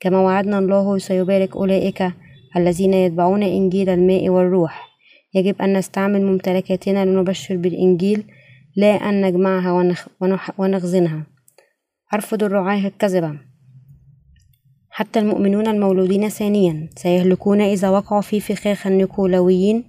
كما 0.00 0.20
وعدنا 0.20 0.58
الله 0.58 0.98
سيبارك 0.98 1.56
أولئك 1.56 2.12
الذين 2.56 2.94
يتبعون 2.94 3.42
إنجيل 3.42 3.88
الماء 3.88 4.28
والروح. 4.28 4.88
يجب 5.34 5.62
أن 5.62 5.76
نستعمل 5.76 6.22
ممتلكاتنا 6.22 7.04
لنبشر 7.04 7.56
بالإنجيل 7.56 8.24
لا 8.76 8.94
أن 8.94 9.26
نجمعها 9.26 9.94
ونخزنها. 10.58 11.31
أرفض 12.14 12.44
الرعاة 12.44 12.86
الكذبة 12.86 13.38
حتى 14.90 15.18
المؤمنون 15.18 15.66
المولودين 15.66 16.28
ثانيا 16.28 16.88
سيهلكون 16.96 17.60
إذا 17.60 17.90
وقعوا 17.90 18.20
في 18.22 18.40
فخاخ 18.40 18.86
النيكولاويين. 18.86 19.84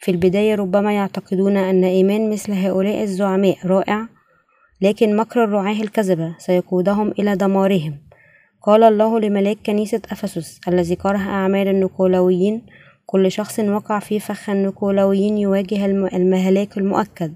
في 0.00 0.10
البداية 0.10 0.54
ربما 0.54 0.92
يعتقدون 0.92 1.56
أن 1.56 1.84
إيمان 1.84 2.30
مثل 2.30 2.52
هؤلاء 2.52 3.02
الزعماء 3.02 3.66
رائع 3.66 4.08
لكن 4.80 5.16
مكر 5.16 5.44
الرعاة 5.44 5.82
الكذبة 5.82 6.34
سيقودهم 6.38 7.10
إلى 7.18 7.36
دمارهم. 7.36 7.98
قال 8.62 8.82
الله 8.82 9.20
لملاك 9.20 9.58
كنيسة 9.66 10.02
أفسس 10.10 10.60
الذي 10.68 10.96
كره 10.96 11.18
أعمال 11.18 11.68
النيكولاويين 11.68 12.62
كل 13.06 13.32
شخص 13.32 13.60
وقع 13.60 13.98
في 13.98 14.20
فخ 14.20 14.50
النيكولاويين 14.50 15.38
يواجه 15.38 15.86
المهلاك 15.86 16.78
المؤكد 16.78 17.34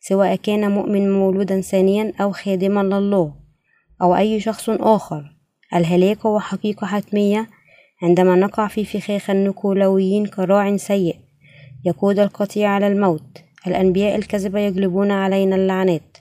سواء 0.00 0.36
كان 0.36 0.70
مؤمن 0.70 1.12
مولودا 1.12 1.60
ثانيا 1.60 2.12
أو 2.20 2.32
خادما 2.32 2.80
لله. 2.80 3.43
أو 4.04 4.16
أي 4.16 4.40
شخص 4.40 4.70
آخر. 4.70 5.24
الهلاك 5.74 6.26
هو 6.26 6.40
حقيقة 6.40 6.86
حتمية 6.86 7.46
عندما 8.02 8.36
نقع 8.36 8.68
في 8.68 8.84
فخاخ 8.84 9.30
النيكولاويين 9.30 10.26
كراع 10.26 10.76
سيء. 10.76 11.16
يقود 11.84 12.18
القطيع 12.18 12.68
على 12.70 12.86
الموت. 12.86 13.38
الأنبياء 13.66 14.16
الكذبة 14.16 14.60
يجلبون 14.60 15.10
علينا 15.10 15.56
اللعنات. 15.56 16.16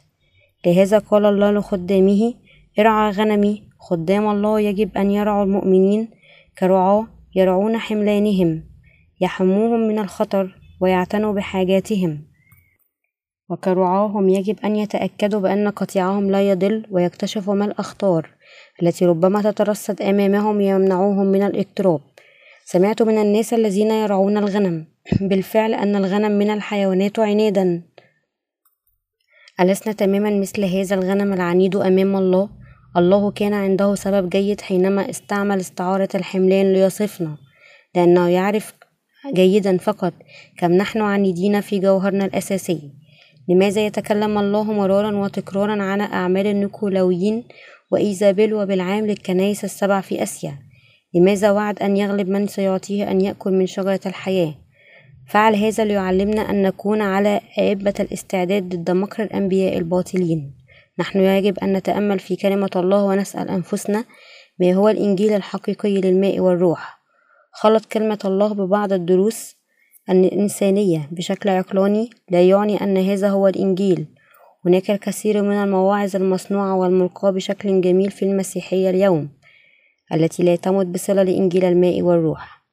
لهذا 0.66 0.98
قال 0.98 1.26
الله 1.26 1.52
لخدامه 1.52 2.34
ارعى 2.80 3.12
غنمي. 3.12 3.64
خدام 3.80 4.30
الله 4.30 4.60
يجب 4.60 4.98
أن 4.98 5.12
يرعوا 5.12 5.44
المؤمنين 5.44 6.08
كرعاة 6.60 7.08
يرعون 7.36 7.78
حملانهم. 7.78 8.64
يحموهم 9.22 9.80
من 9.80 10.00
الخطر 10.00 10.56
ويعتنوا 10.82 11.34
بحاجاتهم. 11.34 12.33
وكرعاهم 13.50 14.30
يجب 14.30 14.60
أن 14.66 14.76
يتأكدوا 14.76 15.40
بأن 15.40 15.70
قطيعهم 15.70 16.32
لا 16.32 16.50
يضل 16.50 16.86
ويكتشفوا 16.92 17.56
ما 17.56 17.66
الأخطار 17.66 18.30
التي 18.84 19.06
ربما 19.06 19.42
تترصد 19.42 20.02
أمامهم 20.02 20.62
يمنعوهم 20.62 21.26
من 21.26 21.44
الاقتراب 21.44 22.02
سمعت 22.66 23.02
من 23.02 23.18
الناس 23.18 23.54
الذين 23.54 23.92
يرعون 23.92 24.38
الغنم 24.38 24.86
بالفعل 25.30 25.74
أن 25.74 25.96
الغنم 25.96 26.32
من 26.32 26.50
الحيوانات 26.50 27.20
عنادا 27.20 27.82
ألسنا 29.60 29.94
تماما 29.94 30.40
مثل 30.40 30.64
هذا 30.64 30.96
الغنم 30.96 31.34
العنيد 31.34 31.76
أمام 31.76 32.16
الله؟ 32.16 32.50
الله 32.98 33.32
كان 33.32 33.54
عنده 33.54 33.96
سبب 33.96 34.30
جيد 34.30 34.62
حينما 34.62 35.10
استعمل 35.10 35.60
استعارة 35.60 36.10
الحملان 36.16 36.74
ليصفنا 36.74 37.38
لأنه 37.96 38.30
يعرف 38.30 38.74
جيدا 39.34 39.78
فقط 39.78 40.14
كم 40.58 40.72
نحن 40.72 41.02
عنيدين 41.02 41.62
في 41.62 41.80
جوهرنا 41.80 42.26
الأساسي 42.26 43.03
لماذا 43.50 43.86
يتكلم 43.86 44.38
الله 44.38 44.64
مرارا 44.64 45.18
وتكرارا 45.18 45.84
عن 45.84 46.02
أعمال 46.02 46.48
النيكولاويين 46.48 47.44
وإيزابيل 47.92 48.54
وبالعام 48.54 49.06
للكنائس 49.06 49.64
السبع 49.64 50.02
في 50.02 50.24
آسيا؟ 50.24 50.60
لماذا 51.16 51.52
وعد 51.52 51.80
أن 51.80 51.98
يغلب 51.98 52.30
من 52.30 52.48
سيعطيه 52.48 53.12
أن 53.12 53.22
يأكل 53.22 53.52
من 53.52 53.66
شجرة 53.66 54.00
الحياة؟ 54.06 54.56
فعل 55.30 55.56
هذا 55.56 55.86
ليعلمنا 55.86 56.42
أن 56.50 56.62
نكون 56.62 57.02
على 57.02 57.42
أئبة 57.60 57.94
الاستعداد 58.00 58.76
ضد 58.76 58.92
مكر 58.92 59.24
الأنبياء 59.24 59.78
الباطلين. 59.78 60.56
نحن 61.00 61.20
يجب 61.20 61.60
أن 61.60 61.74
نتأمل 61.74 62.20
في 62.20 62.36
كلمة 62.36 62.70
الله 62.76 63.04
ونسأل 63.04 63.50
أنفسنا 63.50 64.06
ما 64.60 64.74
هو 64.74 64.90
الإنجيل 64.90 65.34
الحقيقي 65.34 66.02
للماء 66.02 66.40
والروح. 66.40 67.00
خلط 67.52 67.86
كلمة 67.86 68.20
الله 68.26 68.54
ببعض 68.54 68.94
الدروس 68.94 69.56
الإنسانية 70.10 71.10
بشكل 71.12 71.50
عقلاني 71.50 72.10
لا 72.30 72.42
يعني 72.42 72.84
أن 72.84 72.98
هذا 72.98 73.30
هو 73.30 73.48
الإنجيل. 73.48 74.06
هناك 74.66 74.92
الكثير 74.92 75.42
من 75.42 75.56
المواعظ 75.56 76.16
المصنوعة 76.16 76.76
والملقاة 76.76 77.32
بشكل 77.32 77.82
جميل 77.82 78.12
في 78.12 78.26
المسيحية 78.26 78.90
اليوم 78.90 79.30
التي 80.14 80.44
لا 80.44 80.56
تمت 80.56 80.86
بصلة 80.86 81.24
لإنجيل 81.24 81.66
الماء 81.66 82.02
والروح. 82.02 82.64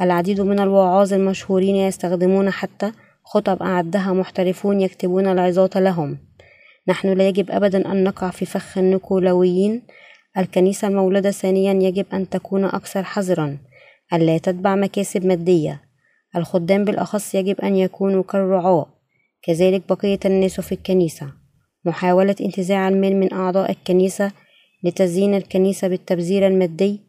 العديد 0.00 0.40
من 0.40 0.60
الوعاظ 0.60 1.12
المشهورين 1.12 1.76
يستخدمون 1.76 2.50
حتى 2.50 2.92
خطب 3.24 3.62
أعدها 3.62 4.12
محترفون 4.12 4.80
يكتبون 4.80 5.26
العظات 5.26 5.76
لهم. 5.76 6.18
نحن 6.88 7.12
لا 7.12 7.28
يجب 7.28 7.50
أبدا 7.50 7.92
أن 7.92 8.04
نقع 8.04 8.30
في 8.30 8.46
فخ 8.46 8.78
النيكولاويين 8.78 9.82
الكنيسة 10.38 10.88
المولدة 10.88 11.30
ثانيا 11.30 11.88
يجب 11.88 12.06
أن 12.12 12.28
تكون 12.28 12.64
أكثر 12.64 13.02
حذرا. 13.02 13.58
ألا 14.12 14.38
تتبع 14.38 14.74
مكاسب 14.74 15.26
مادية. 15.26 15.87
الخدام 16.36 16.84
بالأخص 16.84 17.34
يجب 17.34 17.60
أن 17.60 17.76
يكونوا 17.76 18.22
كالرعاة 18.22 18.86
كذلك 19.42 19.82
بقية 19.88 20.18
الناس 20.24 20.60
في 20.60 20.72
الكنيسة. 20.72 21.32
محاولة 21.84 22.36
انتزاع 22.40 22.88
المال 22.88 23.16
من 23.16 23.32
أعضاء 23.32 23.70
الكنيسة 23.70 24.32
لتزيين 24.84 25.34
الكنيسة 25.34 25.88
بالتبذير 25.88 26.46
المادي 26.46 27.00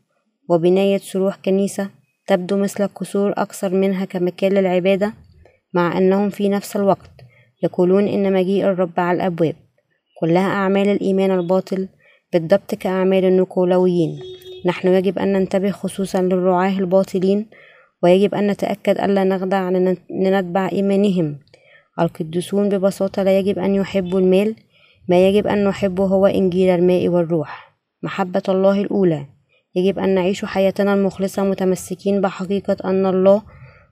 وبناية 0.50 0.98
سروح 0.98 1.36
كنيسة 1.46 1.90
تبدو 2.28 2.58
مثل 2.58 2.84
القصور 2.84 3.34
أكثر 3.38 3.74
منها 3.74 4.06
كمكان 4.06 4.52
للعبادة 4.52 5.14
مع 5.74 5.98
أنهم 5.98 6.30
في 6.30 6.50
نفس 6.50 6.76
الوقت 6.76 7.12
يقولون 7.64 8.08
إن 8.08 8.34
مجيء 8.34 8.66
الرب 8.66 9.00
على 9.00 9.16
الأبواب. 9.16 9.56
كلها 10.20 10.48
أعمال 10.48 10.88
الإيمان 10.90 11.32
الباطل 11.32 11.88
بالضبط 12.34 12.76
كأعمال 12.76 13.26
النيكولاويين 13.26 14.20
نحن 14.66 14.88
يجب 14.88 15.20
أن 15.20 15.34
ننتبه 15.34 15.72
خصوصا 15.72 16.22
للرعاة 16.22 16.80
الباطلين 16.80 17.46
ويجب 18.04 18.36
أن 18.36 18.48
نتأكد 18.48 18.98
ألا 19.00 19.24
نخدع 19.24 19.70
لنتبع 20.10 20.70
إيمانهم. 20.72 21.40
القديسون 22.00 22.70
ببساطة 22.70 23.24
لا 23.24 23.40
يجب 23.40 23.60
أن 23.60 23.76
يحبوا 23.76 24.20
المال 24.20 24.56
ما 25.10 25.28
يجب 25.28 25.48
أن 25.48 25.64
نحبه 25.64 26.06
هو 26.06 26.26
إنجيل 26.26 26.70
الماء 26.70 27.08
والروح. 27.08 27.78
محبة 28.04 28.44
الله 28.50 28.82
الأولى. 28.82 29.26
يجب 29.76 30.00
أن 30.00 30.16
نعيش 30.16 30.46
حياتنا 30.46 30.94
المخلصة 30.94 31.44
متمسكين 31.44 32.22
بحقيقة 32.22 32.78
أن 32.86 33.06
الله 33.06 33.42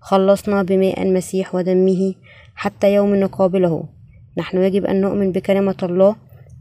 خلصنا 0.02 0.64
بماء 0.64 1.04
المسيح 1.04 1.56
ودمه 1.56 2.14
حتى 2.56 2.94
يوم 2.94 3.16
نقابله. 3.16 3.84
نحن 4.38 4.58
يجب 4.58 4.86
أن 4.86 5.02
نؤمن 5.02 5.32
بكلمة 5.32 5.78
الله 5.84 6.16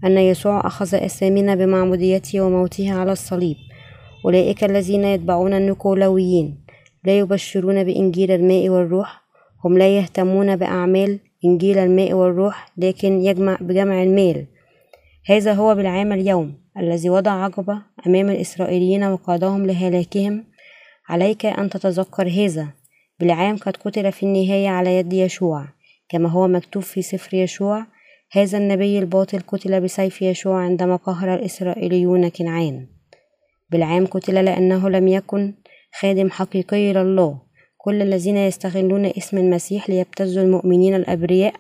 أن 0.04 0.18
يسوع 0.18 0.66
أخذ 0.66 0.94
أسامنا 0.94 1.54
بمعموديته 1.54 2.40
وموته 2.40 2.92
على 2.92 3.12
الصليب. 3.12 3.56
أولئك 4.24 4.64
الذين 4.64 5.04
يتبعون 5.04 5.54
النيكولاويين 5.54 6.65
لا 7.06 7.18
يبشرون 7.18 7.84
بإنجيل 7.84 8.30
الماء 8.30 8.68
والروح 8.68 9.22
هم 9.64 9.78
لا 9.78 9.96
يهتمون 9.98 10.56
بأعمال 10.56 11.18
إنجيل 11.44 11.78
الماء 11.78 12.12
والروح 12.12 12.72
لكن 12.76 13.20
يجمع 13.20 13.58
بجمع 13.60 14.02
المال. 14.02 14.46
هذا 15.26 15.52
هو 15.52 15.74
بالعام 15.74 16.12
اليوم 16.12 16.54
الذي 16.78 17.10
وضع 17.10 17.30
عقبة 17.30 17.82
أمام 18.06 18.30
الإسرائيليين 18.30 19.04
وقادهم 19.04 19.66
لهلاكهم. 19.66 20.44
عليك 21.08 21.46
أن 21.46 21.70
تتذكر 21.70 22.28
هذا. 22.28 22.68
بالعام 23.20 23.56
قد 23.56 23.76
قتل 23.76 24.12
في 24.12 24.22
النهاية 24.22 24.68
على 24.68 24.96
يد 24.96 25.12
يشوع 25.12 25.64
كما 26.08 26.28
هو 26.28 26.48
مكتوب 26.48 26.82
في 26.82 27.02
سفر 27.02 27.36
يشوع. 27.36 27.86
هذا 28.32 28.58
النبي 28.58 28.98
الباطل 28.98 29.40
قتل 29.46 29.80
بسيف 29.80 30.22
يشوع 30.22 30.60
عندما 30.60 30.96
قهر 30.96 31.34
الإسرائيليون 31.34 32.28
كنعان. 32.28 32.86
بالعام 33.70 34.06
قتل 34.06 34.44
لأنه 34.44 34.88
لم 34.88 35.08
يكن 35.08 35.54
خادم 36.00 36.30
حقيقي 36.30 36.92
لله. 36.92 37.38
كل 37.78 38.02
الذين 38.02 38.36
يستغلون 38.36 39.06
اسم 39.06 39.38
المسيح 39.38 39.90
ليبتزوا 39.90 40.42
المؤمنين 40.42 40.94
الأبرياء 40.94 41.54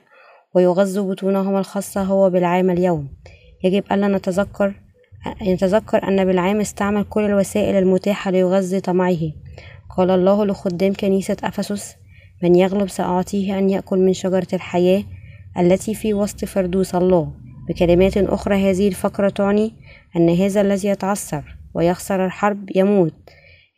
ويغذوا 0.54 1.12
بطونهم 1.12 1.56
الخاصة 1.56 2.02
هو 2.02 2.30
بالعام 2.30 2.70
اليوم. 2.70 3.08
يجب 3.64 3.84
ألا 3.92 4.08
نتذكر 4.08 4.74
نتذكر 5.42 6.08
أن 6.08 6.24
بالعام 6.24 6.60
استعمل 6.60 7.04
كل 7.04 7.24
الوسائل 7.24 7.74
المتاحة 7.74 8.30
ليغذي 8.30 8.80
طمعه. 8.80 9.32
قال 9.96 10.10
الله 10.10 10.44
لخدام 10.44 10.92
كنيسة 10.92 11.36
أفسس 11.44 11.96
من 12.42 12.54
يغلب 12.54 12.88
سأعطيه 12.88 13.58
أن 13.58 13.70
يأكل 13.70 13.98
من 13.98 14.12
شجرة 14.12 14.48
الحياة 14.52 15.04
التي 15.58 15.94
في 15.94 16.14
وسط 16.14 16.44
فردوس 16.44 16.94
الله. 16.94 17.32
بكلمات 17.68 18.16
أخرى 18.16 18.70
هذه 18.70 18.88
الفقرة 18.88 19.28
تعني 19.28 19.72
أن 20.16 20.28
هذا 20.28 20.60
الذي 20.60 20.88
يتعثر 20.88 21.56
ويخسر 21.74 22.26
الحرب 22.26 22.70
يموت. 22.74 23.14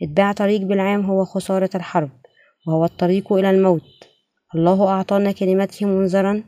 اتباع 0.03 0.33
طريق 0.33 0.61
بالعام 0.61 1.05
هو 1.05 1.25
خسارة 1.25 1.71
الحرب 1.75 2.11
وهو 2.67 2.85
الطريق 2.85 3.33
إلى 3.33 3.51
الموت. 3.51 3.83
الله 4.55 4.89
أعطانا 4.89 5.33
كلمته 5.33 5.87
منذرا 5.87 6.45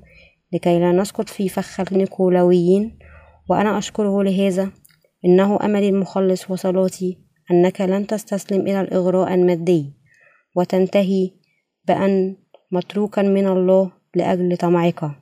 لكي 0.53 0.79
لا 0.79 0.93
نسقط 0.93 1.29
في 1.29 1.49
فخ 1.49 1.81
النيكولاويين 1.81 2.99
وأنا 3.49 3.79
أشكره 3.79 4.23
لهذا. 4.23 4.71
إنه 5.25 5.59
أملي 5.65 5.89
المخلص 5.89 6.51
وصلاتي 6.51 7.19
أنك 7.51 7.81
لن 7.81 8.07
تستسلم 8.07 8.61
إلى 8.61 8.81
الإغراء 8.81 9.35
المادي 9.35 9.93
وتنتهي 10.57 11.31
بأن 11.89 12.37
متروكا 12.73 13.23
من 13.23 13.47
الله 13.47 13.93
لأجل 14.15 14.57
طمعك. 14.57 15.20